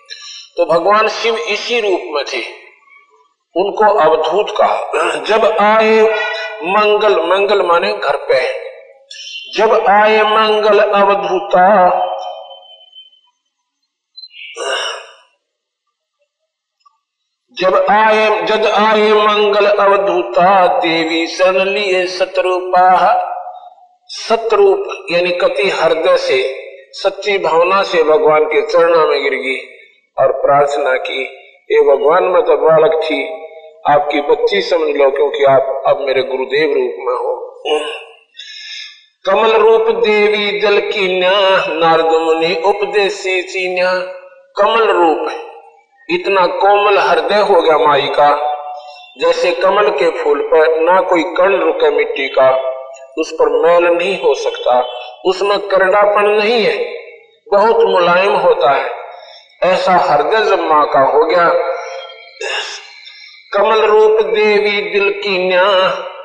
तो 0.56 0.64
भगवान 0.66 1.08
शिव 1.08 1.36
इसी 1.36 1.80
रूप 1.80 2.00
में 2.04 2.24
थे। 2.24 2.62
उनको 3.56 3.94
अवधूत 3.94 4.50
कहा, 4.50 4.76
जब 5.18 5.44
आए 5.44 6.00
मंगल 6.62 7.20
मंगल 7.20 7.62
माने 7.62 7.92
घर 7.92 8.16
पे। 8.16 8.72
जब 9.58 9.86
आए 9.88 10.22
मंगल 10.22 10.78
अवधूता, 10.78 11.90
जब 17.52 17.86
आए 17.90 18.42
जब 18.42 18.66
आए 18.66 19.12
मंगल 19.12 19.66
अवधूता, 19.66 20.66
देवी 20.66 21.26
शरण 21.26 21.64
लिए 21.64 22.06
सतरूपा 22.06 22.88
सतरूप 24.12 24.88
यानी 25.10 25.30
कति 25.32 25.68
हृदय 25.70 26.16
से, 26.16 26.38
सच्ची 26.92 27.36
भावना 27.38 27.82
से 27.82 28.02
भगवान 28.02 28.44
के 28.44 28.60
चरणों 28.62 29.06
में 29.08 29.22
गिर 29.22 29.34
गई 29.34 29.56
और 30.16 30.32
प्रार्थना 30.40 30.96
की 30.96 31.22
ये 31.70 31.80
भगवान, 31.82 32.24
में 32.24 32.42
तो 32.42 32.56
बालक 32.56 33.00
थी, 33.04 33.22
आपकी 33.90 34.20
बच्ची 34.20 34.60
समझ 34.62 34.96
लो 34.96 35.10
क्योंकि 35.10 35.44
आप 35.44 35.82
अब 35.86 36.00
मेरे 36.00 36.22
गुरुदेव 36.22 36.72
रूप 36.72 36.96
में 36.98 37.14
हो। 37.14 37.32
कमल 39.24 39.52
रूप 39.52 39.88
देवी 39.96 40.60
जल 40.60 40.78
की 40.80 41.06
नारद 41.20 42.12
मुनि 42.22 42.54
उपदेशी 42.66 43.40
चीन्या, 43.42 43.92
कमल 44.56 44.90
रूप, 44.90 45.30
इतना 46.08 46.46
कोमल 46.56 46.98
हृदय 46.98 47.40
हो 47.42 47.60
गया 47.62 47.78
माई 47.78 48.08
का, 48.10 48.30
जैसे 49.20 49.50
कमल 49.52 49.88
के 49.98 50.10
फूल 50.22 50.42
पर 50.42 50.80
ना 50.80 51.00
कोई 51.00 51.22
कण 51.38 51.56
रुके 51.56 51.90
मिट्टी 51.90 52.28
का। 52.28 52.50
उस 53.18 53.32
पर 53.32 53.48
मैल 53.48 53.84
नहीं 53.84 54.22
हो 54.22 54.34
सकता। 54.34 54.88
उसमें 55.24 55.58
करडापन 55.58 56.28
नहीं 56.28 56.64
है, 56.64 56.94
बहुत 57.52 57.84
मुलायम 57.84 58.32
होता 58.32 58.70
है। 58.70 58.90
ऐसा 59.62 60.16
जब 60.44 60.60
माँ 60.60 60.86
का 60.86 61.00
हो 61.00 61.24
गया। 61.24 61.48
कमल 63.52 63.80
रूप 63.80 64.22
देवी 64.22 64.90
दिल 64.90 65.10
की 65.10 65.48
न्या, 65.48 65.64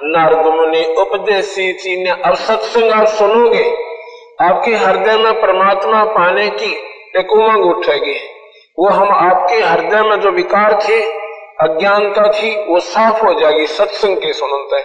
नारद 0.03 0.45
मुनि 0.45 0.95
उपदेशी 0.97 1.73
चीन्या 1.73 2.17
अब 2.25 2.33
सत्संग 2.33 2.91
आप 2.91 3.07
सुनोगे। 3.07 3.77
आपके 4.41 4.71
हृदय 4.71 5.17
में 5.17 5.33
परमात्मा 5.33 6.03
पाने 6.03 6.49
की 6.49 6.71
एक 7.19 7.31
उमंग 7.31 7.65
उठेगी। 7.65 8.19
वो 8.79 8.89
हम 8.89 9.09
आपके 9.09 9.55
हृदय 9.55 10.01
में 10.01 10.19
जो 10.19 10.31
विकार 10.31 10.79
थे 10.81 11.26
अज्ञानता 11.62 12.32
थी, 12.32 12.66
वो 12.66 12.80
साफ़ 12.80 13.26
हो 13.26 13.39
जाएगी, 13.39 13.68
सत्संग 13.68 14.18
के 14.18 14.34
सुनते 14.34 14.82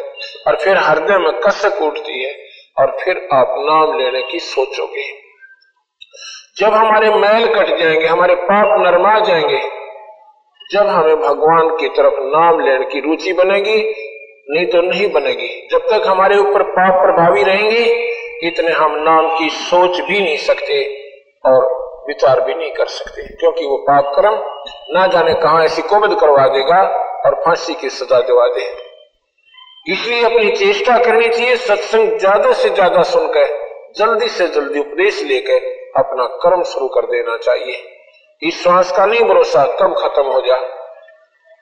और 0.51 0.57
फिर 0.57 0.77
हृदय 0.77 1.19
में 1.19 1.33
कसक 1.33 1.83
उठती 1.83 2.25
है, 2.25 2.35
और 2.81 2.97
फिर 3.05 3.29
आप 3.33 3.55
नाम 3.59 3.99
लेने 3.99 4.23
की 4.23 4.39
सोचोगे। 4.39 5.23
जब 6.57 6.73
हमारे 6.73 7.11
मैल 7.11 7.55
कट 7.55 7.79
जाएँगे, 7.79 8.07
हमारे 8.07 8.35
पाप 8.35 8.81
नरमा 8.81 9.19
जाएँगे, 9.19 9.61
जब 10.71 10.87
हमें 10.87 11.17
भगवान 11.17 11.69
की 11.69 11.89
तरफ़ 11.89 12.15
नाम 12.19 12.61
लेने 12.61 12.85
की 12.85 13.01
रुचि 13.01 13.33
बनेगी, 13.33 13.95
नहीं 14.51 14.67
तो 14.67 14.83
नहीं 14.83 15.13
बनेगी। 15.13 15.69
जब 15.71 15.79
तक 15.79 16.03
हमारे 16.07 16.37
ऊपर 16.39 16.63
पाप 16.63 17.03
प्रभावी 17.05 17.43
रहेंगे, 17.43 18.13
इतने 18.49 18.73
हम 18.73 18.97
नाम 18.97 19.39
की 19.39 19.51
सोच 19.51 20.01
भी 20.01 20.21
नहीं 20.21 20.37
सकते, 20.37 21.03
और 21.47 21.82
विचार 22.03 22.41
भी 22.41 22.55
नहीं 22.55 22.71
कर 22.71 22.87
सकते, 22.89 23.23
क्योंकि 23.37 23.65
वो 23.65 23.77
पाप 23.83 24.13
कर्म 24.17 24.35
ना 24.95 25.07
जाने 25.07 25.35
कहा 25.35 25.63
ऐसी 25.65 25.83
कोबद 25.85 26.19
करवा 26.21 26.47
देगा 26.49 26.81
और 27.27 27.35
फांसी 27.45 27.75
की 27.75 27.91
सजा 27.91 28.21
दिवा 28.23 28.47
दे। 28.49 28.65
इसलिए 29.87 30.25
अपनी 30.25 30.51
चेष्टा 30.57 30.99
करनी 30.99 31.29
चाहिए, 31.29 31.57
सत्संग 31.59 32.19
ज़्यादा 32.19 32.53
से 32.53 32.69
ज़्यादा 32.71 33.03
सुनकर, 33.05 33.47
जल्दी 33.97 34.29
से 34.29 34.47
जल्दी 34.49 34.81
उपदेश 34.81 35.23
लेकर 35.23 35.71
अपना 35.99 36.27
कर्म 36.43 36.63
शुरू 36.65 36.89
कर 36.89 37.07
देना 37.07 37.37
चाहिए। 37.39 37.83
इस 38.43 38.63
श्वास 38.63 38.93
का 38.93 39.07
नहीं 39.07 39.25
भरोसा 39.25 39.65
कब 39.81 39.95
खत्म 39.99 40.23
हो 40.25 40.41
जा। 40.41 40.57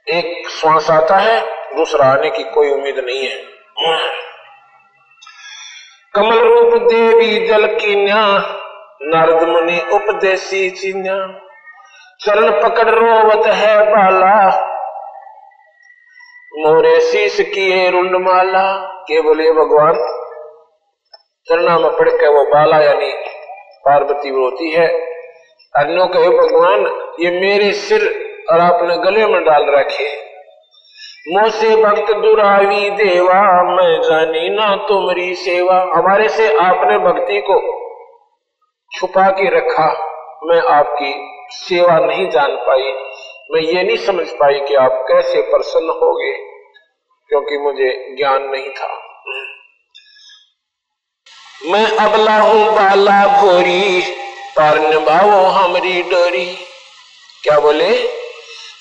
एक 0.07 0.49
श्वास 0.51 0.91
आता 0.91 1.17
है, 1.19 1.41
दूसरा 1.77 2.07
आने 2.07 2.31
की 2.31 2.45
कोई 2.51 2.71
उम्मीद 2.71 2.99
नहीं 2.99 3.27
है। 3.27 3.99
कमल 6.15 6.39
रूप 6.39 6.75
देवी 6.83 7.47
जल 7.47 7.67
की 7.77 7.95
न्या 7.97 8.23
नारद 9.03 9.43
मुनि 9.49 9.81
उपदेशी 9.93 10.71
चिन्या 10.71 11.41
चरण 12.21 12.63
पकड़ 12.63 12.89
रोवत 12.89 13.47
है 13.47 13.91
बाला। 13.91 14.49
मोरे 16.55 17.01
शीश 17.01 17.41
किए 17.41 17.91
रुंड 17.91 18.17
माला 18.17 18.77
के 18.77 19.21
बोले 19.21 19.53
भगवान। 19.53 19.95
चरणा 21.49 21.79
में 21.79 21.91
पड़ 21.91 22.09
के 22.09 22.29
वो 22.29 22.45
बाला 22.45 22.79
यानी 22.79 23.13
पार्वती 23.85 24.31
रोती 24.31 24.71
है। 24.71 24.87
अन्यों 25.77 26.07
कहे 26.07 26.29
भगवान, 26.29 26.81
ये 27.21 27.31
मेरे 27.41 27.73
सिर 27.73 28.03
और 28.53 28.61
आपने 28.61 28.97
गले 28.97 29.27
में 29.27 29.45
डाल 29.45 29.67
रखे। 29.69 30.17
मोसे 31.29 31.77
भक्त 31.77 32.13
दुरावी 32.13 32.91
देवा, 32.91 33.63
मैं 33.63 34.03
जानी 34.03 34.49
ना 34.51 34.77
तुम्हारी 34.77 35.35
सेवा। 35.35 35.77
हमारे 35.95 36.29
से 36.29 36.57
आपने 36.57 36.99
भक्ति 36.99 37.41
को 37.41 37.90
छुपा 39.01 39.31
के 39.31 39.49
रखा, 39.51 39.87
मैं 40.45 40.61
आपकी 40.61 41.13
सेवा 41.51 41.99
नहीं 41.99 42.31
जान 42.31 42.57
पाई। 42.57 42.83
मैं 43.51 43.61
ये 43.61 43.83
नहीं 43.83 43.97
समझ 43.97 44.27
पाई 44.29 44.59
कि 44.61 44.75
आप 44.75 45.05
कैसे 45.09 45.43
प्रसन्न 45.43 45.91
हो 45.91 46.13
गए 46.15 46.33
क्योंकि 47.31 47.59
मुझे 47.59 48.17
ज्ञान 48.19 48.43
नहीं 48.43 48.69
था। 48.71 48.89
मैं 51.67 51.85
अबला 51.97 52.37
हूँ 52.37 52.67
बाला 52.75 53.41
भोरी 53.41 54.01
पर 54.59 54.79
निभाओ 54.79 55.41
हमारी 55.45 56.03
डोरी। 56.03 56.47
क्या 57.43 57.59
बोले? 57.61 57.91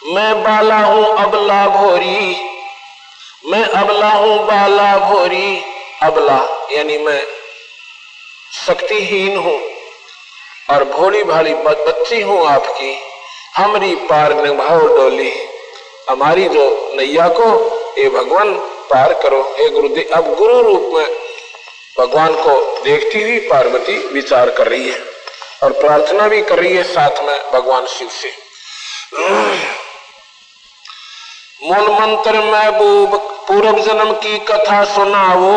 मैं 0.05 0.43
बाला 0.43 0.79
हूँ 0.85 1.17
अबला 1.17 1.67
भोरी, 1.67 2.35
मैं 3.45 3.63
अबला 3.63 4.11
हूँ 4.11 4.37
बाला 4.45 4.97
भोरी। 4.97 5.61
अबला, 6.03 6.67
यानी 6.71 6.97
मैं 6.97 7.21
शक्तिहीन 8.67 9.37
हूँ। 9.37 9.78
और 10.69 10.83
भोली 10.83 11.23
भाली 11.23 11.53
बच्ची 11.55 12.21
हूँ 12.21 12.45
आपकी। 12.47 12.95
हमारी 13.55 13.95
पार 14.09 14.33
निभाओ 14.35 14.87
डोली। 14.87 15.31
हमारी 16.09 16.47
जो 16.49 16.65
नैया 16.95 17.27
को 17.29 17.47
ये 17.97 18.09
भगवान 18.09 18.53
पार 18.91 19.13
करो। 19.13 19.41
हे 19.59 19.69
गुरुदेव, 19.69 20.09
अब 20.13 20.35
गुरु 20.35 20.61
रूप 20.61 20.91
में 20.93 21.07
भगवान 21.99 22.33
को 22.33 22.81
देखती 22.83 23.21
हुई 23.21 23.39
पार्वती 23.39 23.97
विचार 24.13 24.49
कर 24.49 24.67
रही 24.67 24.89
है 24.89 24.99
और 25.63 25.71
प्रार्थना 25.71 26.27
भी 26.27 26.41
कर 26.41 26.59
रही 26.59 26.75
है 26.75 26.83
साथ 26.83 27.23
में 27.23 27.37
भगवान 27.53 27.85
शिव 27.87 28.09
से। 28.11 28.31
मूल 31.63 31.89
मंत्र 31.91 32.41
महबूब 32.41 33.15
पूर्व 33.47 33.79
जन्म 33.79 34.11
की 34.13 34.37
कथा 34.39 34.83
सुनाओ। 34.85 35.51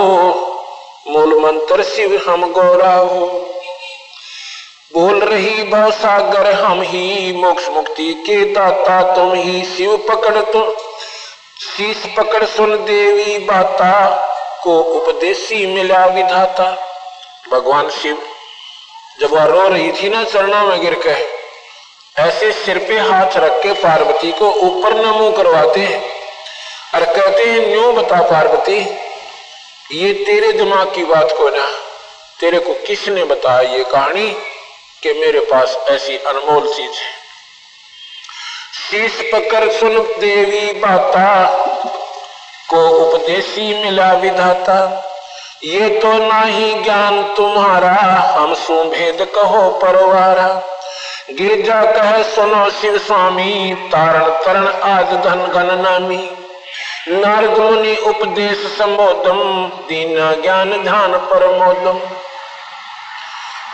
मूल 1.09 1.39
मंत्र 1.41 1.83
शिव 1.85 2.21
हम 2.29 2.53
गौराओ। 2.53 3.29
बोल 4.95 5.21
रही 5.21 5.65
सागर, 5.93 6.51
हम 6.53 6.81
ही 6.83 7.33
मोक्ष 7.33 7.69
मुक्ति 7.69 8.13
के 8.27 8.37
दाता, 8.55 9.01
तुम 9.15 9.33
ही 9.35 9.65
शिव 9.67 9.97
पकड़ 10.09 10.41
तो 10.43 10.65
शीश 11.61 12.05
पकड़ 12.17 12.45
सुन 12.47 12.77
देवी 12.85 13.39
बाता, 13.39 13.93
को 14.63 14.79
उपदेशी 14.81 15.67
मिला 15.67 16.05
विधाता। 16.07 16.71
भगवान 17.53 17.89
शिव, 17.91 18.19
जब 19.21 19.33
वह 19.33 19.45
रो 19.45 19.69
रही 19.69 19.93
थी 19.93 20.09
ना, 20.09 20.25
चरणों 20.25 20.67
में 20.67 20.81
गिर 20.81 20.95
के 21.07 21.17
ऐसे 22.23 22.53
सिर 22.53 22.79
पे 22.79 22.99
हाथ 22.99 23.37
रख 23.37 23.63
के 23.63 23.73
पार्वती 23.73 24.33
को 24.33 24.53
ऊपर 24.63 24.95
न 24.97 25.09
मुँह 25.09 25.37
करवाते 25.37 25.81
हैं 25.81 26.01
और 26.95 27.05
कहते 27.07 27.45
हैं, 27.45 27.69
न्यू 27.69 27.93
बता 27.93 28.23
पार्वती, 28.23 28.81
ये 29.93 30.13
तेरे 30.25 30.53
दिमाग 30.53 30.95
की 30.95 31.05
बात 31.05 31.35
को 31.39 31.51
ना, 31.51 31.69
तेरे 32.41 32.59
को 32.59 32.75
किसने 32.87 33.25
बताया 33.25 33.71
ये 33.71 33.85
कहानी? 33.85 34.35
कि 35.03 35.13
मेरे 35.13 35.39
पास 35.39 35.79
ऐसी 35.89 36.17
अनमोल 36.17 36.75
चीज़ 36.75 36.93
है। 36.93 37.23
शीश 38.91 39.31
पकड़ 39.35 39.73
सुन 39.73 39.99
देवी 39.99 40.73
बाता 40.73 41.45
को 42.71 42.89
उपदेशी 42.89 43.85
मिला 43.85 44.13
विधाता। 44.13 45.09
ये 45.65 45.89
तो 45.89 46.13
नाही 46.13 46.75
ज्ञान 46.75 47.35
तुम्हारा, 47.35 47.93
हम 48.39 48.55
सुभेद 48.55 49.29
कहो 49.35 49.71
परवारा। 49.71 50.63
गिरजा 51.31 51.93
कह 51.93 52.23
सुनो 52.23 52.71
शिव 52.71 52.99
स्वामी, 52.99 53.75
तारण 53.93 54.31
तरण 54.31 54.67
आज 54.83 55.07
धन 55.07 55.47
गण 55.47 55.83
नामी। 55.83 56.31
नारद 57.09 57.59
मुनि 57.59 57.97
उपदेश 57.97 58.79
संबोधम, 58.79 59.67
दीना 59.89 60.33
ज्ञान 60.33 60.83
ध्यान 60.83 61.13
परमोदम। 61.13 62.01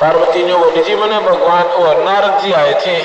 पार्वती 0.01 0.45
ने 0.45 0.55
बोली, 0.55 0.83
जी, 0.83 0.95
मैंने 0.95 1.19
भगवान 1.19 1.63
और 1.63 1.97
नारद 1.97 2.43
जी 2.43 2.53
आए 2.53 2.73
थे। 2.87 3.03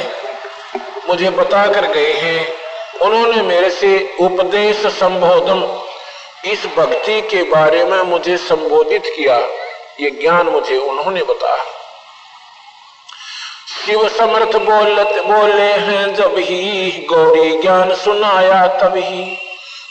मुझे 1.08 1.30
बता 1.30 1.68
कर 1.68 1.86
गए 1.86 2.14
हैं। 2.14 2.54
उन्होंने 3.02 3.42
मेरे 3.42 3.70
से 3.70 4.16
उपदेश 4.20 4.78
संबोधन, 4.78 5.84
इस 6.46 6.66
भक्ति 6.66 7.22
के 7.22 7.44
बारे 7.44 7.86
में 7.86 8.02
मुझे 8.02 8.38
संबोधित 8.38 9.04
किया। 9.06 9.38
ये 10.00 10.10
ज्ञान 10.10 10.48
मुझे 10.48 10.78
उन्होंने 10.78 11.24
बताया। 11.24 11.64
शिव 13.86 14.10
समर्थ 14.10 14.56
बोलत, 14.56 15.24
बोले 15.26 15.74
हैं, 15.74 16.16
जब 16.16 16.36
ही 16.38 16.92
गौरी 17.10 17.62
ज्ञान 17.62 17.96
सुनाया 17.96 18.68
तभी 18.68 19.36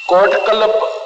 कोट 0.09 0.47
कल्प 0.47 0.99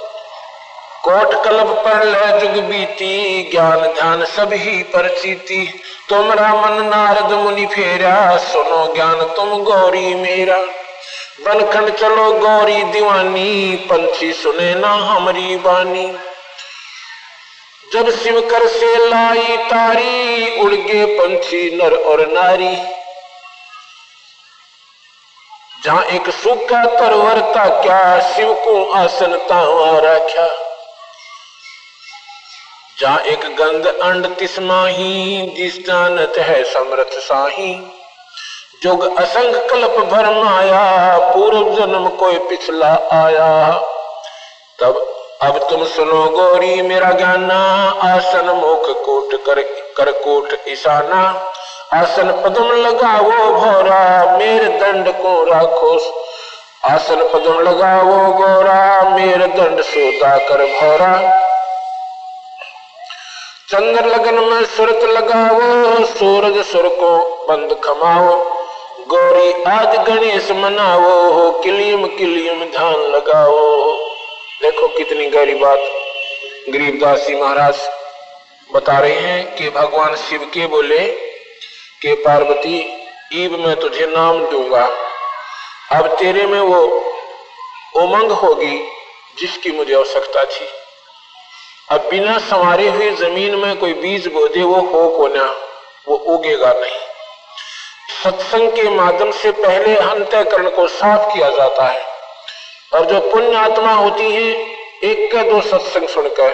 कोट 1.08 1.44
कल्प 1.44 1.66
पर 1.66 2.04
ले, 2.04 2.40
जुग 2.40 2.64
बीती, 2.64 3.42
ज्ञान 3.50 3.80
ध्यान 3.80 4.24
सभी 4.24 4.82
पर 4.82 5.08
चीती 5.08 5.80
तुमरा 6.08 6.54
मन 6.54 6.84
नारद 6.84 7.32
मुनि 7.32 7.66
फेरा, 7.66 8.38
सुनो 8.38 8.94
ज्ञान 8.94 9.14
तुम 9.14 9.62
गौरी 9.62 10.14
मेरा। 10.14 10.56
बनखंड 11.44 11.94
चलो 11.94 12.32
गौरी 12.32 12.82
दीवानी, 12.82 13.76
पंछी 13.76 14.32
सुने 14.32 14.74
ना 14.74 14.88
हमारी 14.88 15.56
बानी। 15.56 16.16
जब 17.92 18.10
शिव 18.10 18.40
कर 18.40 18.68
से 18.68 19.08
लाई 19.08 19.56
तारी 19.56 20.60
उड़ 20.60 20.74
गए 20.74 21.04
पंछी 21.06 21.76
नर 21.76 21.94
और 21.94 22.26
नारी। 22.26 22.76
जहाँ 25.84 26.04
एक 26.04 26.30
सूखा 26.30 26.84
तरवर 26.84 27.00
तरवरता 27.00 27.82
क्या 27.82 28.20
शिव 28.20 28.54
को 28.54 28.90
आसन 28.90 29.36
तावा 29.48 29.98
रख्या? 29.98 30.65
जहाँ 32.96 33.18
एक 33.30 33.40
गंध 33.56 33.86
अंड 33.86 34.26
तिसमाही 34.38 35.54
जिस 35.56 35.74
जानत 35.86 36.34
है 36.40 36.62
समर्थ 36.64 37.18
साही 37.22 37.72
जोग 38.82 39.02
असंग 39.18 39.54
कल्प 39.70 39.98
भर 40.12 40.28
माया 40.34 40.84
पूर्व 41.32 41.74
जन्म 41.76 42.08
कोई 42.18 42.38
पिछला 42.48 42.92
आया 43.14 43.50
तब 44.80 45.00
अब 45.42 45.58
तुम 45.70 45.84
सुनो 45.86 46.24
गौरी 46.30 46.80
मेरा 46.82 47.10
ज्ञाना 47.12 47.58
आसन 48.04 48.48
मुख 48.56 48.88
कोट 49.04 49.34
कर 49.46 49.60
कर 49.96 50.10
कोट 50.20 50.54
ईशाना 50.68 51.22
आसन 51.94 52.30
पदम 52.42 52.72
लगाओ 52.78 53.50
भोरा 53.54 53.98
मेरे 54.38 54.68
दंड 54.78 55.10
को 55.18 55.34
राखो 55.50 55.92
आसन 56.90 57.28
पदम 57.34 57.60
लगाओ 57.68 58.16
गौरा 58.38 58.80
मेरे 59.10 59.46
दंड 59.54 59.82
सोता 59.84 60.36
कर 60.48 60.64
भोरा 60.72 61.12
चंद्र 63.68 64.06
लगन 64.06 64.34
में 64.34 64.64
सुरत 64.64 65.04
लगाओ, 65.04 66.04
सूरज 66.04 66.66
सुर 66.66 66.88
को 66.88 67.08
बंद 67.48 67.80
खमाओ। 67.84 68.34
गौरी 69.06 69.52
आज 69.62 69.96
गणेश 70.08 70.50
मनाओ 70.50 71.62
किलियम 71.62 72.06
किलियम 72.06 72.64
ध्यान 72.64 72.94
लगाओ। 72.94 73.92
देखो 74.62 74.88
कितनी 74.88 75.26
गहरी 75.26 75.54
बात 75.54 75.78
गरीबदास 76.68 77.26
जी 77.26 77.34
महाराज 77.34 77.80
बता 78.74 78.98
रहे 78.98 79.18
हैं 79.18 79.56
कि 79.56 79.70
भगवान 79.70 80.14
शिव 80.16 80.50
के 80.54 80.66
बोले 80.66 80.98
कि 82.02 82.14
पार्वती, 82.14 82.78
ईब 83.34 83.58
मैं 83.66 83.76
तुझे 83.80 84.06
नाम 84.06 84.46
दूँगा। 84.46 84.86
अब 85.92 86.16
तेरे 86.16 86.46
में 86.46 86.60
वो 86.60 86.82
उमंग 87.96 88.30
होगी 88.30 88.84
जिसकी 89.38 89.70
मुझे 89.70 89.94
आवश्यकता 89.94 90.44
थी। 90.44 90.66
अब 91.88 92.08
बिना 92.10 92.38
संवारे 92.38 92.88
हुई 92.88 93.10
ज़मीन 93.10 93.54
में 93.54 93.76
कोई 93.76 93.92
बीज 93.92 94.26
बो 94.28 94.48
दे 94.48 94.62
वो 94.62 94.80
हो 94.80 95.08
को 95.10 95.28
ना, 95.28 95.44
वो 96.08 96.16
उगेगा 96.16 96.72
नहीं। 96.72 96.98
सत्संग 98.22 98.70
के 98.70 98.82
माध्यम 98.82 99.30
से 99.32 99.50
पहले 99.50 99.96
अंतकरण 99.96 100.68
को 100.68 100.88
साफ़ 100.88 101.34
किया 101.34 101.50
जाता 101.50 101.88
है। 101.88 102.04
और 102.94 103.06
जो 103.06 103.20
पुण्य 103.20 103.56
आत्मा 103.56 103.92
होती 103.92 104.30
है, 104.30 104.76
एक 105.04 105.32
का 105.32 105.42
दो 105.42 105.60
सत्संग 105.60 106.08
सुनकर 106.08 106.50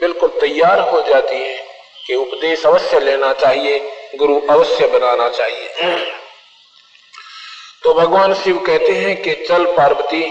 बिल्कुल 0.00 0.28
तैयार 0.28 0.80
हो 0.80 1.02
जाती 1.02 1.36
है 1.36 1.56
कि 2.06 2.14
उपदेश 2.14 2.66
अवश्य 2.66 3.00
लेना 3.00 3.32
चाहिए, 3.32 3.78
गुरु 4.16 4.40
अवश्य 4.50 4.86
बनाना 4.86 5.28
चाहिए। 5.28 5.68
तो 7.82 7.94
भगवान 7.94 8.34
शिव 8.34 8.58
कहते 8.58 8.92
हैं 8.92 9.22
कि 9.22 9.46
चल 9.48 9.64
पार्वती, 9.64 10.22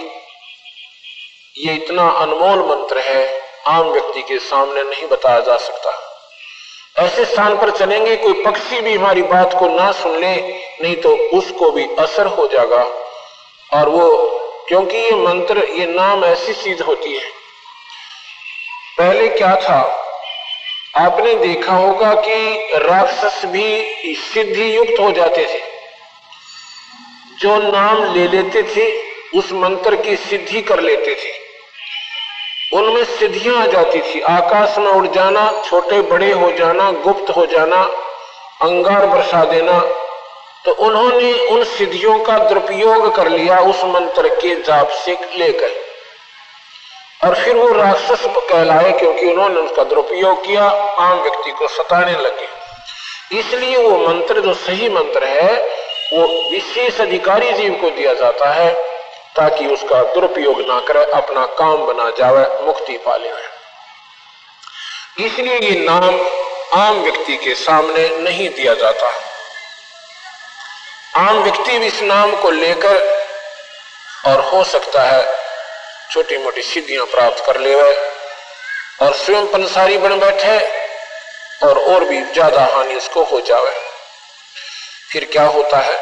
ये 1.57 1.73
इतना 1.73 2.09
अनमोल 2.09 2.59
मंत्र 2.69 2.97
है 2.97 3.46
आम 3.67 3.89
व्यक्ति 3.89 4.21
के 4.21 4.39
सामने 4.39 4.83
नहीं 4.83 5.07
बताया 5.07 5.39
जा 5.39 5.57
सकता। 5.57 6.03
ऐसे 6.99 7.25
स्थान 7.25 7.57
पर 7.57 7.71
चलेंगे, 7.71 8.15
कोई 8.15 8.33
पक्षी 8.33 8.81
भी 8.81 8.93
हमारी 8.93 9.21
बात 9.21 9.59
को 9.59 9.67
ना 9.67 9.91
सुन 9.91 10.19
ले, 10.19 10.35
नहीं 10.81 10.95
तो 10.95 11.15
उसको 11.15 11.71
भी 11.71 11.87
असर 11.99 12.25
हो 12.25 12.47
जाएगा। 12.47 12.83
और 13.73 13.89
वो, 13.89 14.17
क्योंकि 14.67 14.97
ये 14.97 15.11
मंत्र, 15.11 15.57
ये 15.57 15.85
नाम 15.85 16.25
ऐसी 16.25 16.53
चीज़ 16.53 16.83
होती 16.83 17.17
है। 17.17 17.29
पहले 18.97 19.27
क्या 19.27 19.55
था? 19.55 20.03
आपने 20.97 21.33
देखा 21.33 21.73
होगा 21.73 22.13
कि 22.13 22.69
राक्षस 22.73 23.45
भी 23.45 23.93
सिद्धि 24.33 24.77
युक्त 24.77 24.99
हो 24.99 25.11
जाते 25.11 25.45
थे। 25.45 25.61
जो 27.39 27.57
नाम 27.71 28.13
ले 28.13 28.27
लेते 28.27 28.63
थे, 28.63 29.07
उस 29.39 29.51
मंत्र 29.51 29.95
की 29.95 30.15
सिद्धि 30.15 30.61
कर 30.61 30.79
लेते 30.79 31.15
थे। 31.15 31.46
उनमें 32.73 33.03
सिद्धियाँ 33.03 33.63
आ 33.63 33.65
जाती 33.65 33.99
थी। 34.01 34.21
आकाश 34.21 34.77
में 34.77 34.91
उड़ 34.91 35.07
जाना, 35.07 35.63
छोटे 35.65 36.01
बड़े 36.01 36.31
हो 36.31 36.51
जाना, 36.51 36.91
गुप्त 36.91 37.29
हो 37.29 37.45
जाना, 37.45 37.83
अंगार 38.61 39.05
बरसा 39.05 39.45
देना। 39.45 39.79
तो 40.65 40.71
उन्होंने 40.71 41.47
उन 41.47 41.63
सिद्धियों 41.63 42.19
का 42.19 42.37
दुरुपयोग 42.37 43.15
कर 43.15 43.27
लिया, 43.27 43.59
उस 43.59 43.83
मंत्र 43.83 44.27
के 44.27 44.55
जाप 44.55 44.89
से 44.89 45.17
लेकर। 45.37 45.87
और 47.27 47.35
फिर 47.35 47.55
वो 47.55 47.73
राक्षस 47.73 48.23
कहलाए 48.27 48.91
क्योंकि 48.91 49.25
उन्होंने 49.25 49.59
उसका 49.59 49.83
दुरुपयोग 49.83 50.45
किया, 50.45 50.63
आम 50.99 51.19
व्यक्ति 51.19 51.51
को 51.51 51.67
सताने 51.67 52.11
लगे। 52.11 52.57
इसलिए 53.39 53.77
वो 53.77 54.07
मंत्र, 54.07 54.39
जो 54.39 54.53
सही 54.53 54.89
मंत्र 54.89 55.23
है, 55.23 55.69
वो 56.13 56.51
विशेष 56.51 57.01
अधिकारी 57.01 57.51
जीव 57.51 57.73
को 57.73 57.89
दिया 57.89 58.13
जाता 58.13 58.49
है। 58.49 58.96
ताकि 59.37 59.65
उसका 59.67 60.01
दुरुपयोग 60.13 60.61
ना 60.61 60.79
करे, 60.79 61.03
अपना 61.13 61.45
काम 61.57 61.85
बना 61.85 62.09
जावे, 62.17 62.45
मुक्ति 62.65 62.97
पा 62.97 63.15
ले 63.15 63.31
इसलिए 65.25 65.57
ये 65.59 65.75
नाम 65.85 66.19
आम 66.73 66.99
व्यक्ति 67.03 67.35
के 67.37 67.53
सामने 67.55 68.07
नहीं 68.19 68.49
दिया 68.49 68.73
जाता। 68.73 69.11
आम 71.19 71.37
व्यक्ति 71.43 71.77
भी 71.79 71.87
इस 71.87 72.01
नाम 72.03 72.35
को 72.41 72.49
लेकर 72.51 72.97
और 74.27 74.41
हो 74.49 74.63
सकता 74.63 75.03
है 75.03 75.23
छोटी 76.11 76.37
मोटी 76.37 76.61
सिद्धियाँ 76.63 77.05
प्राप्त 77.05 77.45
कर 77.45 77.59
ले 77.59 77.73
और 77.75 79.13
स्वयं 79.15 79.47
पंसारी 79.47 79.97
बन 79.97 80.19
बैठे 80.19 80.57
और 81.67 81.79
और 81.85 82.05
भी 82.05 82.21
ज़्यादा 82.23 82.65
हानि 82.73 82.95
उसको 82.95 83.23
हो 83.23 83.41
जावे। 83.41 83.71
फिर 85.11 85.25
क्या 85.31 85.45
होता 85.47 85.77
है? 85.79 85.97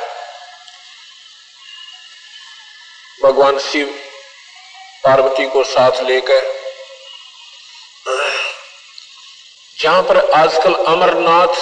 भगवान 3.26 3.58
शिव 3.60 3.88
पार्वती 5.04 5.46
को 5.50 5.64
साथ 5.64 6.02
लेकर, 6.04 6.42
जहाँ 9.78 10.02
पर 10.02 10.18
आजकल 10.32 10.74
अमरनाथ 10.88 11.56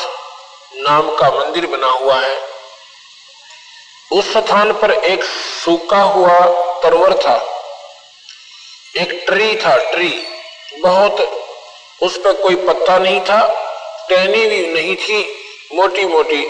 नाम 0.79 1.09
का 1.15 1.29
मंदिर 1.31 1.67
बना 1.67 1.89
हुआ 1.89 2.19
है, 2.19 2.35
उस 4.11 4.31
स्थान 4.33 4.73
पर 4.73 4.91
एक 4.91 5.23
सूखा 5.23 6.01
हुआ 6.09 6.39
तरवर 6.83 7.13
था, 7.17 7.35
एक 8.95 9.23
ट्री 9.27 9.55
था, 9.55 9.75
ट्री। 9.91 10.09
बहुत 10.81 11.21
उस 12.01 12.17
पर 12.17 12.33
कोई 12.41 12.55
पत्ता 12.67 12.97
नहीं 12.97 13.19
था, 13.21 13.41
टहनी 14.09 14.45
भी 14.47 14.67
नहीं 14.67 14.95
थी 14.97 15.23
मोटी 15.73 16.05
मोटी 16.05 16.45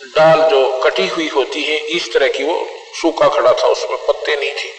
डाल 0.00 0.40
जो 0.50 0.80
कटी 0.84 1.06
हुई 1.06 1.28
होती 1.28 1.62
है, 1.62 1.76
इस 1.76 2.12
तरह 2.12 2.28
की 2.28 2.44
वो 2.44 2.66
सूखा 3.00 3.28
खड़ा 3.28 3.52
था, 3.52 3.68
उसमें 3.68 3.98
पत्ते 4.08 4.36
नहीं 4.36 4.50
थे। 4.50 4.78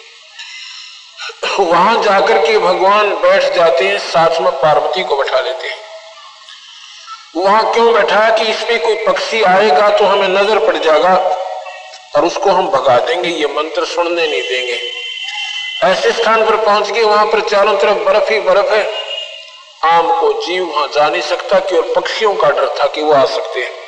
वहाँ 1.64 2.02
जाकर 2.04 2.38
के 2.38 2.58
भगवान 2.58 3.10
बैठ 3.16 3.54
जाते 3.56 3.88
हैं, 3.88 3.98
साथ 4.00 4.40
में 4.42 4.52
पार्वती 4.52 5.04
को 5.04 5.16
बैठा 5.16 5.40
लेते 5.40 5.68
हैं। 5.68 5.80
वहाँ 7.36 7.74
क्यों 7.74 7.94
बैठा 7.94 8.30
कि 8.30 8.44
इसमें 8.44 8.80
कोई 8.80 8.96
पक्षी 9.06 9.42
आएगा 9.44 9.90
तो 9.90 10.06
हमें 10.06 10.28
नज़र 10.28 10.60
पड़ 10.60 10.78
जाएगा, 10.78 11.14
और 12.16 12.26
उसको 12.26 12.50
हम 12.50 12.68
भगा 12.68 13.00
देंगे, 13.00 13.30
ये 13.30 13.48
मंत्र 13.48 13.86
सुनने 13.86 14.28
नहीं 14.28 14.42
देंगे। 14.42 14.80
ऐसे 15.84 16.12
स्थान 16.12 16.46
पर 16.46 16.56
पहुँच 16.56 16.90
गए 16.92 17.04
वहाँ 17.04 17.26
पर 17.26 17.42
चारों 17.42 17.78
तरफ़ 17.78 18.04
बर्फ़ 18.06 18.32
ही 18.34 18.40
बर्फ़ 18.40 18.74
है। 18.74 18.84
आम 19.84 20.10
को 20.20 20.32
जीव 20.42 20.66
वहाँ 20.66 20.88
जा 20.88 21.10
नहीं 21.10 21.22
सकता 21.22 21.60
कि 21.60 21.78
और 21.78 21.94
पक्षियों 21.96 22.34
का 22.36 22.50
डर 22.50 22.68
था 22.80 22.88
कि 22.88 23.02
वो 23.02 23.14
आ 23.14 23.26
सकते 23.26 23.60
हैं। 23.60 23.81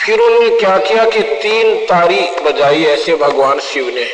फिर 0.00 0.20
उन्होंने 0.20 0.48
क्या 0.58 0.76
किया 0.78 1.04
कि 1.06 1.22
तीन 1.42 1.74
तारी 1.86 2.20
बजाई 2.42 2.84
ऐसे 2.86 3.16
भगवान 3.16 3.58
शिव 3.62 3.88
ने। 3.94 4.04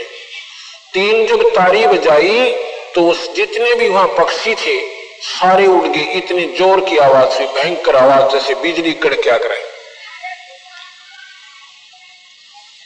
तीन 0.95 1.27
जब 1.27 1.43
तारी 1.51 1.87
बजाई 1.87 2.51
तो 2.95 3.07
उस 3.11 3.29
जितने 3.35 3.75
भी 3.75 3.89
वहाँ 3.89 4.07
पक्षी 4.19 4.55
थे, 4.55 4.77
सारे 5.23 5.67
उड़ 5.67 5.87
गए। 5.87 6.05
इतनी 6.15 6.45
ज़ोर 6.59 6.81
की 6.81 6.97
आवाज़ 6.99 7.37
हुई 7.39 7.47
भयंकर 7.55 7.97
आवाज़, 7.97 8.33
जैसे 8.33 8.55
बिजली 8.63 8.93
कड़क्या 8.95 9.39
करे 9.39 9.65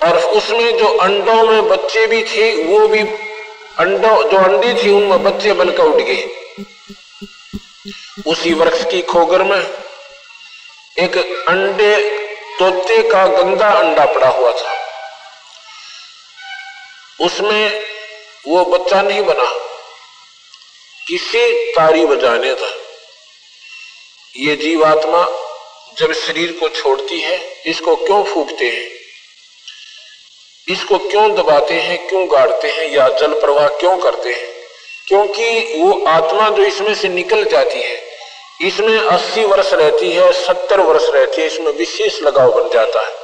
और 0.00 0.18
उसमें 0.18 0.78
जो 0.78 0.86
अंडों 0.98 1.42
में 1.44 1.68
बच्चे 1.68 2.06
भी 2.06 2.22
थे, 2.24 2.52
वो 2.64 2.86
भी 2.88 3.00
अंडों, 3.00 4.16
जो 4.30 4.38
अंडी 4.38 4.74
थी, 4.74 4.90
उनमें 4.90 5.22
बच्चे 5.24 5.52
बनकर 5.54 5.84
उठ 5.84 6.02
गए। 6.02 6.22
उसी 8.26 8.52
वृक्ष 8.54 8.84
की 8.84 9.02
खोगर 9.02 9.42
में 9.42 9.60
एक 10.98 11.16
अंडे 11.48 11.94
तोते 12.60 13.02
का 13.02 13.26
गंदा 13.26 13.68
अंडा 13.68 14.04
पड़ा 14.04 14.28
हुआ 14.28 14.52
था। 14.52 14.80
उसमें 17.20 17.82
वो 18.48 18.64
बच्चा 18.64 19.02
नहीं 19.02 19.22
बना। 19.22 19.58
किसी 21.08 21.72
तारी 21.72 22.06
बजाने 22.06 22.54
था। 22.54 22.74
ये 24.36 24.56
जीवात्मा 24.56 25.28
जब 25.98 26.12
शरीर 26.12 26.52
को 26.52 26.68
छोड़ती 26.68 27.20
है, 27.20 27.62
इसको 27.66 27.96
क्यों 27.96 28.24
फूकते 28.24 28.64
हैं? 28.64 28.90
इसको 30.74 30.98
क्यों 30.98 31.34
दबाते 31.34 31.74
हैं, 31.74 32.08
क्यों 32.08 32.32
गाड़ते 32.32 32.70
हैं 32.70 32.90
या 32.90 33.08
जल 33.08 33.40
प्रवाह 33.40 33.68
क्यों 33.68 33.98
करते 33.98 34.32
हैं? 34.32 34.48
क्योंकि 35.08 35.74
वो 35.76 36.04
आत्मा 36.06 36.50
जो 36.50 36.62
इसमें 36.62 36.94
से 36.94 37.08
निकल 37.08 37.44
जाती 37.44 37.82
है 37.82 38.09
इसमें 38.60 38.98
80 38.98 39.44
वर्ष 39.44 39.72
रहती 39.72 40.12
है 40.12 40.44
70 40.44 40.80
वर्ष 40.80 41.04
रहती 41.04 41.40
है, 41.40 41.46
इसमें 41.46 41.72
विशेष 41.72 42.22
लगाव 42.22 42.62
बन 42.62 42.70
जाता 42.70 43.00
है। 43.00 43.14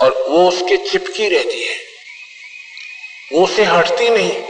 और 0.00 0.24
वो 0.28 0.48
उसके 0.48 0.76
चिपकी 0.76 1.28
रहती 1.28 1.64
है। 1.64 1.76
वो 3.32 3.44
उसे 3.44 3.62
हटती 3.62 4.08
नहीं। 4.08 4.44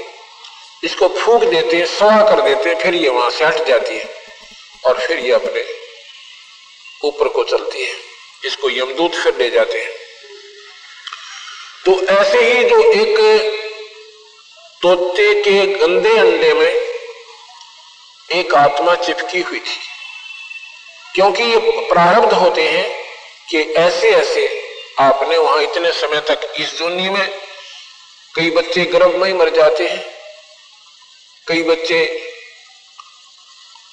इसको 0.84 1.08
फूक 1.08 1.44
देते 1.44 1.76
हैं 1.76 1.86
सवा 1.86 2.30
कर 2.30 2.40
देते 2.42 2.70
हैं, 2.70 2.78
फिर 2.78 2.94
ये 2.94 3.08
वहाँ 3.08 3.30
से 3.30 3.44
हट 3.44 3.64
जाती 3.66 3.96
है 3.96 4.14
और 4.84 5.00
फिर 5.00 5.18
ये 5.18 5.32
अपने 5.32 5.64
ऊपर 7.04 7.28
को 7.28 7.44
चलती 7.44 7.82
है। 7.82 7.96
इसको 8.44 8.70
यमदूत 8.70 9.14
फिर 9.14 9.36
ले 9.36 9.50
जाते 9.50 9.80
हैं। 9.80 9.90
तो 11.86 12.06
ऐसे 12.06 12.38
ही 12.38 12.64
जो 12.64 12.92
एक 12.92 13.18
तोते 14.82 15.34
के 15.34 15.66
गंदे 15.66 16.18
अंडे 16.18 16.54
में 16.54 16.93
एक 18.32 18.54
आत्मा 18.54 18.94
चिपकी 18.94 19.40
हुई 19.40 19.60
थी। 19.60 19.80
क्योंकि 21.14 21.42
ये 21.42 21.58
प्रारब्ध 21.92 22.32
होते 22.32 22.68
हैं 22.68 23.04
कि 23.50 23.60
ऐसे 23.60 24.10
ऐसे 24.10 24.62
आपने 25.00 25.36
वहाँ 25.36 25.62
इतने 25.62 25.92
समय 25.92 26.20
तक 26.20 26.52
इस 26.56 26.78
दुनिया 26.78 27.10
में 27.10 27.40
कई 28.34 28.50
बच्चे 28.50 28.84
गर्भ 28.84 29.14
में 29.14 29.26
ही 29.26 29.34
मर 29.34 29.48
जाते 29.48 29.88
हैं। 29.88 30.06
कई 31.48 31.62
बच्चे 31.62 32.04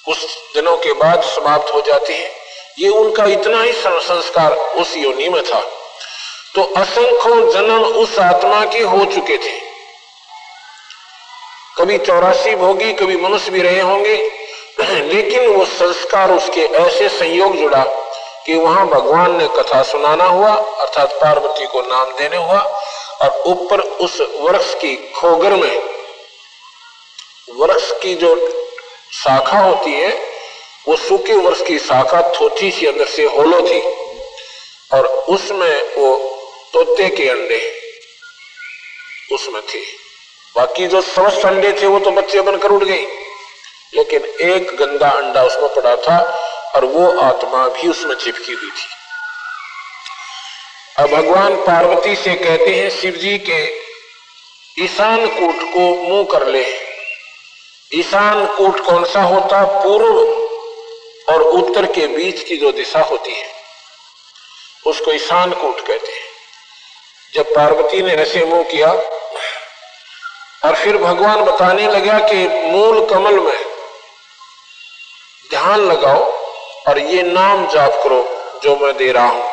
कुछ 0.04 0.18
दिनों 0.54 0.76
के 0.76 0.92
बाद 0.92 1.22
समाप्त 1.22 1.74
हो 1.74 1.80
जाते 1.80 2.14
हैं। 2.14 2.30
ये 2.78 2.88
उनका 2.88 3.24
इतना 3.24 3.62
ही 3.62 3.72
संस्कार 3.72 4.52
उस 4.52 4.96
योनि 4.96 5.28
में 5.28 5.42
था। 5.42 5.60
तो 6.54 6.62
असंख्यों 6.62 7.52
जन्म 7.52 7.84
उस 7.84 8.18
आत्मा 8.18 8.64
के 8.64 8.78
हो 8.78 9.04
चुके 9.04 9.38
थे। 9.38 9.61
कभी 11.82 11.98
चौरासी 11.98 12.54
भोगी, 12.54 12.92
कभी 12.92 13.16
मनुष्य 13.16 13.50
भी 13.50 13.62
रहे 13.62 13.80
होंगे। 13.80 14.30
लेकिन 14.82 15.46
वो 15.46 15.64
संस्कार 15.64 16.30
उसके 16.30 16.60
ऐसे 16.60 17.08
संयोग 17.08 17.56
जुड़ा 17.56 17.84
कि 18.46 18.54
वहाँ 18.54 18.86
भगवान 18.88 19.36
ने 19.36 19.48
कथा 19.48 19.82
सुनाना 19.82 20.24
हुआ, 20.24 20.54
अर्थात 20.54 21.12
पार्वती 21.12 21.66
को 21.66 21.82
नाम 21.82 22.04
देने 22.04 22.36
हुआ, 22.36 22.60
और 23.22 23.42
ऊपर 23.46 23.80
उस 23.80 24.20
वृक्ष 24.20 24.74
की 24.74 24.96
खोगर 24.96 25.50
में, 25.50 25.82
वृक्ष 27.54 27.92
की 28.02 28.14
जो 28.14 28.48
शाखा 29.12 29.58
होती 29.58 29.92
है, 29.92 30.22
वो 30.88 30.96
सूखे 30.96 31.34
वृक्ष 31.34 31.62
की 31.62 31.78
शाखा 31.78 32.32
थोची 32.40 32.70
सी 32.70 32.86
अंदर 32.86 33.06
से 33.06 33.24
होलो 33.24 33.60
थी, 33.60 33.80
और 34.92 35.06
उसमें 35.06 35.82
वो 35.98 36.16
तोते 36.72 37.08
के 37.08 37.28
अंडे 37.28 37.80
उसमें 39.32 39.62
थे। 39.62 40.01
बाकी 40.54 40.86
जो 40.86 41.00
समस्त 41.02 41.44
अंडे 41.46 41.72
थे 41.72 41.86
वो 41.86 41.98
तो 41.98 42.10
बच्चे 42.10 42.40
बनकर 42.40 42.70
उड़ 42.70 42.84
गई 42.84 43.04
लेकिन 43.94 44.24
एक 44.46 44.74
गंदा 44.76 45.08
अंडा 45.10 45.42
उसमें 45.44 45.68
पड़ा 45.74 45.94
था 45.98 46.18
और 46.76 46.84
वो 46.84 47.06
आत्मा 47.20 47.66
भी 47.68 47.88
उसमें 47.88 48.14
चिपकी 48.14 48.52
हुई 48.52 48.70
थी। 48.70 48.88
अब 50.98 51.10
भगवान 51.10 51.56
पार्वती 51.56 52.14
से 52.16 52.34
कहते 52.34 52.74
हैं, 52.74 52.90
शिव 52.90 53.12
जी, 53.12 53.38
के 53.40 53.62
ईशान 54.76 55.26
कूट 55.28 55.62
को 55.72 55.80
मुँह 56.02 56.24
कर 56.32 56.46
ले। 56.46 56.64
ईशान 57.90 58.46
कूट 58.46 58.80
कौन 58.80 59.04
सा 59.04 59.22
होता? 59.22 59.62
पूर्व 59.82 61.32
और 61.32 61.42
उत्तर 61.42 61.86
के 61.86 62.06
बीच 62.06 62.42
की 62.42 62.56
जो 62.56 62.72
दिशा 62.72 63.00
होती 63.02 63.32
है, 63.32 63.46
उसको 64.86 65.12
ईशान 65.12 65.52
कूट 65.52 65.80
कहते 65.80 66.12
हैं। 66.12 66.30
जब 67.34 67.54
पार्वती 67.54 68.02
ने 68.02 68.14
ऐसे 68.14 68.44
मुँह 68.44 68.62
किया 68.62 68.92
और 70.64 70.74
फिर 70.74 70.96
भगवान 70.96 71.44
बताने 71.44 71.86
लगा 71.86 72.18
कि 72.18 72.46
मूल 72.48 73.06
कमल 73.06 73.38
में 73.40 73.64
ध्यान 75.50 75.80
लगाओ 75.80 76.20
और 76.88 76.98
ये 76.98 77.22
नाम 77.22 77.66
जाप 77.66 78.00
करो 78.04 78.20
जो 78.62 78.76
मैं 78.76 78.96
दे 78.96 79.12
रहा 79.12 79.26
हूँ। 79.26 79.50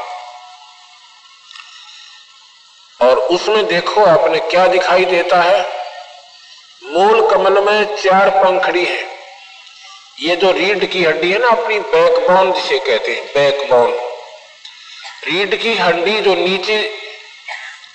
और 2.99 3.17
उसमें 3.17 3.65
देखो 3.65 4.03
आपने 4.05 4.39
क्या 4.39 4.67
दिखाई 4.67 5.05
देता 5.05 5.41
है? 5.41 5.61
मूल 6.83 7.29
कमल 7.31 7.61
में 7.63 7.95
चार 7.95 8.29
पंखड़ी 8.29 8.85
है। 8.85 9.07
ये 10.19 10.35
जो 10.35 10.51
रीढ़ 10.51 10.85
की 10.85 11.03
हड्डी 11.03 11.31
है 11.31 11.39
ना 11.39 11.49
अपनी 11.49 11.79
बैकबोन 11.79 12.51
जिसे 12.53 12.79
कहते 12.79 13.11
हैं 13.11 13.25
बैकबोन 13.25 13.91
रीढ़ 15.25 15.55
की 15.55 15.73
हड्डी 15.73 16.21
जो 16.21 16.35
नीचे 16.35 16.81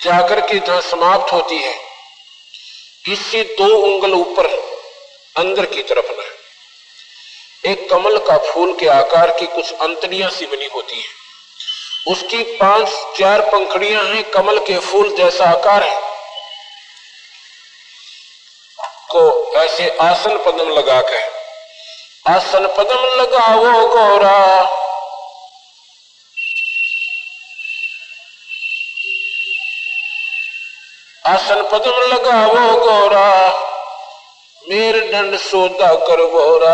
जाकर 0.01 0.41
के 0.41 0.59
जहाँ 0.59 0.81
समाप्त 0.81 1.33
होती 1.33 1.57
है 1.57 1.84
इससे 3.07 3.43
दो 3.43 3.75
उंगल 3.77 4.13
ऊपर 4.13 4.45
अंदर 5.37 5.65
की 5.65 5.81
तरफ़ 5.81 6.11
ना। 6.11 6.23
एक 7.71 7.89
कमल 7.89 8.17
का 8.17 8.37
फूल 8.37 8.73
के 8.79 8.87
आकार 8.87 9.31
की 9.31 9.45
कुछ 9.45 9.73
अंतड़ियाँ 9.73 10.29
सी 10.29 10.45
बनी 10.45 10.65
होती 10.65 10.95
है। 10.95 11.25
उसकी 12.07 12.43
पाँच, 12.43 12.87
चार 13.19 13.41
पंखड़ियाँ 13.41 14.03
हैं, 14.03 14.23
कमल 14.23 14.59
के 14.59 14.79
फूल 14.79 15.15
जैसा 15.15 15.45
आकार 15.45 15.83
है। 15.83 16.01
को 19.11 19.53
ऐसे 19.55 19.97
आसन 20.01 20.37
पदम 20.37 20.69
लगा 20.69 21.01
कर 21.01 21.35
आसन 22.27 22.67
पदम 22.67 23.21
लगाओ 23.21 23.87
गौरा। 23.87 24.74
आसन 31.25 31.61
पदम 31.71 32.01
लगाओ 32.13 32.75
गौरा। 32.79 33.29
मेर 34.63 34.97
दंड 35.11 35.37
सोदा 35.37 35.93
कर 36.07 36.21
बोरा 36.25 36.73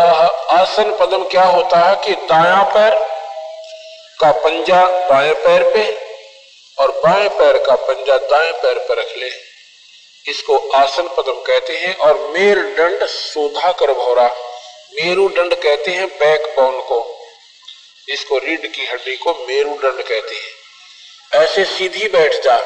आसन 0.56 0.90
पदम 1.00 1.24
क्या 1.24 1.44
होता 1.44 1.78
है 1.78 1.94
कि 1.96 2.12
दाया 2.26 2.62
पैर 2.74 2.94
का 4.20 4.32
पंजा 4.32 4.84
बाएँ 5.10 5.32
पैर 5.34 5.62
पे 5.74 5.84
और 6.78 6.90
बाएँ 7.04 7.28
पैर 7.28 7.58
का 7.58 7.74
पंजा 7.86 8.16
दाएँ 8.16 8.52
पैर 8.52 8.78
पर 8.78 9.00
रख 9.00 9.16
ले। 9.16 9.30
इसको 10.30 10.58
आसन 10.74 11.08
पदम 11.08 11.40
कहते 11.40 11.76
हैं 11.76 11.96
और 11.98 12.18
मेर 12.30 12.58
दंड 12.78 13.06
सोधा 13.06 13.72
कर 13.72 13.92
भोरा 13.92 14.28
मेरु 14.94 15.28
दंड 15.28 15.54
कहते 15.54 15.90
हैं 15.90 16.06
बैक 16.18 16.52
बोन 16.58 16.80
को। 16.80 17.00
इसको 18.08 18.38
रीढ़ 18.38 18.66
की 18.66 18.86
हड्डी 18.86 19.16
को 19.16 19.34
मेरु 19.48 19.74
दंड 19.82 20.02
कहते 20.02 20.34
हैं। 20.34 21.42
ऐसे 21.42 21.64
सीधी 21.64 22.08
बैठ 22.08 22.42
जा। 22.44 22.60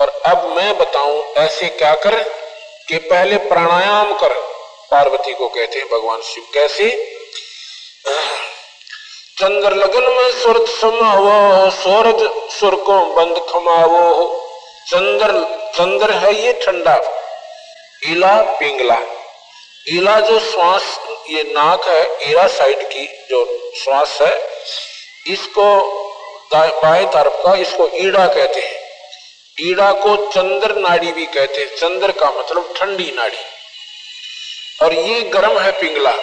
और 0.00 0.08
अब 0.26 0.44
मैं 0.46 0.78
बताऊँ 0.78 1.22
ऐसे 1.36 1.68
क्या 1.68 1.94
कर 1.94 2.22
कि 2.88 2.98
पहले 2.98 3.36
प्राणायाम 3.36 4.14
कर। 4.14 4.32
पार्वती 4.90 5.34
को 5.34 5.48
कहते 5.48 5.78
हैं, 5.78 5.88
भगवान 5.88 6.20
शिव, 6.22 6.44
कैसे? 6.54 6.88
चंद्र 9.38 9.74
लगन 9.74 10.02
में 10.02 10.42
सुर 10.42 10.66
समावो, 10.68 11.70
सूरज 11.70 12.50
सुर 12.52 12.74
को 12.74 12.98
बंद 13.06 13.38
खमावो। 13.48 14.40
चंद्र 14.88 15.28
चंद्र 15.74 16.10
है 16.10 16.34
ये 16.34 16.52
ठंडा 16.52 17.00
इला 18.06 18.34
पिंगला। 18.58 18.98
इला 19.88 20.20
जो 20.20 20.38
श्वास, 20.40 20.98
ये 21.30 21.42
नाक 21.42 21.88
है 21.88 22.30
ईरा 22.30 22.46
साइड 22.46 22.88
की 22.88 23.06
जो 23.30 23.44
श्वास 23.84 24.18
है, 24.22 24.40
इसको 25.26 25.66
बाएँ 26.54 27.06
तरफ़ 27.06 27.42
का 27.42 27.54
इसको 27.54 27.88
ईड़ा 27.94 28.26
कहते 28.26 28.60
हैं। 28.60 28.83
ईड़ा 29.60 29.92
को 29.92 30.16
चंद्र 30.16 30.76
नाड़ी 30.76 31.12
भी 31.12 31.26
कहते 31.26 31.60
हैं। 31.60 31.76
चंद्र 31.76 32.12
का 32.12 32.30
मतलब 32.30 32.74
ठंडी 32.76 33.12
नाड़ी। 33.16 33.36
और 34.82 34.94
ये 34.94 35.20
गर्म 35.20 35.58
है 35.58 35.72
पिंगला 35.72 36.14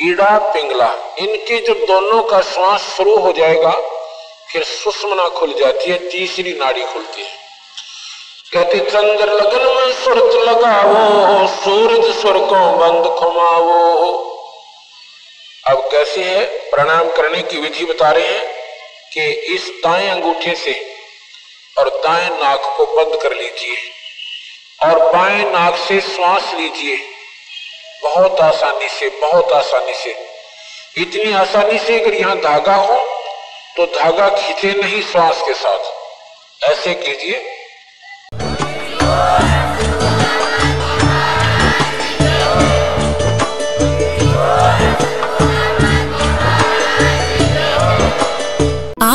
ईड़ा 0.00 0.38
पिंगला। 0.38 1.16
इनके 1.18 1.60
जब 1.60 1.74
दोनों 1.74 2.22
का 2.22 2.40
श्वास 2.40 2.80
शुरू 2.96 3.16
हो 3.16 3.32
जाएगा, 3.32 3.70
फिर 4.52 4.64
सुषमना 4.64 5.28
खुल 5.28 5.54
जाती 5.54 5.90
है, 5.90 6.08
तीसरी 6.08 6.52
नाड़ी 6.52 6.84
खुलती 6.84 7.22
है। 7.22 7.36
कहते, 8.52 8.78
चंद्र 8.78 9.32
लगन 9.32 9.76
में 9.76 10.04
सूरज 10.04 10.34
लगाओ 10.34 11.46
सूरज 11.46 12.22
सुर 12.22 12.32
को 12.32 12.76
बंद 12.76 13.18
खुमाओ 13.18 14.26
अब 15.66 15.88
कैसे 15.92 16.24
है? 16.24 16.44
प्रणाम 16.44 17.10
करने 17.10 17.42
की 17.42 17.58
विधि 17.58 17.84
बता 17.84 18.10
रहे 18.10 18.26
हैं 18.26 18.44
कि 19.12 19.20
इस 19.54 19.70
दाएँ 19.84 20.08
अंगूठे 20.08 20.54
से 20.54 20.95
और 21.78 21.88
दाएँ 22.04 22.28
नाक 22.30 22.74
को 22.76 22.84
बंद 22.86 23.22
कर 23.22 23.32
लीजिए 23.32 23.76
और 24.82 24.98
बाएँ 25.12 25.42
नाक 25.44 25.76
से 25.78 26.00
श्वास 26.00 26.52
लीजिए। 26.54 26.96
बहुत 28.02 28.40
आसानी 28.40 28.88
से, 28.88 29.08
बहुत 29.20 29.52
आसानी 29.52 29.94
से। 29.94 30.14
इतनी 30.96 31.32
आसानी 31.32 31.78
से 31.78 32.00
अगर 32.00 32.14
यहाँ 32.14 32.36
धागा 32.36 32.74
हो 32.76 32.96
तो 33.76 33.86
धागा 33.86 34.28
खींचे 34.28 34.72
नहीं 34.82 35.02
श्वास 35.02 35.42
के 35.42 35.54
साथ। 35.54 36.64
ऐसे 36.64 36.94
कीजिए। 36.94 37.44